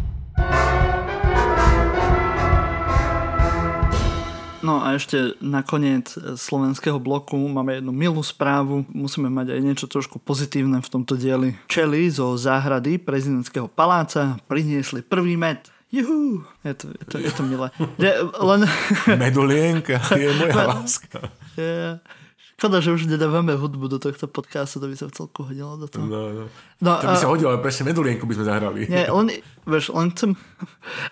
No 4.69 4.85
a 4.85 5.01
ešte 5.01 5.33
nakoniec 5.41 6.13
slovenského 6.37 7.01
bloku 7.01 7.41
máme 7.41 7.81
jednu 7.81 7.89
milú 7.89 8.21
správu. 8.21 8.85
Musíme 8.93 9.33
mať 9.33 9.57
aj 9.57 9.61
niečo 9.65 9.87
trošku 9.89 10.21
pozitívne 10.21 10.85
v 10.85 10.89
tomto 10.93 11.17
dieli. 11.17 11.57
Čeli 11.73 12.05
zo 12.13 12.37
záhrady 12.37 13.01
prezidentského 13.01 13.65
paláca 13.65 14.37
priniesli 14.45 15.01
prvý 15.01 15.41
med. 15.41 15.65
Juhu! 15.89 16.45
Je 16.69 16.77
to, 16.77 16.93
je 16.93 17.05
to, 17.09 17.17
je 17.17 17.33
to 17.33 17.43
milé. 17.49 17.73
Je, 17.97 18.13
len... 18.21 18.69
Medulienka 19.25 20.05
je 20.13 20.37
moja 20.37 20.69
láska. 20.69 21.33
Yeah. 21.57 22.05
Škoda, 22.61 22.85
že 22.85 22.93
už 22.93 23.09
nedávame 23.09 23.57
hudbu 23.57 23.89
do 23.89 23.97
tohto 23.97 24.29
podcastu, 24.29 24.85
to 24.85 24.93
by 24.93 25.01
sa 25.01 25.09
v 25.09 25.17
celku 25.17 25.49
hodilo 25.49 25.81
do 25.81 25.89
toho. 25.89 26.05
No, 26.05 26.21
no. 26.29 26.45
no 26.85 26.91
to 27.01 27.09
by 27.09 27.17
a... 27.17 27.23
sa 27.25 27.33
hodilo, 27.33 27.57
ale 27.57 27.65
presne 27.65 27.89
medulienku 27.89 28.29
by 28.29 28.37
sme 28.37 28.45
zahrali. 28.45 28.85
Nie, 28.85 29.09
len, 29.09 29.33
vieš, 29.73 29.97
len 29.97 30.13
chcem, 30.13 30.37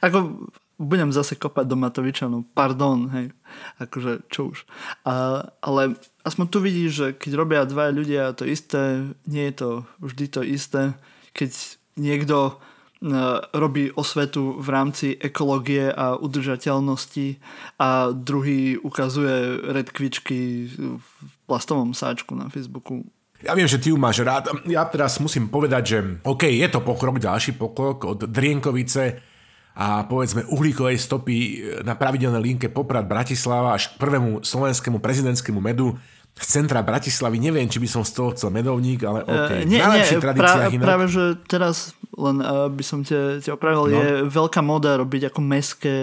ako 0.04 0.44
budem 0.76 1.12
zase 1.12 1.36
kopať 1.36 1.64
do 1.66 1.76
Matoviča, 1.76 2.28
no 2.28 2.44
pardon, 2.52 3.08
hej, 3.12 3.32
akože 3.80 4.28
čo 4.28 4.52
už. 4.52 4.68
A, 5.08 5.44
ale 5.64 5.96
aspoň 6.22 6.46
tu 6.52 6.58
vidíš, 6.60 6.90
že 6.92 7.06
keď 7.16 7.32
robia 7.36 7.68
dva 7.68 7.88
ľudia 7.88 8.36
to 8.36 8.44
isté, 8.44 9.08
nie 9.24 9.48
je 9.50 9.54
to 9.56 9.70
vždy 10.00 10.26
to 10.28 10.40
isté. 10.44 10.92
Keď 11.32 11.52
niekto 11.96 12.60
E, 12.96 13.12
robí 13.52 13.92
osvetu 13.92 14.56
v 14.56 14.68
rámci 14.72 15.20
ekológie 15.20 15.92
a 15.92 16.16
udržateľnosti 16.16 17.36
a 17.76 18.08
druhý 18.08 18.80
ukazuje 18.80 19.68
redkvičky 19.68 20.64
v 20.96 21.08
plastovom 21.44 21.92
sáčku 21.92 22.32
na 22.32 22.48
Facebooku. 22.48 23.04
Ja 23.44 23.52
viem, 23.52 23.68
že 23.68 23.76
ty 23.76 23.92
ju 23.92 24.00
máš 24.00 24.24
rád. 24.24 24.48
Ja 24.64 24.88
teraz 24.88 25.20
musím 25.20 25.52
povedať, 25.52 25.82
že 25.84 25.98
OK, 26.24 26.48
je 26.48 26.68
to 26.72 26.80
pokrok, 26.80 27.20
ďalší 27.20 27.60
pokrok 27.60 28.08
od 28.08 28.32
Drienkovice 28.32 29.35
a 29.76 30.08
povedzme 30.08 30.48
uhlíkovej 30.48 30.96
stopy 30.96 31.60
na 31.84 31.92
pravidelnej 31.92 32.40
linke 32.40 32.72
Poprad 32.72 33.04
Bratislava 33.04 33.76
až 33.76 33.92
k 33.92 34.00
prvému 34.00 34.40
slovenskému 34.40 35.04
prezidentskému 35.04 35.60
medu 35.60 36.00
z 36.36 36.46
centra 36.48 36.80
Bratislavy. 36.80 37.36
Neviem, 37.40 37.68
či 37.68 37.80
by 37.80 37.88
som 37.88 38.02
z 38.04 38.12
toho 38.16 38.28
chcel 38.32 38.48
medovník, 38.52 39.04
ale 39.04 39.24
OK. 39.24 39.52
Uh, 39.52 39.68
nie, 39.68 39.80
nie, 39.80 40.04
pra, 40.20 40.32
práve, 40.80 41.04
že 41.12 41.36
teraz 41.44 41.92
len 42.16 42.40
uh, 42.40 42.72
by 42.72 42.84
som 42.84 43.04
te, 43.04 43.40
te 43.44 43.52
opravil, 43.52 43.88
no. 43.88 43.92
je 43.92 44.08
veľká 44.28 44.64
moda 44.64 44.96
robiť 44.96 45.28
ako 45.32 45.40
meské, 45.44 45.96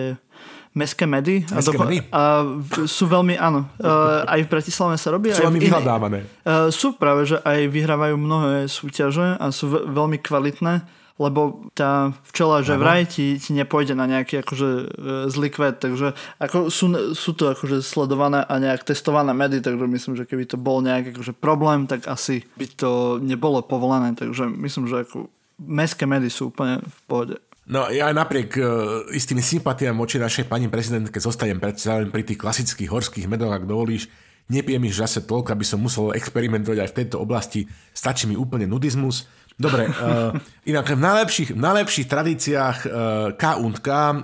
Mestské 0.73 1.05
medy. 1.05 1.45
A, 1.53 1.61
medy? 1.85 2.01
a 2.09 2.41
sú 2.89 3.05
veľmi, 3.05 3.37
áno, 3.37 3.69
uh, 3.77 4.25
aj 4.25 4.41
v 4.41 4.49
Bratislave 4.49 4.97
sa 4.97 5.13
robí. 5.13 5.29
Sú 5.29 5.45
veľmi 5.45 5.61
vyhľadávané. 5.61 6.25
Uh, 6.41 6.73
sú 6.73 6.97
práve, 6.97 7.29
že 7.29 7.37
aj 7.45 7.69
vyhrávajú 7.69 8.17
mnohé 8.17 8.65
súťaže 8.65 9.37
a 9.37 9.53
sú 9.53 9.69
ve- 9.69 9.85
veľmi 9.85 10.17
kvalitné, 10.17 10.81
lebo 11.21 11.69
tá 11.77 12.09
včela, 12.25 12.65
že 12.65 12.73
vraj 12.73 13.05
ti, 13.05 13.37
ti 13.37 13.53
nepôjde 13.53 13.93
na 13.93 14.09
nejaký 14.09 14.41
akože 14.41 14.69
uh, 14.69 14.85
zlý 15.29 15.53
kvet, 15.53 15.77
takže 15.77 16.17
ako 16.41 16.73
sú, 16.73 17.13
sú 17.13 17.37
to 17.37 17.53
akože 17.53 17.85
sledované 17.85 18.41
a 18.41 18.53
nejak 18.57 18.81
testované 18.81 19.29
medy, 19.31 19.61
takže 19.61 19.85
myslím, 19.85 20.13
že 20.17 20.25
keby 20.25 20.49
to 20.49 20.57
bol 20.57 20.81
nejak 20.81 21.13
akože 21.13 21.37
problém, 21.37 21.85
tak 21.85 22.09
asi 22.09 22.41
by 22.57 22.65
to 22.65 22.91
nebolo 23.21 23.61
povolené, 23.61 24.17
takže 24.17 24.49
myslím, 24.49 24.89
že 24.89 25.05
ako 25.05 25.29
mestské 25.61 26.09
medy 26.09 26.33
sú 26.33 26.49
úplne 26.49 26.81
v 26.81 26.99
pohode. 27.05 27.35
No 27.63 27.87
ja 27.87 28.11
aj 28.11 28.15
napriek 28.17 28.49
uh, 28.59 29.07
istým 29.15 29.39
sympatiám 29.39 29.95
voči 29.95 30.19
našej 30.19 30.51
pani 30.51 30.67
prezidentke 30.67 31.21
zostanem 31.21 31.61
predsa 31.61 32.01
len 32.01 32.11
pri 32.11 32.27
tých 32.27 32.41
klasických 32.41 32.91
horských 32.91 33.29
medoch, 33.29 33.53
ak 33.53 33.63
dovolíš. 33.63 34.11
Nepijem 34.51 34.83
ich 34.83 34.99
zase 34.99 35.23
toľko, 35.23 35.55
aby 35.55 35.63
som 35.63 35.79
musel 35.79 36.11
experimentovať 36.11 36.83
aj 36.83 36.89
v 36.91 36.97
tejto 36.99 37.23
oblasti. 37.23 37.63
Stačí 37.95 38.27
mi 38.27 38.35
úplne 38.35 38.67
nudizmus. 38.67 39.23
Dobre, 39.59 39.85
uh, 39.87 40.33
inak 40.65 40.97
v 40.97 41.01
najlepších, 41.01 41.49
v 41.53 41.61
najlepších 41.61 42.07
tradíciách 42.09 42.77
uh, 42.83 42.91
K&K, 43.37 43.87
uh, 43.89 44.17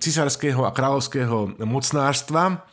cisárskeho 0.00 0.64
a 0.64 0.72
kráľovského 0.72 1.60
mocnárstva, 1.64 2.64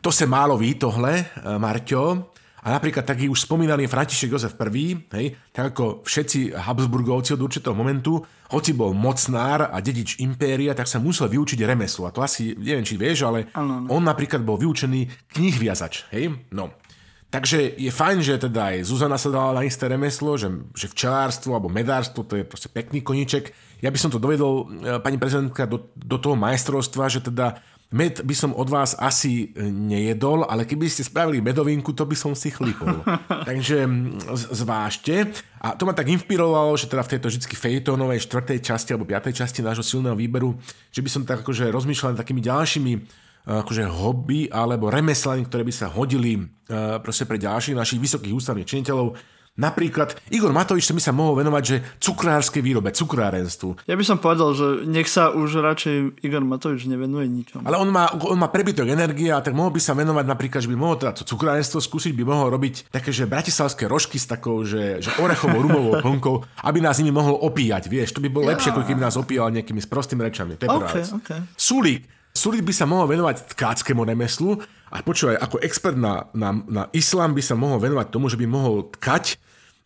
to 0.00 0.08
se 0.12 0.26
málo 0.26 0.56
ví 0.56 0.74
tohle, 0.74 1.20
uh, 1.20 1.60
Marťo, 1.60 2.32
a 2.60 2.76
napríklad 2.76 3.08
taký 3.08 3.28
už 3.32 3.48
spomínaný 3.48 3.88
František 3.88 4.36
Jozef 4.36 4.52
I, 4.52 5.00
hej, 5.16 5.26
tak 5.48 5.72
ako 5.72 6.04
všetci 6.04 6.52
Habsburgovci 6.52 7.32
od 7.32 7.40
určitého 7.40 7.72
momentu, 7.72 8.20
hoci 8.52 8.76
bol 8.76 8.92
mocnár 8.92 9.72
a 9.72 9.80
dedič 9.80 10.20
impéria, 10.20 10.76
tak 10.76 10.84
sa 10.84 11.00
musel 11.00 11.32
vyučiť 11.32 11.56
remeslo. 11.64 12.04
A 12.04 12.12
to 12.12 12.20
asi, 12.20 12.52
neviem, 12.60 12.84
či 12.84 13.00
vieš, 13.00 13.24
ale 13.24 13.48
áno. 13.56 13.88
on 13.88 14.04
napríklad 14.04 14.44
bol 14.44 14.60
vyučený 14.60 15.08
knihviazač. 15.32 16.12
Hej? 16.12 16.36
No. 16.52 16.76
Takže 17.30 17.78
je 17.78 17.90
fajn, 17.94 18.18
že 18.26 18.42
teda 18.42 18.74
aj 18.74 18.90
Zuzana 18.90 19.14
sa 19.14 19.30
dala 19.30 19.54
na 19.54 19.62
isté 19.62 19.86
remeslo, 19.86 20.34
že, 20.34 20.50
že 20.74 20.90
včelárstvo 20.90 21.54
alebo 21.54 21.70
medárstvo, 21.70 22.26
to 22.26 22.34
je 22.34 22.42
proste 22.42 22.66
pekný 22.66 23.06
koníček. 23.06 23.54
Ja 23.78 23.94
by 23.94 23.98
som 24.02 24.10
to 24.10 24.18
dovedol, 24.18 24.66
e, 24.82 24.98
pani 24.98 25.14
prezidentka, 25.14 25.62
do, 25.70 25.94
do 25.94 26.18
toho 26.18 26.34
majstrovstva, 26.34 27.06
že 27.06 27.22
teda 27.22 27.62
med 27.94 28.22
by 28.22 28.34
som 28.34 28.50
od 28.54 28.66
vás 28.70 28.94
asi 28.98 29.50
nejedol, 29.62 30.46
ale 30.46 30.66
keby 30.66 30.86
ste 30.90 31.06
spravili 31.06 31.42
medovinku, 31.42 31.94
to 31.94 32.06
by 32.06 32.18
som 32.18 32.34
si 32.34 32.50
chlípol. 32.50 33.02
Takže 33.50 33.86
zvážte. 34.50 35.30
A 35.62 35.74
to 35.74 35.86
ma 35.86 35.94
tak 35.94 36.10
inšpirovalo, 36.10 36.74
že 36.78 36.90
teda 36.90 37.06
v 37.06 37.10
tejto 37.14 37.26
vždy 37.30 37.46
fejtónovej 37.46 38.26
štvrtej 38.26 38.58
časti 38.62 38.90
alebo 38.94 39.10
piatej 39.10 39.38
časti 39.38 39.62
nášho 39.62 39.86
silného 39.86 40.18
výberu, 40.18 40.58
že 40.90 41.02
by 41.02 41.10
som 41.10 41.22
tak 41.22 41.46
akože 41.46 41.70
rozmýšľal 41.70 42.18
takými 42.18 42.42
ďalšími 42.42 42.92
akože 43.46 43.88
hobby 43.88 44.50
alebo 44.52 44.92
remeslami, 44.92 45.46
ktoré 45.48 45.64
by 45.64 45.72
sa 45.74 45.88
hodili 45.88 46.38
uh, 46.38 47.00
proste 47.00 47.24
pre 47.24 47.40
ďalších 47.40 47.78
našich 47.78 48.00
vysokých 48.00 48.36
ústavných 48.36 48.68
činiteľov. 48.68 49.16
Napríklad 49.60 50.14
Igor 50.30 50.54
Matovič 50.54 50.86
to 50.86 50.94
by 50.94 51.02
sa 51.02 51.12
mohol 51.12 51.36
venovať, 51.42 51.62
že 51.66 51.76
cukrárskej 51.98 52.62
výrobe, 52.62 52.94
cukrárenstvu. 52.94 53.82
Ja 53.84 53.98
by 53.98 54.04
som 54.06 54.22
povedal, 54.22 54.54
že 54.54 54.86
nech 54.86 55.10
sa 55.10 55.34
už 55.34 55.60
radšej 55.60 56.22
Igor 56.22 56.46
Matovič 56.46 56.86
nevenuje 56.86 57.26
ničom. 57.28 57.66
Ale 57.66 57.76
on 57.76 57.90
má, 57.90 58.08
on 58.24 58.38
má 58.38 58.48
prebytok 58.48 58.88
energie 58.88 59.28
a 59.28 59.42
tak 59.42 59.52
mohol 59.52 59.74
by 59.74 59.82
sa 59.82 59.92
venovať 59.92 60.24
napríklad, 60.24 60.64
že 60.64 60.70
by 60.70 60.78
mohol 60.78 60.96
teda 60.96 61.12
to 61.12 61.26
cukrárenstvo 61.26 61.82
skúsiť, 61.82 62.14
by 62.14 62.24
mohol 62.24 62.48
robiť 62.48 62.94
také, 62.94 63.10
že 63.10 63.28
bratislavské 63.28 63.90
rožky 63.90 64.22
s 64.22 64.30
takou, 64.30 64.62
že, 64.62 65.02
že 65.02 65.10
orechovou 65.18 65.60
rumovou 65.60 65.98
plnkou, 65.98 66.34
aby 66.64 66.78
nás 66.80 66.96
nimi 67.02 67.12
mohol 67.12 67.36
opíjať, 67.42 67.90
vieš, 67.90 68.16
to 68.16 68.22
by 68.22 68.30
bolo 68.30 68.48
lepšie, 68.54 68.70
ako 68.70 68.86
keby 68.86 69.02
nás 69.02 69.18
opíjal 69.18 69.50
nejakými 69.50 69.82
sprostými 69.82 70.24
rečami. 70.24 70.56
To 70.56 70.64
je 70.64 70.70
prvá 70.70 70.88
OK, 70.88 70.94
vec. 70.94 71.10
Sulík 72.30 72.62
by 72.62 72.74
sa 72.74 72.86
mohol 72.86 73.10
venovať 73.10 73.52
tkáckému 73.54 74.06
remeslu 74.06 74.56
a 74.90 75.02
počúvaj, 75.02 75.38
ako 75.38 75.56
expert 75.62 75.98
na, 75.98 76.30
na, 76.34 76.54
na 76.66 76.82
islám 76.94 77.34
by 77.34 77.42
sa 77.42 77.58
mohol 77.58 77.82
venovať 77.82 78.06
tomu, 78.10 78.30
že 78.30 78.38
by 78.38 78.46
mohol 78.46 78.90
tkať 78.98 79.36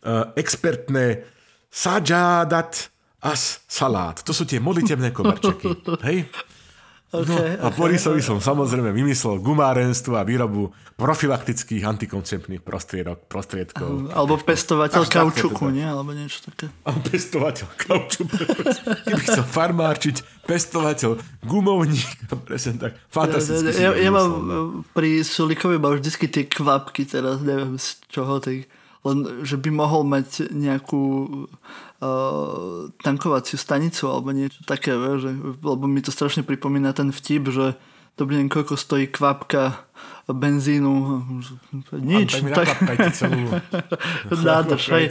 uh, 0.05 0.31
expertné 0.37 1.25
sajadat 1.73 2.93
as 3.25 3.65
salát. 3.65 4.21
To 4.21 4.31
sú 4.31 4.45
tie 4.45 4.61
modlitebné 4.61 5.09
koberčeky. 5.09 5.73
Hej? 6.07 6.29
OK, 7.13 7.29
No, 7.29 7.37
a 7.37 7.67
Borisovi 7.71 8.19
som 8.19 8.41
samozrejme 8.41 8.89
vymyslel 8.89 9.39
gumárenstvo 9.39 10.17
a 10.17 10.25
výrobu 10.25 10.73
profilaktických 10.97 11.85
antikoncepčných 11.85 12.65
prostriedok, 12.65 13.29
prostriedkov. 13.29 14.09
Alebo 14.11 14.35
pestovateľ 14.41 15.03
kaučuku, 15.05 15.69
teda. 15.69 15.75
nie? 15.75 15.85
Alebo 15.85 16.11
niečo 16.11 16.43
také. 16.49 16.71
A 16.83 16.91
pestovateľ 16.97 17.67
kauču. 17.77 18.25
Keby 19.05 19.21
chcel 19.21 19.45
farmárčiť, 19.45 20.15
pestovateľ 20.49 21.21
gumovník. 21.45 22.25
Presne 22.49 22.81
tak. 22.81 22.97
Fantasticky. 23.07 23.69
si 23.71 23.83
Ja, 23.85 23.93
to 23.93 24.01
ja 24.01 24.11
mám 24.11 24.29
no. 24.31 24.41
e, 24.41 24.91
pri 24.91 25.21
Sulikovi 25.21 25.77
mám 25.77 26.01
vždycky 26.01 26.25
tie 26.27 26.43
kvapky 26.49 27.05
teraz, 27.05 27.39
neviem 27.45 27.77
z 27.79 28.01
čoho, 28.09 28.41
tak, 28.41 28.65
len 29.05 29.45
že 29.45 29.61
by 29.61 29.69
mohol 29.69 30.01
mať 30.01 30.49
nejakú 30.49 31.03
uh, 32.01 32.89
tankovaciu 33.05 33.61
stanicu 33.61 34.09
alebo 34.09 34.33
niečo 34.33 34.65
také, 34.65 34.97
že, 35.21 35.29
lebo 35.61 35.85
mi 35.85 36.01
to 36.01 36.09
strašne 36.09 36.41
pripomína 36.41 36.91
ten 36.97 37.13
vtip, 37.13 37.53
že 37.53 37.77
dobrý 38.17 38.41
deň, 38.41 38.47
koľko 38.49 38.73
stojí 38.79 39.05
kvapka 39.11 39.85
benzínu. 40.25 41.21
Nič. 42.01 42.41
Tak 42.41 42.41
mi 42.41 42.49
Tak, 42.49 42.67
celú... 43.19 43.45
nádrž, 44.33 44.83
hej. 44.89 45.05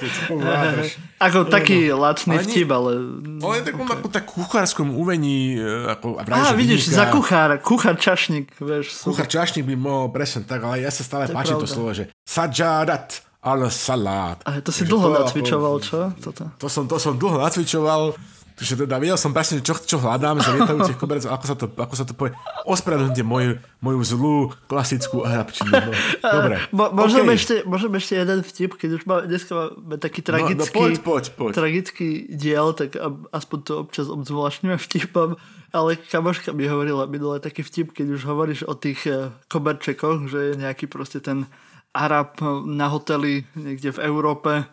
Ako 1.23 1.47
taký 1.47 1.95
lacný 1.95 2.43
vtip, 2.43 2.69
ale... 2.75 3.23
Ale 3.39 3.63
tak 3.63 3.75
on 3.79 3.87
ako 3.87 4.09
tak 4.11 4.25
kuchárskom 4.27 4.91
uvení, 4.91 5.61
e, 5.61 5.87
ako, 5.95 6.19
Á, 6.19 6.51
vidíš, 6.59 6.91
vyniká- 6.91 6.99
za 6.99 7.05
kuchára, 7.15 7.55
kuchár 7.63 7.95
čašník, 7.95 8.59
vieš. 8.59 9.07
Kuchár 9.07 9.31
čašník 9.31 9.63
by 9.63 9.77
mohol 9.79 10.11
presne 10.11 10.43
tak, 10.43 10.67
ale 10.67 10.83
ja 10.83 10.91
sa 10.91 11.07
stále 11.07 11.31
To 11.31 11.33
je 11.33 11.37
páči 11.37 11.55
to 11.55 11.69
slovo, 11.71 11.95
že 11.95 12.11
sajadat 12.27 13.23
al 13.45 13.69
salát. 13.69 14.41
A 14.49 14.59
to 14.65 14.73
si 14.73 14.89
Takže 14.89 14.91
dlho 14.91 15.07
to 15.07 15.17
nacvičoval, 15.21 15.75
čo? 15.85 15.99
Toto. 16.17 16.49
To 16.57 16.67
som, 16.73 16.89
to 16.89 16.97
som 16.97 17.21
dlho 17.21 17.37
nacvičoval, 17.37 18.17
že 18.55 18.79
teda 18.79 19.03
vedel 19.03 19.19
som 19.19 19.35
presne, 19.35 19.59
čo, 19.67 19.75
čo 19.75 19.99
hľadám, 19.99 20.39
že 20.39 20.55
lietajúcich 20.55 20.95
kobercov, 20.95 21.35
ako 21.35 21.45
sa 21.45 21.55
to, 21.59 21.67
ako 21.75 21.95
sa 21.99 22.05
to 22.07 22.15
povie. 22.15 22.33
Ospravedlňte 22.63 23.27
moju, 23.27 23.59
moju 23.83 24.01
zlú 24.07 24.37
klasickú 24.71 25.27
arabčinu. 25.27 25.75
No. 25.75 25.91
Dobre. 26.39 26.63
Mo, 26.71 26.95
môžem, 26.95 27.27
OK. 27.27 27.35
ešte, 27.35 27.55
môžem 27.67 27.93
ešte 27.99 28.15
jeden 28.15 28.41
vtip, 28.47 28.71
keď 28.79 28.91
už 28.95 29.03
má, 29.11 29.27
dneska 29.27 29.53
máme 29.75 29.99
taký 29.99 30.23
No, 30.23 30.27
tragický, 30.31 30.71
no, 30.71 30.79
poď, 30.79 30.95
poď, 31.03 31.25
poď. 31.35 31.53
tragický 31.59 32.09
diel, 32.31 32.71
tak 32.79 32.95
aspoň 33.35 33.59
to 33.67 33.73
občas 33.83 34.07
obzvláštňujem 34.07 34.79
vtipom, 34.87 35.35
ale 35.75 35.99
kamoška 35.99 36.55
mi 36.55 36.71
hovorila 36.71 37.11
minule 37.11 37.43
taký 37.43 37.67
vtip, 37.67 37.91
keď 37.91 38.07
už 38.15 38.23
hovoríš 38.23 38.63
o 38.71 38.79
tých 38.79 39.03
eh, 39.11 39.35
koberčekoch, 39.51 40.31
že 40.31 40.55
je 40.55 40.63
nejaký 40.63 40.87
proste 40.87 41.19
ten 41.19 41.51
Arab 41.95 42.43
na 42.67 42.91
hoteli 42.91 43.47
niekde 43.55 43.95
v 43.95 44.03
Európe 44.03 44.67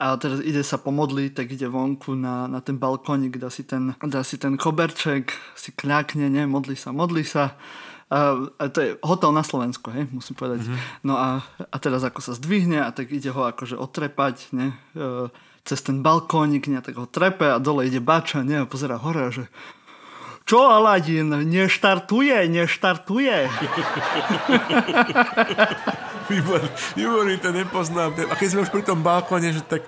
a 0.00 0.18
teraz 0.18 0.42
ide 0.42 0.66
sa 0.66 0.80
pomodliť, 0.80 1.38
tak 1.38 1.46
ide 1.54 1.70
vonku 1.70 2.18
na, 2.18 2.50
na 2.50 2.58
ten 2.58 2.80
balkónik, 2.80 3.38
dá 3.38 3.52
si 3.52 3.62
ten, 3.62 3.94
dá 4.02 4.26
si 4.26 4.40
ten 4.40 4.58
koberček, 4.58 5.30
si 5.54 5.70
kľakne, 5.70 6.26
ne, 6.26 6.50
modlí 6.50 6.74
sa, 6.74 6.90
modlí 6.90 7.22
sa. 7.22 7.54
A, 8.10 8.50
a 8.58 8.62
to 8.68 8.78
je 8.82 8.90
hotel 9.06 9.30
na 9.30 9.46
Slovensku, 9.46 9.94
hej, 9.94 10.10
musím 10.10 10.34
povedať. 10.34 10.66
Mm-hmm. 10.66 11.06
No 11.06 11.14
a, 11.14 11.46
a 11.46 11.76
teraz 11.78 12.02
ako 12.02 12.20
sa 12.20 12.34
zdvihne 12.34 12.82
a 12.82 12.90
tak 12.90 13.14
ide 13.14 13.30
ho 13.30 13.46
akože 13.46 13.78
otrepať, 13.78 14.50
ne, 14.52 14.74
e, 14.98 15.30
cez 15.62 15.80
ten 15.80 16.02
balkónik, 16.02 16.66
ne, 16.68 16.82
tak 16.82 16.98
ho 16.98 17.06
trepe 17.06 17.48
a 17.48 17.62
dole 17.62 17.86
ide 17.86 18.02
bača, 18.02 18.42
ne, 18.42 18.64
a 18.64 18.68
pozera 18.68 18.98
hore 18.98 19.30
že 19.30 19.46
čo 20.44 20.68
Aladin, 20.68 21.48
neštartuje, 21.48 22.52
neštartuje. 22.52 23.48
Výborný, 26.30 26.68
výborný, 26.96 27.34
to 27.40 27.50
nepoznám. 27.52 28.16
A 28.30 28.34
keď 28.34 28.48
sme 28.48 28.64
už 28.64 28.72
pri 28.72 28.84
tom 28.84 29.04
balkóne, 29.04 29.52
že 29.52 29.60
tak, 29.60 29.84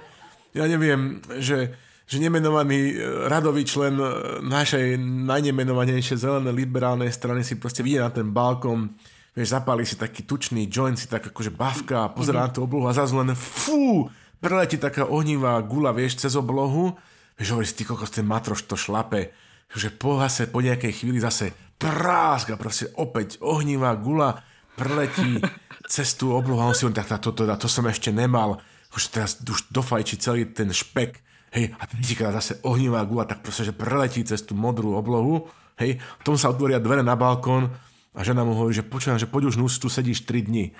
ja 0.53 0.68
neviem, 0.68 1.20
že, 1.41 1.72
že 2.05 2.16
nemenovaný 2.20 2.93
e, 2.93 2.95
radový 3.28 3.64
člen 3.64 3.97
e, 3.97 4.07
našej 4.45 5.01
najnemenovanejšej 5.01 6.18
zelenej 6.20 6.55
liberálnej 6.55 7.09
strany 7.09 7.41
si 7.41 7.57
proste 7.57 7.80
vyjde 7.80 8.01
na 8.01 8.11
ten 8.12 8.28
balkón, 8.30 8.93
vieš, 9.32 9.57
zapálí 9.57 9.84
si 9.89 9.97
taký 9.97 10.24
tučný 10.24 10.68
joint, 10.68 10.97
si 10.97 11.09
tak 11.09 11.28
akože 11.32 11.53
bavka 11.53 12.12
pozerá 12.12 12.49
na 12.49 12.53
tú 12.53 12.64
oblohu 12.64 12.89
a 12.89 12.97
zrazu 12.97 13.20
len 13.20 13.32
fú, 13.37 14.09
preletí 14.41 14.76
taká 14.76 15.09
ohnivá 15.09 15.57
gula, 15.64 15.93
vieš, 15.93 16.20
cez 16.20 16.37
oblohu. 16.37 16.97
Vieš, 17.37 17.53
hovoríš, 17.53 17.76
ty 17.76 17.84
kokos, 17.84 18.09
ten 18.09 18.24
matroš 18.24 18.64
to 18.64 18.80
šlape. 18.80 19.28
Že 19.76 19.93
pohase 20.01 20.49
po 20.49 20.64
nejakej 20.64 21.05
chvíli 21.05 21.20
zase 21.20 21.53
prásk 21.76 22.49
a 22.49 22.57
proste 22.57 22.89
opäť 22.97 23.37
ohnivá 23.45 23.93
gula 23.99 24.41
preletí 24.76 25.41
cez 25.87 26.14
tú 26.18 26.34
oblohu 26.34 26.59
a 26.61 26.68
on 26.70 26.76
si 26.76 26.87
on 26.87 26.93
tak, 26.95 27.07
to, 27.09 27.30
to, 27.30 27.30
to, 27.32 27.43
to 27.47 27.68
som 27.70 27.87
ešte 27.87 28.11
nemal. 28.11 28.59
Už 28.95 29.11
teraz 29.11 29.39
už 29.43 29.70
dofajčí 29.70 30.18
celý 30.18 30.47
ten 30.51 30.70
špek. 30.70 31.22
Hej, 31.55 31.72
a 31.78 31.87
tretíkrát 31.87 32.34
zase 32.37 32.59
ohnivá 32.66 33.01
gula, 33.07 33.24
tak 33.24 33.41
proste, 33.41 33.64
že 33.64 33.72
preletí 33.72 34.20
cez 34.26 34.43
tú 34.43 34.53
modrú 34.53 34.99
oblohu. 34.99 35.47
Hej, 35.78 36.03
tom 36.26 36.34
sa 36.34 36.51
otvoria 36.51 36.82
dvere 36.82 37.01
na 37.07 37.14
balkón 37.16 37.70
a 38.16 38.20
žena 38.24 38.43
mu 38.43 38.57
hovorí, 38.57 38.72
že 38.72 38.84
počúvam, 38.84 39.20
že 39.20 39.28
poď 39.28 39.53
už 39.53 39.61
nus, 39.61 39.76
tu 39.76 39.87
sedíš 39.93 40.24
3 40.24 40.49
dní. 40.49 40.64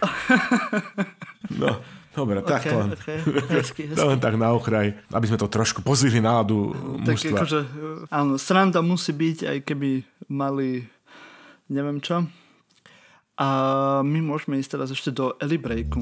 No, 1.47 1.79
dobre, 2.11 2.43
tak 2.43 2.67
to 2.67 2.75
len. 2.75 2.91
okay, 2.91 3.23
hezky, 3.23 3.87
hezky. 3.87 3.95
To 3.99 4.11
len 4.11 4.19
tak 4.19 4.35
na 4.35 4.51
okraj, 4.51 4.99
aby 5.15 5.25
sme 5.31 5.39
to 5.39 5.47
trošku 5.47 5.87
pozvihli 5.87 6.19
náladu 6.19 6.75
Tak 7.07 7.15
mužstva. 7.15 7.39
akože, 7.39 7.59
áno, 8.11 8.35
sranda 8.35 8.83
musí 8.83 9.15
byť, 9.15 9.39
aj 9.47 9.59
keby 9.63 9.91
mali 10.27 10.91
neviem 11.71 12.03
čo. 12.03 12.27
A 13.37 13.49
my 14.01 14.25
môžeme 14.25 14.57
ísť 14.57 14.81
teraz 14.81 14.89
ešte 14.89 15.13
do 15.13 15.37
Eli 15.45 15.61
Breaku. 15.61 16.01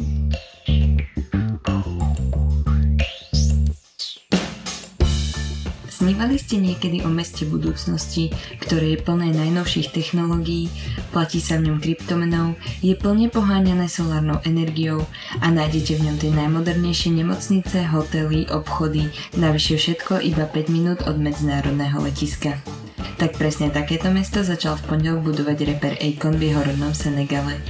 Snívali 5.91 6.37
ste 6.37 6.61
niekedy 6.61 7.01
o 7.03 7.11
meste 7.11 7.49
budúcnosti, 7.49 8.29
ktoré 8.61 8.95
je 8.95 8.99
plné 9.03 9.33
najnovších 9.35 9.89
technológií, 9.89 10.69
platí 11.17 11.41
sa 11.41 11.57
v 11.57 11.73
ňom 11.73 11.81
kryptomenou, 11.81 12.61
je 12.85 12.93
plne 12.93 13.33
poháňané 13.33 13.89
solárnou 13.89 14.37
energiou 14.45 15.03
a 15.41 15.49
nájdete 15.49 15.97
v 15.97 16.05
ňom 16.05 16.17
tie 16.21 16.29
najmodernejšie 16.29 17.09
nemocnice, 17.09 17.89
hotely, 17.89 18.45
obchody, 18.53 19.09
navyše 19.41 19.81
všetko 19.81 20.21
iba 20.29 20.45
5 20.45 20.69
minút 20.69 21.01
od 21.09 21.17
medzinárodného 21.17 21.97
letiska. 22.05 22.61
Tak 23.15 23.39
presne 23.39 23.71
takéto 23.71 24.11
mesto 24.11 24.43
začal 24.43 24.75
v 24.81 24.87
pondelok 24.91 25.33
budovať 25.33 25.59
reper 25.71 25.95
Akon 26.03 26.37
v 26.37 26.51
jeho 26.51 26.61
rodnom 26.67 26.91
Senegale. 26.91 27.63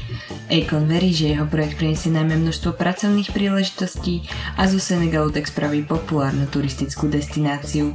Akon 0.48 0.88
verí, 0.88 1.12
že 1.12 1.32
jeho 1.32 1.44
projekt 1.44 1.80
priniesie 1.80 2.12
najmä 2.12 2.40
množstvo 2.40 2.76
pracovných 2.76 3.32
príležitostí 3.32 4.28
a 4.56 4.68
zo 4.68 4.80
Senegalu 4.80 5.32
tak 5.32 5.48
spraví 5.48 5.84
populárnu 5.84 6.48
turistickú 6.48 7.08
destináciu. 7.08 7.92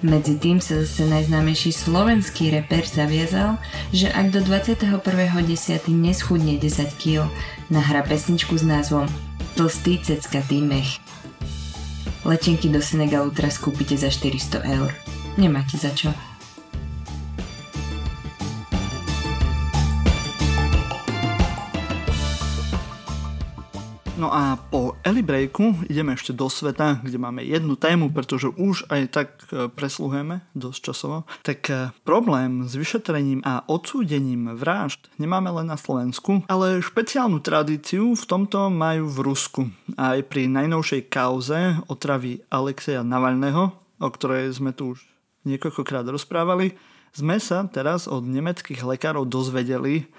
Medzi 0.00 0.38
tým 0.38 0.62
sa 0.62 0.80
zase 0.84 1.04
najznámejší 1.10 1.74
slovenský 1.74 2.54
reper 2.54 2.86
zaviazal, 2.86 3.58
že 3.90 4.08
ak 4.08 4.30
do 4.30 4.40
21.10. 4.44 4.94
neschudne 5.90 6.54
10 6.56 7.02
kg, 7.02 7.26
nahrá 7.66 8.06
pesničku 8.06 8.56
s 8.56 8.64
názvom 8.64 9.10
Tlstý 9.58 9.98
ceckatý 9.98 10.62
mech. 10.62 11.02
Letenky 12.22 12.68
do 12.68 12.78
Senegalu 12.78 13.34
teraz 13.34 13.58
kúpite 13.58 13.96
za 13.96 14.12
400 14.12 14.60
eur. 14.76 14.90
Nemáte 15.40 15.80
za 15.80 15.90
čo. 15.94 16.12
No 24.18 24.34
a 24.34 24.58
po 24.58 24.98
Eli 25.06 25.22
Breaku 25.22 25.86
ideme 25.86 26.18
ešte 26.18 26.34
do 26.34 26.50
sveta, 26.50 26.98
kde 27.06 27.22
máme 27.22 27.46
jednu 27.46 27.78
tému, 27.78 28.10
pretože 28.10 28.50
už 28.50 28.90
aj 28.90 29.02
tak 29.14 29.28
e, 29.46 29.70
presluhujeme 29.70 30.42
dosť 30.58 30.80
časovo. 30.90 31.22
Tak 31.46 31.60
e, 31.70 31.94
problém 32.02 32.66
s 32.66 32.74
vyšetrením 32.74 33.46
a 33.46 33.62
odsúdením 33.70 34.58
vražd 34.58 35.06
nemáme 35.22 35.54
len 35.62 35.70
na 35.70 35.78
Slovensku, 35.78 36.42
ale 36.50 36.82
špeciálnu 36.82 37.38
tradíciu 37.38 38.18
v 38.18 38.24
tomto 38.26 38.66
majú 38.74 39.06
v 39.06 39.18
Rusku. 39.22 39.62
Aj 39.94 40.18
pri 40.26 40.50
najnovšej 40.50 41.06
kauze 41.06 41.78
otravy 41.86 42.42
Alexeja 42.50 43.06
Navalného, 43.06 43.70
o 44.02 44.08
ktorej 44.10 44.50
sme 44.50 44.74
tu 44.74 44.98
už 44.98 45.06
niekoľkokrát 45.46 46.02
rozprávali, 46.10 46.74
sme 47.14 47.38
sa 47.38 47.70
teraz 47.70 48.10
od 48.10 48.26
nemeckých 48.26 48.82
lekárov 48.82 49.30
dozvedeli, 49.30 50.10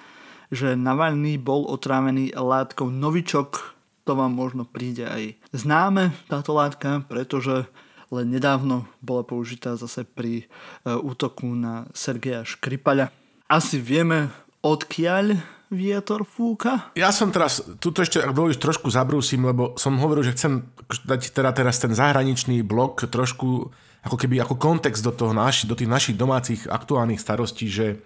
že 0.55 0.79
Navalny 0.79 1.35
bol 1.35 1.67
otrávený 1.67 2.31
látkou 2.31 2.87
novičok 2.87 3.78
to 4.09 4.17
vám 4.17 4.33
možno 4.33 4.65
príde 4.65 5.05
aj 5.05 5.37
známe 5.53 6.09
táto 6.25 6.57
látka, 6.57 7.05
pretože 7.05 7.69
len 8.09 8.33
nedávno 8.33 8.89
bola 9.05 9.21
použitá 9.21 9.77
zase 9.77 10.01
pri 10.01 10.41
e, 10.41 10.45
útoku 10.89 11.45
na 11.53 11.85
Sergeja 11.93 12.41
Škripaľa. 12.41 13.13
Asi 13.45 13.77
vieme, 13.77 14.33
odkiaľ 14.65 15.37
vietor 15.69 16.25
fúka? 16.25 16.89
Ja 16.97 17.13
som 17.13 17.29
teraz, 17.29 17.61
tuto 17.77 18.01
ešte, 18.01 18.17
ak 18.17 18.33
dovolíš, 18.33 18.57
trošku 18.57 18.89
zabrúsim, 18.89 19.45
lebo 19.45 19.77
som 19.77 20.01
hovoril, 20.01 20.25
že 20.25 20.33
chcem 20.33 20.65
dať 21.05 21.29
teda 21.29 21.53
teraz 21.53 21.77
ten 21.77 21.93
zahraničný 21.93 22.65
blok 22.65 23.05
trošku 23.05 23.69
ako 24.01 24.17
keby 24.17 24.41
ako 24.41 24.57
kontext 24.57 25.05
do, 25.05 25.13
toho 25.13 25.37
naši, 25.37 25.69
do 25.69 25.77
tých 25.77 25.91
našich 25.91 26.17
domácich 26.17 26.65
aktuálnych 26.65 27.21
starostí, 27.21 27.69
že 27.69 28.01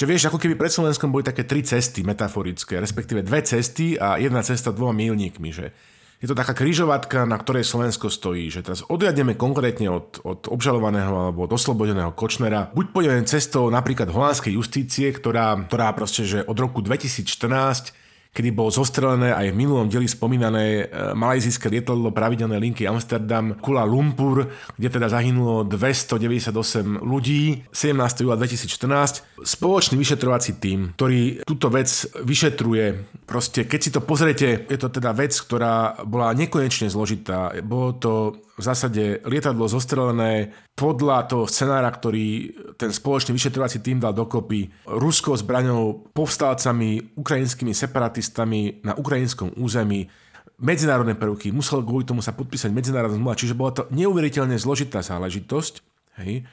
že 0.00 0.08
vieš, 0.08 0.32
ako 0.32 0.40
keby 0.40 0.56
pred 0.56 0.72
Slovenskom 0.72 1.12
boli 1.12 1.20
také 1.20 1.44
tri 1.44 1.60
cesty 1.60 2.00
metaforické, 2.00 2.80
respektíve 2.80 3.20
dve 3.20 3.44
cesty 3.44 4.00
a 4.00 4.16
jedna 4.16 4.40
cesta 4.40 4.72
dvoma 4.72 4.96
milníkmi, 4.96 5.52
že 5.52 5.76
je 6.20 6.28
to 6.28 6.32
taká 6.32 6.56
kryžovatka, 6.56 7.28
na 7.28 7.36
ktorej 7.36 7.68
Slovensko 7.68 8.08
stojí, 8.08 8.48
že 8.48 8.64
teraz 8.64 8.80
odjadneme 8.88 9.36
konkrétne 9.36 9.92
od, 9.92 10.24
od 10.24 10.48
obžalovaného 10.48 11.28
alebo 11.28 11.44
od 11.44 11.52
oslobodeného 11.52 12.16
Kočnera. 12.16 12.72
Buď 12.72 12.86
pôjdeme 12.96 13.28
cestou 13.28 13.68
napríklad 13.68 14.08
holandskej 14.08 14.56
justície, 14.56 15.12
ktorá, 15.12 15.56
ktorá 15.68 15.92
proste, 15.92 16.24
že 16.24 16.44
od 16.48 16.56
roku 16.56 16.80
2014 16.80 17.99
kedy 18.30 18.54
bolo 18.54 18.70
zostrelené 18.70 19.34
aj 19.34 19.50
v 19.50 19.58
minulom 19.58 19.90
dieli 19.90 20.06
spomínané 20.06 20.86
e, 20.86 21.14
malajzijské 21.18 21.66
lietadlo 21.66 22.14
pravidelné 22.14 22.62
linky 22.62 22.86
Amsterdam 22.86 23.58
Kula 23.58 23.82
Lumpur, 23.82 24.46
kde 24.78 24.88
teda 24.88 25.10
zahynulo 25.10 25.66
298 25.66 27.02
ľudí 27.02 27.66
17. 27.74 28.22
júla 28.22 28.38
2014. 28.38 29.42
Spoločný 29.42 29.98
vyšetrovací 29.98 30.62
tím, 30.62 30.94
ktorý 30.94 31.42
túto 31.42 31.74
vec 31.74 31.90
vyšetruje, 32.22 33.18
proste 33.26 33.66
keď 33.66 33.80
si 33.82 33.90
to 33.90 34.00
pozriete, 34.02 34.68
je 34.70 34.78
to 34.78 34.88
teda 34.94 35.10
vec, 35.10 35.34
ktorá 35.34 35.98
bola 36.06 36.30
nekonečne 36.30 36.86
zložitá. 36.86 37.50
Bolo 37.66 37.98
to 37.98 38.12
v 38.60 38.68
zásade 38.68 39.02
lietadlo 39.24 39.64
zostrelené 39.66 40.52
podľa 40.76 41.26
toho 41.26 41.44
scenára, 41.48 41.88
ktorý 41.88 42.52
ten 42.76 42.92
spoločný 42.92 43.32
vyšetrovací 43.32 43.80
tým 43.80 43.98
dal 43.98 44.12
dokopy 44.12 44.68
ruskou 44.84 45.32
zbraňou, 45.32 46.12
povstalcami, 46.12 47.16
ukrajinskými 47.16 47.72
separatistami 47.72 48.84
na 48.84 48.92
ukrajinskom 48.92 49.56
území, 49.56 50.06
medzinárodné 50.60 51.16
prvky, 51.16 51.50
musel 51.50 51.80
kvôli 51.80 52.04
tomu 52.04 52.20
sa 52.20 52.36
podpísať 52.36 52.68
medzinárodná 52.68 53.16
zmluva, 53.16 53.40
čiže 53.40 53.56
bola 53.56 53.72
to 53.72 53.88
neuveriteľne 53.90 54.60
zložitá 54.60 55.00
záležitosť. 55.00 55.74
Hej. 56.20 56.44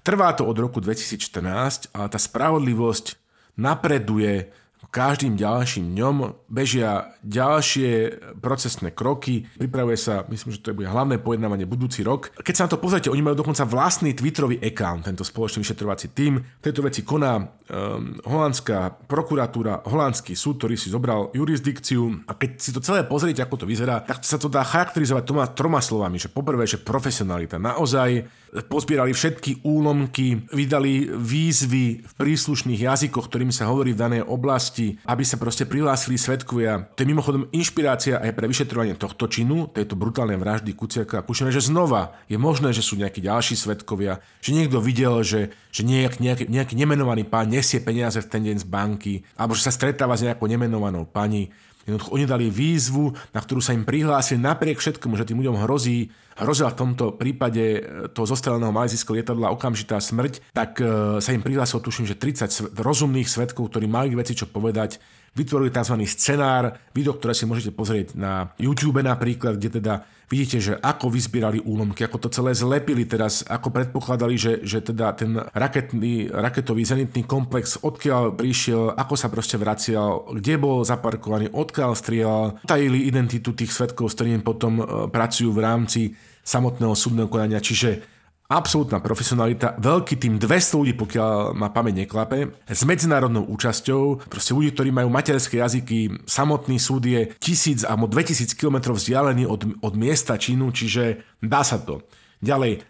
Trvá 0.00 0.32
to 0.32 0.48
od 0.48 0.56
roku 0.56 0.80
2014, 0.80 1.92
ale 1.92 2.06
tá 2.08 2.16
spravodlivosť 2.16 3.20
napreduje 3.60 4.48
každým 4.88 5.36
ďalším 5.36 5.92
dňom 5.92 6.16
bežia 6.48 7.12
ďalšie 7.22 8.16
procesné 8.40 8.90
kroky, 8.90 9.46
pripravuje 9.60 9.94
sa, 10.00 10.24
myslím, 10.32 10.56
že 10.56 10.64
to 10.64 10.74
bude 10.74 10.88
hlavné 10.88 11.20
pojednávanie 11.20 11.68
budúci 11.68 12.00
rok. 12.02 12.32
Keď 12.40 12.54
sa 12.56 12.64
na 12.66 12.72
to 12.72 12.82
pozrite, 12.82 13.12
oni 13.12 13.22
majú 13.22 13.38
dokonca 13.38 13.68
vlastný 13.68 14.16
Twitterový 14.16 14.58
account, 14.64 15.06
tento 15.06 15.22
spoločný 15.22 15.62
vyšetrovací 15.62 16.10
tým. 16.16 16.40
V 16.40 16.64
tejto 16.64 16.80
veci 16.82 17.04
koná 17.04 17.38
um, 17.38 18.18
holandská 18.24 18.90
prokuratúra, 19.06 19.86
holandský 19.86 20.34
súd, 20.34 20.58
ktorý 20.58 20.74
si 20.74 20.88
zobral 20.88 21.30
jurisdikciu 21.36 22.26
a 22.26 22.34
keď 22.34 22.50
si 22.58 22.70
to 22.74 22.80
celé 22.82 23.04
pozriete, 23.06 23.44
ako 23.44 23.62
to 23.62 23.70
vyzerá, 23.70 24.02
tak 24.02 24.24
sa 24.26 24.40
to 24.40 24.50
dá 24.50 24.64
charakterizovať 24.66 25.22
toma, 25.22 25.44
troma 25.52 25.78
slovami, 25.78 26.18
že 26.18 26.32
poprvé, 26.32 26.66
že 26.66 26.82
profesionalita. 26.82 27.60
Naozaj 27.60 28.26
pozbierali 28.66 29.14
všetky 29.14 29.62
úlomky, 29.62 30.50
vydali 30.50 31.06
výzvy 31.06 32.02
v 32.02 32.12
príslušných 32.18 32.80
jazykoch, 32.82 33.30
ktorými 33.30 33.54
sa 33.54 33.70
hovorí 33.70 33.94
v 33.94 34.02
danej 34.02 34.22
oblasti, 34.26 34.69
aby 34.78 35.22
sa 35.26 35.40
proste 35.40 35.66
prihlásili 35.66 36.20
svetkovia. 36.20 36.92
To 36.94 37.02
je 37.02 37.10
mimochodom 37.10 37.48
inšpirácia 37.50 38.20
aj 38.20 38.30
pre 38.36 38.46
vyšetrovanie 38.46 38.94
tohto 38.94 39.26
činu, 39.26 39.66
tejto 39.72 39.96
brutálnej 39.96 40.36
vraždy 40.36 40.76
Kuciaka 40.76 41.20
a 41.20 41.26
Kušina, 41.26 41.50
že 41.50 41.64
znova 41.64 42.14
je 42.30 42.36
možné, 42.36 42.70
že 42.70 42.84
sú 42.84 42.94
nejakí 43.00 43.24
ďalší 43.24 43.56
svetkovia, 43.56 44.20
že 44.44 44.54
niekto 44.54 44.78
videl, 44.78 45.24
že, 45.26 45.50
že 45.74 45.82
nejak, 45.82 46.20
nejaký, 46.20 46.44
nejaký 46.46 46.74
nemenovaný 46.76 47.26
pán 47.26 47.50
nesie 47.50 47.80
peniaze 47.80 48.20
v 48.20 48.30
ten 48.30 48.42
deň 48.46 48.56
z 48.62 48.66
banky, 48.68 49.14
alebo 49.34 49.56
že 49.56 49.66
sa 49.66 49.72
stretáva 49.74 50.14
s 50.14 50.22
nejakou 50.22 50.46
nemenovanou 50.46 51.08
pani. 51.08 51.48
Jednoducho 51.90 52.14
oni 52.14 52.24
dali 52.30 52.46
výzvu, 52.46 53.10
na 53.34 53.40
ktorú 53.42 53.58
sa 53.58 53.74
im 53.74 53.82
prihlásili 53.82 54.38
napriek 54.38 54.78
všetkomu, 54.78 55.18
že 55.18 55.26
tým 55.26 55.42
ľuďom 55.42 55.66
hrozí, 55.66 56.14
hrozila 56.38 56.70
v 56.70 56.78
tomto 56.86 57.18
prípade 57.18 57.64
e, 57.76 57.80
toho 58.14 58.30
zostreleného 58.30 58.70
malajzijského 58.70 59.18
lietadla 59.18 59.50
okamžitá 59.50 59.98
smrť, 59.98 60.54
tak 60.54 60.78
e, 60.78 61.18
sa 61.18 61.34
im 61.34 61.42
prihlásil, 61.42 61.82
tuším, 61.82 62.06
že 62.06 62.14
30 62.14 62.78
rozumných 62.78 63.26
svetkov, 63.26 63.74
ktorí 63.74 63.90
mali 63.90 64.14
veci 64.14 64.38
čo 64.38 64.46
povedať, 64.46 65.02
vytvorili 65.34 65.70
tzv. 65.70 65.94
scenár, 66.06 66.74
video, 66.90 67.14
ktoré 67.14 67.32
si 67.32 67.46
môžete 67.46 67.70
pozrieť 67.70 68.18
na 68.18 68.50
YouTube 68.58 68.98
napríklad, 68.98 69.56
kde 69.56 69.78
teda 69.78 69.94
vidíte, 70.30 70.58
že 70.62 70.72
ako 70.78 71.10
vyzbierali 71.10 71.58
úlomky, 71.62 72.06
ako 72.06 72.26
to 72.26 72.28
celé 72.30 72.54
zlepili 72.54 73.02
teraz, 73.06 73.42
ako 73.46 73.74
predpokladali, 73.74 74.38
že, 74.38 74.52
že 74.62 74.78
teda 74.78 75.14
ten 75.18 75.34
raketný, 75.34 76.30
raketový 76.30 76.86
zenitný 76.86 77.26
komplex, 77.26 77.82
odkiaľ 77.82 78.38
prišiel, 78.38 78.94
ako 78.94 79.14
sa 79.18 79.26
proste 79.26 79.58
vracial, 79.58 80.30
kde 80.30 80.54
bol 80.58 80.86
zaparkovaný, 80.86 81.50
odkiaľ 81.50 81.92
strieľal, 81.98 82.62
tajili 82.62 83.10
identitu 83.10 83.50
tých 83.50 83.74
svetkov, 83.74 84.14
s 84.14 84.16
ktorými 84.18 84.46
potom 84.46 84.78
e, 84.78 84.84
pracujú 85.10 85.50
v 85.50 85.62
rámci 85.62 86.00
samotného 86.46 86.94
súdneho 86.94 87.26
konania, 87.26 87.58
čiže 87.58 88.19
absolútna 88.50 88.98
profesionalita, 88.98 89.78
veľký 89.78 90.18
tým 90.18 90.34
200 90.42 90.78
ľudí, 90.82 90.92
pokiaľ 90.98 91.54
ma 91.54 91.70
pamäť 91.70 92.02
neklape, 92.02 92.50
s 92.66 92.82
medzinárodnou 92.82 93.46
účasťou, 93.46 94.26
proste 94.26 94.52
ľudí, 94.52 94.74
ktorí 94.74 94.90
majú 94.90 95.06
materské 95.06 95.62
jazyky, 95.62 96.26
samotný 96.26 96.82
súd 96.82 97.06
je 97.06 97.30
1000 97.38 97.86
alebo 97.86 98.10
2000 98.10 98.58
km 98.58 98.90
vzdialený 98.90 99.46
od, 99.46 99.78
od 99.78 99.94
miesta 99.94 100.34
činu, 100.34 100.74
čiže 100.74 101.22
dá 101.38 101.62
sa 101.62 101.78
to. 101.78 102.02
Ďalej, 102.42 102.82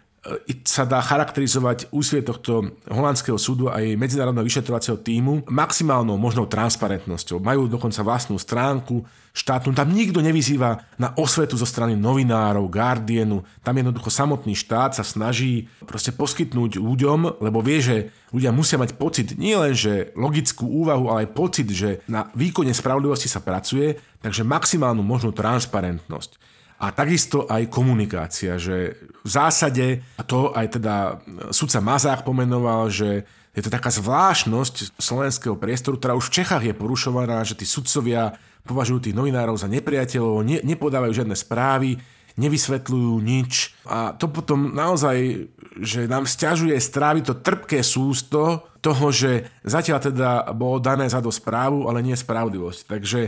sa 0.61 0.85
dá 0.85 1.01
charakterizovať 1.01 1.89
úsilie 1.89 2.21
tohto 2.21 2.77
holandského 2.85 3.41
súdu 3.41 3.73
a 3.73 3.81
jej 3.81 3.97
medzinárodného 3.97 4.45
vyšetrovacieho 4.45 5.01
týmu 5.01 5.49
maximálnou 5.49 6.13
možnou 6.13 6.45
transparentnosťou. 6.45 7.41
Majú 7.41 7.65
dokonca 7.65 8.05
vlastnú 8.05 8.37
stránku 8.37 9.01
štátnu, 9.33 9.73
tam 9.73 9.89
nikto 9.89 10.21
nevyzýva 10.21 10.85
na 11.01 11.17
osvetu 11.17 11.57
zo 11.57 11.65
strany 11.65 11.97
novinárov, 11.97 12.69
Guardianu, 12.69 13.41
tam 13.65 13.79
jednoducho 13.81 14.13
samotný 14.13 14.53
štát 14.53 14.93
sa 14.93 15.01
snaží 15.01 15.71
proste 15.89 16.13
poskytnúť 16.13 16.77
ľuďom, 16.77 17.41
lebo 17.41 17.63
vie, 17.65 17.81
že 17.81 17.97
ľudia 18.29 18.53
musia 18.53 18.77
mať 18.77 18.99
pocit 19.01 19.39
nie 19.41 19.57
len, 19.57 19.73
že 19.73 20.13
logickú 20.13 20.69
úvahu, 20.85 21.09
ale 21.09 21.25
aj 21.25 21.33
pocit, 21.33 21.67
že 21.73 22.03
na 22.05 22.29
výkone 22.37 22.75
spravodlivosti 22.75 23.31
sa 23.31 23.41
pracuje, 23.41 23.97
takže 24.21 24.45
maximálnu 24.45 25.01
možnú 25.01 25.33
transparentnosť. 25.33 26.50
A 26.81 26.89
takisto 26.89 27.45
aj 27.45 27.69
komunikácia, 27.69 28.57
že 28.57 28.97
v 29.21 29.29
zásade, 29.29 30.01
a 30.17 30.25
to 30.25 30.49
aj 30.49 30.81
teda 30.81 31.21
sudca 31.53 31.77
Mazák 31.77 32.25
pomenoval, 32.25 32.89
že 32.89 33.29
je 33.53 33.61
to 33.61 33.69
taká 33.69 33.93
zvláštnosť 33.93 34.97
slovenského 34.97 35.59
priestoru, 35.61 36.01
ktorá 36.01 36.17
už 36.17 36.33
v 36.33 36.35
Čechách 36.41 36.63
je 36.65 36.73
porušovaná, 36.73 37.45
že 37.45 37.53
tí 37.53 37.69
sudcovia 37.69 38.33
považujú 38.65 39.05
tých 39.09 39.17
novinárov 39.17 39.61
za 39.61 39.69
nepriateľov, 39.69 40.41
ne, 40.41 40.57
nepodávajú 40.65 41.13
žiadne 41.13 41.37
správy, 41.37 42.01
nevysvetľujú 42.39 43.13
nič. 43.21 43.75
A 43.85 44.15
to 44.15 44.31
potom 44.31 44.71
naozaj, 44.71 45.51
že 45.77 46.07
nám 46.07 46.25
stiažuje 46.25 46.79
stráviť 46.79 47.23
to 47.27 47.35
trpké 47.43 47.79
sústo 47.83 48.71
toho, 48.79 49.11
že 49.13 49.51
zatiaľ 49.67 49.99
teda 49.99 50.29
bolo 50.55 50.79
dané 50.79 51.11
za 51.11 51.19
do 51.19 51.29
správu, 51.29 51.91
ale 51.91 52.01
nie 52.01 52.15
spravodlivosť. 52.17 52.79
Takže 52.87 53.21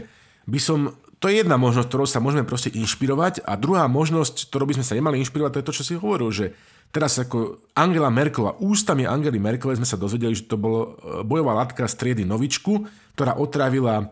by 0.47 0.59
som 0.59 0.95
to 1.23 1.31
je 1.31 1.39
jedna 1.39 1.55
možnosť, 1.55 1.87
ktorou 1.87 2.03
sa 2.03 2.19
môžeme 2.19 2.43
proste 2.43 2.67
inšpirovať 2.75 3.47
a 3.47 3.55
druhá 3.55 3.87
možnosť, 3.87 4.51
ktorou 4.51 4.67
by 4.67 4.75
sme 4.75 4.83
sa 4.83 4.99
nemali 4.99 5.23
inšpirovať, 5.23 5.55
to 5.55 5.59
je 5.63 5.67
to, 5.71 5.77
čo 5.79 5.83
si 5.87 5.93
hovoril, 5.95 6.27
že 6.35 6.51
teraz 6.91 7.15
ako 7.15 7.63
Angela 7.79 8.11
Merkelová, 8.11 8.59
ústami 8.59 9.07
Angely 9.07 9.39
Merkelovej 9.39 9.79
sme 9.79 9.87
sa 9.87 9.95
dozvedeli, 9.95 10.35
že 10.35 10.51
to 10.51 10.59
bolo 10.59 10.99
e, 10.99 11.23
bojová 11.23 11.55
latka 11.55 11.87
z 11.87 11.95
triedy 11.95 12.27
Novičku, 12.27 12.83
ktorá 13.15 13.39
otravila 13.39 14.03
e, 14.03 14.05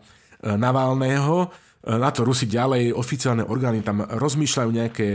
Navalného 0.56 1.52
na 1.82 2.14
to 2.14 2.22
Rusi 2.22 2.46
ďalej, 2.46 2.94
oficiálne 2.94 3.42
orgány 3.42 3.82
tam 3.82 4.06
rozmýšľajú 4.06 4.70
nejaké 4.70 5.06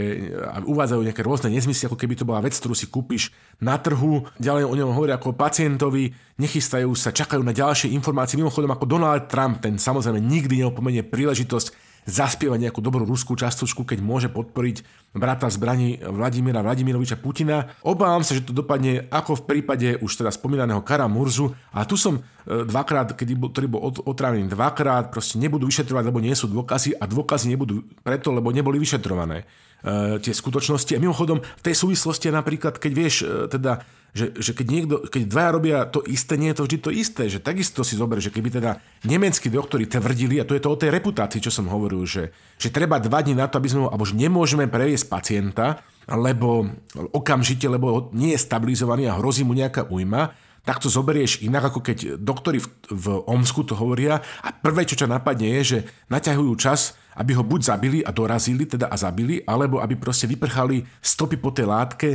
a 0.52 0.60
uvádzajú 0.68 1.00
nejaké 1.00 1.24
rôzne 1.24 1.48
nezmysly, 1.56 1.88
ako 1.88 1.95
keby 1.95 2.20
to 2.20 2.28
bola 2.28 2.43
vec, 2.43 2.60
ktorú 2.60 2.76
si 2.76 2.91
kúpiš 2.91 3.32
na 3.64 3.80
trhu. 3.80 4.28
Ďalej 4.36 4.68
o 4.68 4.76
ňom 4.76 4.91
hovoria 4.91 5.16
ako 5.16 5.32
pacientovi, 5.32 6.12
nechystajú 6.36 6.91
sa, 6.91 7.16
čakajú 7.16 7.39
na 7.39 7.56
ďalšie 7.56 7.95
informácie. 7.95 8.36
Mimochodom 8.36 8.68
ako 8.68 8.84
Donald 8.84 9.32
Trump, 9.32 9.64
ten 9.64 9.80
samozrejme 9.80 10.20
nikdy 10.20 10.60
neopomenie 10.60 11.08
príležitosť 11.08 11.87
zaspievať 12.08 12.68
nejakú 12.68 12.80
dobrú 12.80 13.03
ruskú 13.03 13.36
častočku, 13.36 13.84
keď 13.84 13.99
môže 13.99 14.32
podporiť 14.32 14.82
brata 15.12 15.51
zbraní 15.51 15.99
Vladimíra 15.99 16.64
Vladimiroviča 16.64 17.20
Putina. 17.20 17.68
Obávam 17.84 18.24
sa, 18.24 18.32
že 18.32 18.47
to 18.47 18.55
dopadne 18.55 19.12
ako 19.12 19.43
v 19.43 19.45
prípade 19.45 19.88
už 19.99 20.24
teda 20.24 20.32
spomínaného 20.32 20.80
Kara 20.88 21.12
Murzu. 21.12 21.51
A 21.76 21.84
tu 21.84 21.99
som 21.99 22.18
e, 22.18 22.22
dvakrát, 22.64 23.12
keď 23.12 23.28
bol, 23.36 23.51
ktorý 23.51 23.68
bol 23.68 23.82
otrávený 24.08 24.47
dvakrát, 24.47 25.12
proste 25.12 25.36
nebudú 25.36 25.68
vyšetrovať, 25.68 26.03
lebo 26.08 26.24
nie 26.24 26.32
sú 26.32 26.47
dôkazy 26.47 26.95
a 26.95 27.03
dôkazy 27.03 27.51
nebudú 27.51 27.84
preto, 28.01 28.32
lebo 28.32 28.55
neboli 28.55 28.80
vyšetrované 28.80 29.43
e, 29.43 30.24
tie 30.24 30.32
skutočnosti. 30.32 30.95
A 30.95 31.03
mimochodom, 31.03 31.43
v 31.43 31.66
tej 31.66 31.76
súvislosti 31.76 32.32
napríklad, 32.32 32.80
keď 32.80 32.91
vieš, 32.95 33.16
e, 33.28 33.51
teda 33.51 33.84
že, 34.18 34.34
že 34.34 34.51
keď, 34.57 34.68
niekto, 34.68 34.95
keď 35.05 35.22
dvaja 35.30 35.49
robia 35.53 35.78
to 35.86 36.01
isté, 36.09 36.41
nie 36.41 36.49
je 36.49 36.57
to 36.57 36.65
vždy 36.65 36.78
to 36.82 36.89
isté, 36.89 37.24
že 37.30 37.38
takisto 37.38 37.86
si 37.86 37.93
zober, 37.93 38.18
že 38.18 38.34
keby 38.34 38.49
teda 38.49 38.82
nemeckí 39.05 39.53
doktori 39.53 39.86
tvrdili, 39.86 40.41
a 40.41 40.47
to 40.49 40.57
je 40.57 40.63
to 40.65 40.74
o 40.74 40.80
tej 40.80 40.89
reputácii, 40.89 41.38
čo 41.38 41.53
som 41.53 41.70
hovoril, 41.70 42.01
že, 42.09 42.34
že 42.57 42.74
treba 42.74 42.97
dva 42.97 43.22
dní 43.22 43.38
na 43.38 43.45
to, 43.45 43.61
aby 43.61 43.70
sme, 43.70 43.86
alebo 43.86 44.09
že 44.09 44.18
nemôžeme 44.18 44.65
previesť 44.65 45.05
pacienta, 45.05 45.86
lebo 46.09 46.65
okamžite, 47.13 47.70
lebo 47.70 48.09
nie 48.18 48.34
je 48.34 48.41
stabilizovaný 48.41 49.05
a 49.13 49.22
hrozí 49.22 49.45
mu 49.45 49.53
nejaká 49.53 49.86
újma, 49.86 50.34
tak 50.65 50.84
to 50.84 50.91
zoberieš 50.91 51.47
inak, 51.47 51.72
ako 51.72 51.80
keď 51.80 52.20
doktori 52.20 52.59
v, 52.59 52.68
v 52.91 53.05
Omsku 53.24 53.63
to 53.63 53.78
hovoria 53.80 54.20
a 54.43 54.51
prvé, 54.51 54.84
čo 54.84 54.99
ťa 54.99 55.07
napadne 55.07 55.47
je, 55.59 55.61
že 55.63 55.80
naťahujú 56.11 56.53
čas, 56.59 56.99
aby 57.15 57.39
ho 57.39 57.43
buď 57.45 57.61
zabili 57.63 57.99
a 58.03 58.11
dorazili, 58.11 58.68
teda 58.68 58.91
a 58.91 58.95
zabili, 58.99 59.39
alebo 59.47 59.80
aby 59.80 59.95
proste 59.95 60.28
vyprchali 60.28 60.84
stopy 60.99 61.39
po 61.39 61.55
tej 61.55 61.72
látke, 61.72 62.09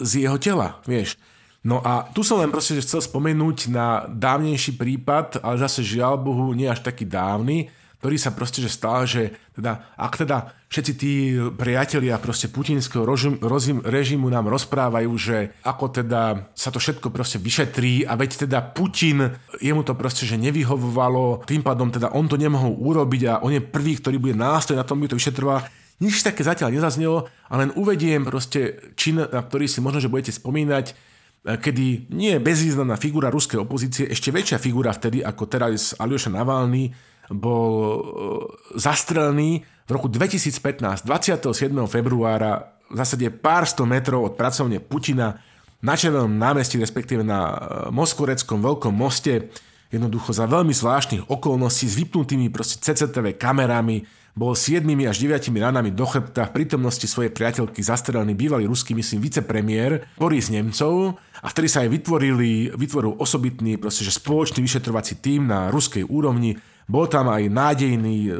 z 0.00 0.24
jeho 0.24 0.38
tela, 0.40 0.80
vieš. 0.88 1.20
No 1.68 1.84
a 1.84 2.08
tu 2.16 2.24
som 2.24 2.40
len 2.40 2.48
proste 2.48 2.80
chcel 2.80 3.04
spomenúť 3.04 3.68
na 3.68 4.08
dávnejší 4.08 4.80
prípad, 4.80 5.44
ale 5.44 5.60
zase 5.60 5.84
žiaľ 5.84 6.16
Bohu 6.16 6.56
nie 6.56 6.64
až 6.64 6.80
taký 6.80 7.04
dávny, 7.04 7.68
ktorý 8.00 8.16
sa 8.16 8.32
proste 8.32 8.64
že 8.64 8.72
stal, 8.72 9.04
že 9.04 9.36
teda, 9.52 9.92
ak 10.00 10.24
teda 10.24 10.54
všetci 10.72 10.92
tí 10.96 11.12
priatelia 11.52 12.16
proste 12.16 12.48
putinského 12.48 13.04
režim, 13.04 13.36
režim, 13.42 13.84
režimu 13.84 14.32
nám 14.32 14.48
rozprávajú, 14.48 15.12
že 15.20 15.52
ako 15.60 15.92
teda 15.92 16.48
sa 16.56 16.72
to 16.72 16.80
všetko 16.80 17.12
proste 17.12 17.36
vyšetrí 17.36 18.08
a 18.08 18.16
veď 18.16 18.48
teda 18.48 18.64
Putin, 18.72 19.28
jemu 19.60 19.84
to 19.84 19.92
proste 19.92 20.24
že 20.24 20.40
nevyhovovalo, 20.40 21.44
tým 21.44 21.60
pádom 21.60 21.92
teda 21.92 22.16
on 22.16 22.30
to 22.30 22.40
nemohol 22.40 22.80
urobiť 22.80 23.22
a 23.28 23.42
on 23.44 23.52
je 23.52 23.60
prvý, 23.60 24.00
ktorý 24.00 24.16
bude 24.16 24.38
nástroj 24.38 24.78
na 24.78 24.88
tom, 24.88 25.04
by 25.04 25.10
to 25.10 25.18
vyšetroval. 25.18 25.68
Nič 25.98 26.22
také 26.22 26.46
zatiaľ 26.46 26.70
nezaznelo, 26.70 27.26
ale 27.50 27.66
len 27.66 27.74
uvediem 27.74 28.22
proste 28.22 28.78
čin, 28.94 29.18
na 29.18 29.42
ktorý 29.42 29.66
si 29.66 29.82
možno, 29.82 29.98
že 29.98 30.06
budete 30.06 30.30
spomínať, 30.30 30.94
kedy 31.44 32.10
nie 32.10 32.36
bezvýznamná 32.42 32.98
figura 32.98 33.30
ruskej 33.30 33.62
opozície, 33.62 34.10
ešte 34.10 34.34
väčšia 34.34 34.58
figura 34.58 34.90
vtedy, 34.90 35.22
ako 35.22 35.44
teraz 35.46 35.94
Alioša 35.96 36.34
Navalny, 36.34 36.92
bol 37.28 37.72
e, 37.76 38.00
zastrelený 38.80 39.62
v 39.84 39.90
roku 39.92 40.08
2015, 40.08 41.04
27. 41.04 41.72
februára, 41.88 42.72
v 42.88 42.96
zásade 42.96 43.28
pár 43.28 43.68
sto 43.68 43.84
metrov 43.84 44.32
od 44.32 44.34
pracovne 44.36 44.80
Putina 44.80 45.36
na 45.84 45.94
Červenom 45.94 46.32
námestí, 46.32 46.80
respektíve 46.80 47.20
na 47.20 47.52
e, 47.52 47.56
Moskoreckom 47.92 48.64
veľkom 48.64 48.92
moste, 48.96 49.52
jednoducho 49.88 50.36
za 50.36 50.44
veľmi 50.44 50.72
zvláštnych 50.72 51.32
okolností 51.32 51.88
s 51.88 51.96
vypnutými 51.96 52.52
proste 52.52 52.80
CCTV 52.80 53.40
kamerami, 53.40 54.04
bol 54.38 54.54
7 54.54 54.86
až 55.02 55.18
9 55.18 55.50
ranami 55.58 55.90
do 55.90 56.06
chrbta 56.06 56.46
v 56.46 56.54
prítomnosti 56.62 57.02
svojej 57.10 57.34
priateľky 57.34 57.82
zastrelený 57.82 58.38
bývalý 58.38 58.70
ruský, 58.70 58.94
myslím, 58.94 59.18
vicepremiér 59.18 60.14
Boris 60.14 60.46
Nemcov 60.46 61.18
a 61.42 61.46
vtedy 61.50 61.66
sa 61.66 61.82
aj 61.82 61.90
vytvorili, 61.90 62.70
vytvoril 62.70 63.18
osobitný, 63.18 63.82
proste, 63.82 64.06
že 64.06 64.14
spoločný 64.14 64.62
vyšetrovací 64.62 65.18
tím 65.18 65.50
na 65.50 65.74
ruskej 65.74 66.06
úrovni. 66.06 66.54
Bol 66.86 67.10
tam 67.10 67.28
aj 67.28 67.50
nádejný, 67.50 68.30
e, 68.30 68.32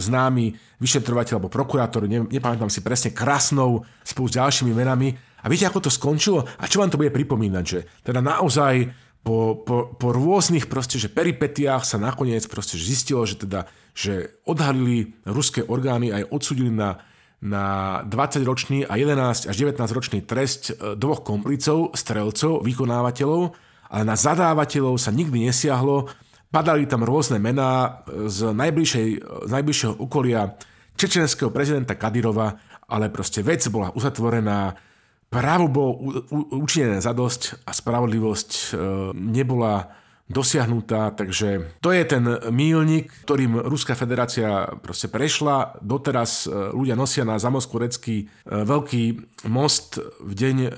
známy 0.00 0.56
vyšetrovateľ 0.80 1.36
alebo 1.38 1.52
prokurátor, 1.52 2.08
ne, 2.08 2.24
nepamätám 2.24 2.72
si 2.72 2.80
presne, 2.80 3.12
Krasnou 3.12 3.84
spolu 4.02 4.26
s 4.32 4.36
ďalšími 4.40 4.72
menami. 4.72 5.12
A 5.44 5.52
viete, 5.52 5.68
ako 5.68 5.86
to 5.86 5.90
skončilo? 5.92 6.40
A 6.40 6.64
čo 6.64 6.80
vám 6.80 6.88
to 6.88 6.96
bude 6.96 7.12
pripomínať? 7.12 7.64
Že 7.68 7.78
teda 8.00 8.24
naozaj 8.24 8.90
po, 9.20 9.60
po, 9.60 9.92
po 9.96 10.08
rôznych 10.12 10.68
proste, 10.68 11.00
že 11.00 11.12
peripetiách 11.12 11.84
sa 11.84 11.96
nakoniec 11.96 12.44
proste 12.48 12.80
zistilo, 12.80 13.24
že 13.24 13.40
teda 13.40 13.68
že 13.94 14.42
odhalili 14.42 15.14
ruské 15.22 15.62
orgány 15.62 16.10
aj 16.10 16.26
odsudili 16.34 16.68
na, 16.68 16.98
na 17.38 17.64
20-ročný 18.10 18.90
a 18.90 18.98
11 18.98 19.46
až 19.46 19.54
19-ročný 19.54 20.26
trest 20.26 20.74
e, 20.74 20.98
dvoch 20.98 21.22
komplicov, 21.22 21.94
strelcov, 21.94 22.66
vykonávateľov, 22.66 23.54
ale 23.94 24.02
na 24.02 24.18
zadávateľov 24.18 24.98
sa 24.98 25.14
nikdy 25.14 25.46
nesiahlo. 25.46 26.10
Padali 26.50 26.90
tam 26.90 27.06
rôzne 27.06 27.38
mená 27.38 28.02
e, 28.10 28.26
z, 28.26 28.50
najbližšej, 28.50 29.08
z 29.46 29.50
najbližšieho 29.54 29.94
okolia 30.02 30.58
čečenského 30.98 31.54
prezidenta 31.54 31.94
Kadyrova, 31.94 32.58
ale 32.90 33.14
proste 33.14 33.46
vec 33.46 33.62
bola 33.70 33.94
uzatvorená, 33.94 34.74
právo 35.30 35.66
bolo 35.70 35.92
učinené 36.54 36.98
za 36.98 37.14
dosť 37.14 37.62
a 37.62 37.70
spravodlivosť 37.70 38.50
e, 38.50 38.66
nebola 39.14 40.02
dosiahnutá, 40.24 41.12
takže 41.12 41.76
to 41.84 41.92
je 41.92 42.00
ten 42.08 42.24
mílnik, 42.48 43.12
ktorým 43.28 43.60
Ruská 43.60 43.92
federácia 43.92 44.72
proste 44.80 45.12
prešla. 45.12 45.76
Doteraz 45.84 46.48
e, 46.48 46.72
ľudia 46.72 46.96
nosia 46.96 47.28
na 47.28 47.36
Zamoskorecký 47.36 48.16
e, 48.16 48.26
veľký 48.48 49.04
most 49.52 50.00
v 50.00 50.32
deň 50.32 50.56
e, 50.64 50.70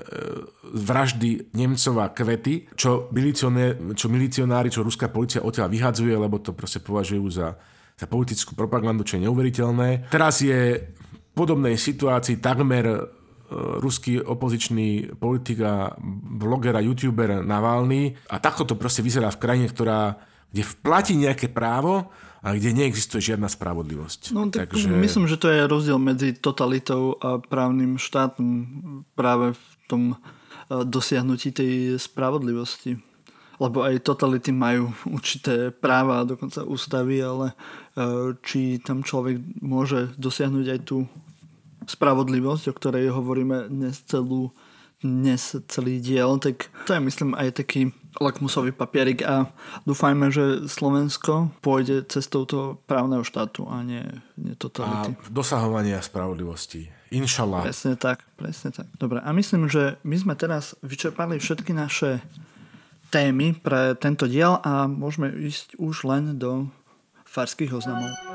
vraždy 0.67 1.55
Nemcova 1.55 2.11
kvety, 2.11 2.75
čo, 2.75 3.07
čo 3.95 4.07
milicionári, 4.11 4.67
čo 4.67 4.83
ruská 4.83 5.07
policia 5.07 5.39
odtiaľ 5.39 5.71
vyhadzuje, 5.71 6.11
lebo 6.11 6.43
to 6.43 6.51
proste 6.51 6.83
považujú 6.83 7.25
za, 7.31 7.55
za 7.95 8.03
politickú 8.03 8.51
propagandu, 8.51 9.07
čo 9.07 9.15
je 9.15 9.31
neuveriteľné. 9.31 10.11
Teraz 10.11 10.43
je 10.43 10.91
v 10.91 11.31
podobnej 11.31 11.79
situácii 11.79 12.43
takmer 12.43 13.15
ruský 13.53 14.19
opozičný 14.19 15.19
politik 15.19 15.63
a 15.63 15.95
bloger 16.35 16.75
a 16.75 16.83
youtuber 16.83 17.43
Navalny. 17.43 18.15
A 18.27 18.43
takto 18.43 18.67
to 18.67 18.75
proste 18.75 18.99
vyzerá 18.99 19.31
v 19.31 19.39
krajine, 19.39 19.67
ktorá, 19.71 20.19
kde 20.51 20.63
platí 20.83 21.15
nejaké 21.15 21.47
právo, 21.47 22.11
a 22.47 22.53
kde 22.53 22.69
neexistuje 22.71 23.33
žiadna 23.33 23.49
spravodlivosť. 23.49 24.31
No, 24.31 24.47
tak 24.47 24.71
Takže... 24.71 24.93
Myslím, 24.93 25.25
že 25.27 25.35
to 25.35 25.49
je 25.49 25.67
rozdiel 25.67 25.97
medzi 25.97 26.31
totalitou 26.37 27.17
a 27.17 27.41
právnym 27.41 27.97
štátom 27.99 28.47
práve 29.17 29.57
v 29.57 29.65
tom 29.89 30.03
e, 30.13 30.17
dosiahnutí 30.85 31.51
tej 31.51 31.97
spravodlivosti. 31.97 33.01
Lebo 33.57 33.81
aj 33.83 34.05
totality 34.05 34.53
majú 34.53 34.93
určité 35.17 35.73
práva, 35.75 36.23
dokonca 36.23 36.61
ústavy, 36.63 37.19
ale 37.25 37.51
e, 37.51 37.55
či 38.45 38.79
tam 38.85 39.01
človek 39.01 39.41
môže 39.59 40.13
dosiahnuť 40.15 40.65
aj 40.71 40.79
tú 40.85 41.09
spravodlivosť, 41.87 42.69
o 42.69 42.77
ktorej 42.77 43.15
hovoríme 43.15 43.71
dnes 43.71 44.03
celú, 44.03 44.51
dnes 44.99 45.55
celý 45.71 46.03
diel, 46.03 46.37
tak 46.37 46.67
to 46.85 46.93
je 46.93 47.01
myslím 47.01 47.31
aj 47.33 47.63
taký 47.63 47.95
lakmusový 48.17 48.73
papierik 48.73 49.21
a 49.23 49.49
dúfajme, 49.85 50.33
že 50.33 50.65
Slovensko 50.65 51.53
pôjde 51.61 52.03
cestou 52.09 52.43
toho 52.49 52.81
právneho 52.89 53.21
štátu 53.21 53.69
a 53.69 53.85
nie, 53.85 54.03
nie 54.35 54.57
totality. 54.57 55.13
A 55.13 55.29
dosahovania 55.29 56.01
spravodlivosti. 56.01 56.89
Inšallah. 57.07 57.63
Presne 57.63 57.95
tak, 57.95 58.25
presne 58.35 58.75
tak. 58.75 58.91
Dobre, 58.99 59.23
a 59.23 59.29
myslím, 59.31 59.71
že 59.71 59.95
my 60.03 60.17
sme 60.19 60.33
teraz 60.35 60.75
vyčerpali 60.83 61.39
všetky 61.39 61.71
naše 61.71 62.19
témy 63.07 63.55
pre 63.55 63.95
tento 63.95 64.27
diel 64.27 64.59
a 64.59 64.91
môžeme 64.91 65.31
ísť 65.31 65.79
už 65.79 66.03
len 66.03 66.35
do 66.35 66.67
farských 67.23 67.71
oznamov. 67.71 68.26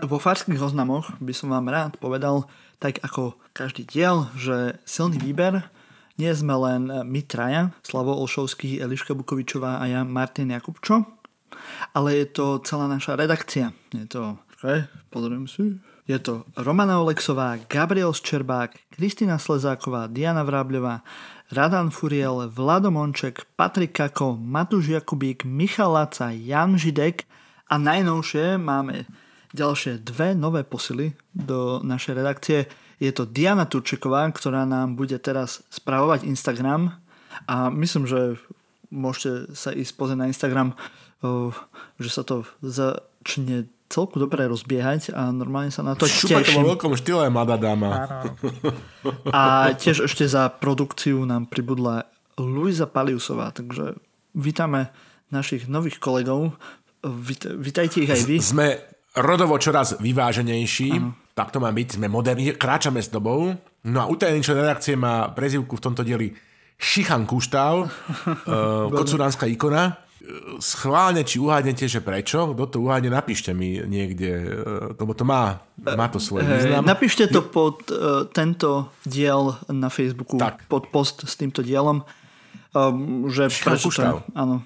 Vo 0.00 0.16
farských 0.16 0.60
oznamoch 0.60 1.12
by 1.20 1.32
som 1.36 1.52
vám 1.52 1.68
rád 1.68 2.00
povedal, 2.00 2.48
tak 2.80 3.00
ako 3.04 3.36
každý 3.52 3.84
diel, 3.84 4.32
že 4.32 4.80
silný 4.88 5.20
výber 5.20 5.68
nie 6.16 6.32
sme 6.32 6.52
len 6.56 6.88
my 6.88 7.20
traja, 7.24 7.72
Slavo 7.80 8.12
Olšovský, 8.16 8.80
Eliška 8.80 9.16
Bukovičová 9.16 9.80
a 9.80 9.84
ja, 9.88 10.00
Martin 10.04 10.52
Jakubčo, 10.52 11.04
ale 11.96 12.24
je 12.24 12.26
to 12.28 12.60
celá 12.64 12.88
naša 12.88 13.16
redakcia. 13.16 13.72
Je 13.92 14.04
to, 14.04 14.36
okay, 14.56 14.84
pozriem 15.08 15.48
si, 15.48 15.80
je 16.08 16.18
to 16.20 16.48
Romana 16.56 17.00
Olexová, 17.00 17.60
Gabriel 17.68 18.12
Ščerbák, 18.12 18.76
Kristina 18.96 19.36
Slezáková, 19.36 20.08
Diana 20.08 20.44
Vrábľová, 20.44 21.04
Radan 21.52 21.92
Furiel, 21.92 22.48
Vlado 22.50 22.88
Monček, 22.88 23.44
Patrik 23.56 23.96
Kako, 23.96 24.36
Matúš 24.36 24.90
Jakubík, 24.90 25.44
Michal 25.44 25.92
Laca, 25.94 26.32
Jan 26.32 26.76
Židek 26.76 27.24
a 27.70 27.78
najnovšie 27.78 28.58
máme 28.58 29.06
ďalšie 29.54 30.02
dve 30.02 30.34
nové 30.38 30.62
posily 30.62 31.14
do 31.34 31.82
našej 31.82 32.14
redakcie. 32.14 32.58
Je 33.00 33.10
to 33.10 33.24
Diana 33.24 33.64
Turčeková, 33.64 34.28
ktorá 34.30 34.68
nám 34.68 34.94
bude 34.94 35.16
teraz 35.18 35.64
spravovať 35.72 36.28
Instagram 36.28 37.00
a 37.48 37.72
myslím, 37.72 38.04
že 38.04 38.36
môžete 38.92 39.56
sa 39.56 39.70
ísť 39.72 39.92
pozrieť 39.96 40.18
na 40.20 40.30
Instagram, 40.30 40.76
že 41.96 42.10
sa 42.10 42.22
to 42.26 42.44
začne 42.60 43.70
celku 43.90 44.22
dobre 44.22 44.46
rozbiehať 44.46 45.10
a 45.10 45.34
normálne 45.34 45.74
sa 45.74 45.82
na 45.82 45.98
to 45.98 46.06
Šupa 46.06 46.46
teším. 46.46 46.46
to 46.46 46.58
vo 46.62 46.70
veľkom 46.74 46.94
štýle, 46.94 47.26
mladá 47.26 47.58
dáma. 47.58 48.06
A 49.34 49.74
tiež 49.74 50.06
ešte 50.06 50.30
za 50.30 50.46
produkciu 50.46 51.26
nám 51.26 51.50
pribudla 51.50 52.06
Luisa 52.38 52.86
Paliusová, 52.86 53.50
takže 53.50 53.98
vítame 54.32 54.94
našich 55.34 55.66
nových 55.66 55.98
kolegov. 55.98 56.54
Vít, 57.02 57.50
vítajte 57.50 58.04
ich 58.04 58.10
aj 58.12 58.22
vy. 58.28 58.36
Sme 58.38 58.68
rodovo 59.16 59.58
čoraz 59.58 59.98
vyváženejší, 59.98 60.90
ano. 60.94 61.18
tak 61.34 61.50
to 61.50 61.58
má 61.58 61.70
byť, 61.74 61.98
sme 61.98 62.06
moderní, 62.06 62.54
kráčame 62.54 63.02
s 63.02 63.10
dobou. 63.10 63.50
No 63.86 63.98
a 63.98 64.06
utajený 64.06 64.44
člen 64.44 64.62
redakcie 64.62 64.94
má 64.94 65.32
prezivku 65.34 65.80
v 65.80 65.84
tomto 65.84 66.02
dieli 66.06 66.30
Šichan 66.80 67.26
Kuštav, 67.26 67.74
uh, 67.80 67.88
kocuránska 68.98 69.48
ikona. 69.50 69.98
Schválne, 70.60 71.26
či 71.26 71.40
uhádnete, 71.42 71.90
že 71.90 72.04
prečo, 72.04 72.52
kto 72.54 72.64
to 72.70 72.78
uhádne, 72.86 73.10
napíšte 73.10 73.50
mi 73.50 73.82
niekde, 73.82 74.30
uh, 74.46 74.94
lebo 74.94 75.16
to 75.16 75.24
má, 75.26 75.58
má 75.80 76.06
to 76.12 76.22
svoj 76.22 76.46
význam. 76.46 76.86
Napíšte 76.86 77.26
to 77.26 77.42
pod 77.42 77.88
uh, 77.90 78.28
tento 78.30 78.94
diel 79.02 79.58
na 79.72 79.90
Facebooku, 79.90 80.38
tak. 80.38 80.68
pod 80.70 80.92
post 80.92 81.26
s 81.26 81.34
týmto 81.34 81.66
dielom. 81.66 82.06
Um, 82.70 83.26
že 83.26 83.50
Šichan 83.50 83.74
prečo 83.74 83.90
to, 83.90 84.22
áno, 84.38 84.62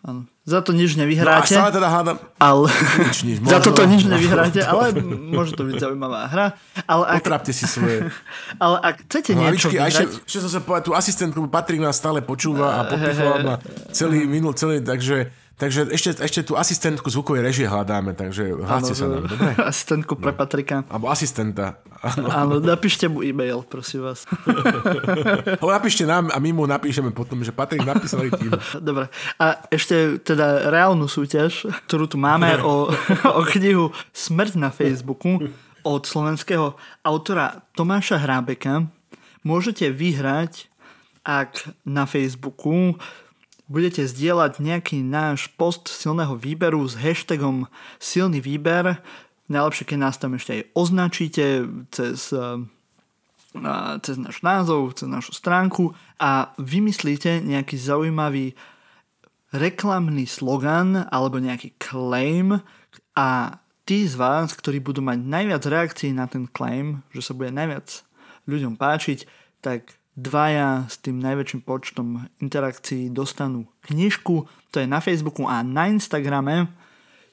áno. 0.00 0.26
Za 0.42 0.60
to 0.60 0.72
nič 0.72 0.94
No 0.94 0.98
a 0.98 1.00
nevyhráte. 1.04 1.52
stále 1.52 1.68
teda 1.68 1.88
hádam, 1.88 2.16
ale... 2.38 2.72
nič, 3.04 3.18
nič, 3.20 3.36
Za 3.42 3.60
toto 3.60 3.84
možno- 3.84 3.92
nič 3.92 4.02
nevyhráte, 4.06 4.60
ale 4.62 4.96
môže 5.28 5.52
to 5.52 5.62
byť 5.62 5.76
zaujímavá 5.76 6.24
hra. 6.26 6.46
Ale 6.84 7.04
ak, 7.04 7.20
Potrapte 7.20 7.52
si 7.52 7.64
svoje 7.64 8.08
ale 8.64 8.76
ak 8.80 9.04
chcete 9.04 9.36
niečo 9.36 9.68
hlavičky. 9.68 9.76
A 9.76 9.84
ešte, 9.86 10.04
vyhrať, 10.06 10.24
ešte 10.24 10.38
som 10.40 10.50
sa 10.50 10.60
povedať, 10.60 10.84
tú 10.84 10.92
asistentku 10.92 11.38
Patrik 11.46 11.78
nás 11.78 11.94
stále 11.94 12.20
počúva 12.20 12.80
a 12.80 12.86
popichoval 12.86 13.38
ma 13.42 13.54
celý 13.92 14.24
minul, 14.24 14.54
celý, 14.54 14.80
takže, 14.80 15.28
takže 15.58 15.90
ešte, 15.90 16.22
ešte 16.22 16.40
tú 16.46 16.54
asistentku 16.54 17.10
zvukovej 17.10 17.42
režie 17.42 17.66
hľadáme, 17.66 18.14
takže 18.14 18.54
hláste 18.54 18.94
sa 18.94 19.10
nám, 19.10 19.26
dobre? 19.26 19.52
asistentku 19.74 20.14
pre 20.14 20.32
Patrika. 20.32 20.86
Alebo 20.88 21.10
asistenta. 21.10 21.82
Áno, 22.30 22.62
napíšte 22.62 23.10
mu 23.10 23.26
e-mail, 23.26 23.66
prosím 23.66 24.06
vás. 24.06 24.22
Ho 25.62 25.68
napíšte 25.68 26.06
nám 26.06 26.30
a 26.30 26.38
my 26.38 26.54
mu 26.54 26.62
napíšeme 26.70 27.10
potom, 27.10 27.42
že 27.42 27.50
Patrik 27.50 27.82
napísali 27.82 28.30
tým. 28.30 28.54
Dobre. 28.88 29.10
A 29.42 29.66
ešte 29.66 30.22
teda 30.22 30.70
reálnu 30.70 31.10
súťaž, 31.10 31.66
ktorú 31.90 32.06
tu 32.06 32.14
máme 32.14 32.62
o, 32.62 32.86
o 33.26 33.42
knihu 33.50 33.90
Smrť 34.14 34.54
na 34.62 34.70
Facebooku 34.70 35.50
od 35.82 36.02
slovenského 36.06 36.78
autora 37.02 37.66
Tomáša 37.74 38.22
Hrábeka. 38.22 38.86
Môžete 39.42 39.90
vyhrať, 39.90 40.70
ak 41.26 41.66
na 41.82 42.06
Facebooku 42.06 42.94
budete 43.68 44.08
zdieľať 44.08 44.64
nejaký 44.64 45.04
náš 45.04 45.52
post 45.54 45.92
silného 45.92 46.34
výberu 46.34 46.82
s 46.88 46.96
hashtagom 46.96 47.68
silný 48.00 48.40
výber. 48.40 48.98
Najlepšie, 49.48 49.84
keď 49.94 49.98
nás 50.00 50.16
tam 50.16 50.36
ešte 50.36 50.60
aj 50.60 50.62
označíte 50.72 51.44
cez 51.92 52.32
eh, 52.32 52.60
cez 54.04 54.16
náš 54.20 54.44
názov, 54.44 54.92
cez 54.96 55.08
našu 55.08 55.32
stránku 55.32 55.96
a 56.20 56.52
vymyslíte 56.60 57.40
nejaký 57.40 57.80
zaujímavý 57.80 58.52
reklamný 59.56 60.28
slogan 60.28 61.08
alebo 61.08 61.40
nejaký 61.40 61.72
claim 61.80 62.60
a 63.16 63.58
tí 63.88 64.04
z 64.04 64.20
vás, 64.20 64.52
ktorí 64.52 64.84
budú 64.84 65.00
mať 65.00 65.18
najviac 65.24 65.62
reakcií 65.64 66.12
na 66.12 66.28
ten 66.28 66.44
claim, 66.44 67.00
že 67.16 67.24
sa 67.24 67.32
bude 67.32 67.48
najviac 67.48 68.04
ľuďom 68.44 68.76
páčiť, 68.76 69.24
tak 69.64 69.96
dvaja 70.18 70.90
s 70.90 70.98
tým 70.98 71.22
najväčším 71.22 71.62
počtom 71.62 72.26
interakcií 72.42 73.14
dostanú 73.14 73.70
knižku, 73.86 74.50
to 74.74 74.82
je 74.82 74.90
na 74.90 74.98
Facebooku 74.98 75.46
a 75.46 75.62
na 75.62 75.86
Instagrame 75.86 76.66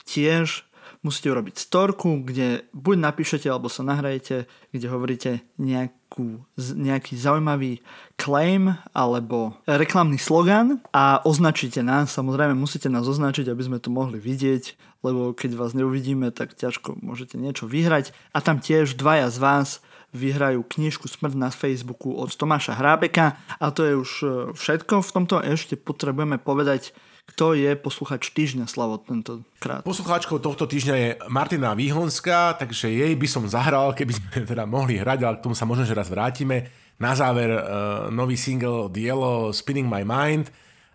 tiež 0.06 0.62
musíte 1.02 1.30
urobiť 1.30 1.58
storku, 1.58 2.26
kde 2.26 2.66
buď 2.74 2.98
napíšete 2.98 3.46
alebo 3.46 3.70
sa 3.70 3.86
nahrajete, 3.86 4.50
kde 4.74 4.88
hovoríte 4.90 5.32
nejakú, 5.62 6.42
nejaký 6.58 7.14
zaujímavý 7.14 7.82
claim 8.18 8.74
alebo 8.90 9.54
reklamný 9.70 10.18
slogan 10.18 10.82
a 10.90 11.22
označíte 11.22 11.86
nás. 11.86 12.10
Samozrejme 12.10 12.58
musíte 12.58 12.90
nás 12.90 13.06
označiť, 13.06 13.50
aby 13.50 13.64
sme 13.66 13.78
to 13.78 13.94
mohli 13.94 14.18
vidieť, 14.18 14.74
lebo 15.06 15.38
keď 15.38 15.54
vás 15.54 15.78
neuvidíme, 15.78 16.34
tak 16.34 16.58
ťažko 16.58 16.98
môžete 16.98 17.38
niečo 17.38 17.70
vyhrať. 17.70 18.10
A 18.34 18.42
tam 18.42 18.58
tiež 18.58 18.98
dvaja 18.98 19.30
z 19.30 19.38
vás 19.38 19.70
vyhrajú 20.16 20.64
knižku 20.64 21.12
Smrť 21.12 21.36
na 21.36 21.52
Facebooku 21.52 22.16
od 22.16 22.32
Tomáša 22.32 22.80
Hrábeka 22.80 23.36
a 23.60 23.66
to 23.76 23.82
je 23.84 23.94
už 24.00 24.12
e, 24.24 24.28
všetko. 24.56 25.04
V 25.04 25.12
tomto 25.12 25.44
ešte 25.44 25.76
potrebujeme 25.76 26.40
povedať, 26.40 26.96
kto 27.26 27.58
je 27.58 27.74
posluchač 27.74 28.32
týždňa, 28.32 28.70
Slavo, 28.70 29.02
tentokrát. 29.02 29.82
Poslucháčkou 29.84 30.38
tohto 30.38 30.70
týždňa 30.70 30.96
je 30.96 31.10
Martina 31.28 31.74
Výhonská, 31.74 32.54
takže 32.56 32.88
jej 32.88 33.14
by 33.18 33.28
som 33.28 33.44
zahral, 33.50 33.92
keby 33.98 34.14
sme 34.14 34.30
teda 34.46 34.64
mohli 34.70 35.02
hrať, 35.02 35.20
ale 35.26 35.38
k 35.42 35.44
tomu 35.44 35.58
sa 35.58 35.66
možno, 35.66 35.84
že 35.84 35.98
raz 35.98 36.08
vrátime. 36.08 36.70
Na 36.96 37.12
záver 37.12 37.52
uh, 37.52 38.08
nový 38.08 38.40
single 38.40 38.88
Dielo 38.88 39.52
Spinning 39.52 39.90
My 39.90 40.08
Mind. 40.08 40.48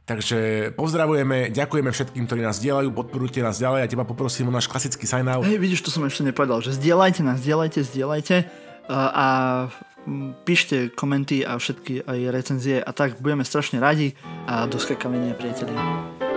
Takže 0.08 0.72
pozdravujeme, 0.74 1.54
ďakujeme 1.54 1.90
všetkým, 1.92 2.26
ktorí 2.26 2.40
nás 2.42 2.58
dielajú, 2.58 2.90
podporujte 2.90 3.46
nás 3.46 3.62
ďalej 3.62 3.84
a 3.84 3.90
teba 3.90 4.02
poprosím 4.02 4.50
o 4.50 4.54
náš 4.54 4.66
klasický 4.66 5.06
sign 5.06 5.28
out. 5.30 5.46
Hej, 5.46 5.60
vidíš, 5.62 5.86
to 5.86 5.94
som 5.94 6.02
ešte 6.02 6.26
nepovedal, 6.26 6.58
že 6.66 6.74
zdieľajte 6.74 7.22
nás, 7.22 7.38
zdieľajte, 7.38 7.78
zdieľajte 7.84 8.36
a, 8.88 9.68
píšte 10.48 10.88
komenty 10.96 11.44
a 11.44 11.60
všetky 11.60 12.08
aj 12.08 12.18
recenzie 12.32 12.80
a 12.80 12.90
tak 12.96 13.20
budeme 13.20 13.44
strašne 13.44 13.84
radi 13.84 14.16
a 14.48 14.64
do 14.64 14.80
skakavenia 14.80 15.36
priatelia. 15.36 16.29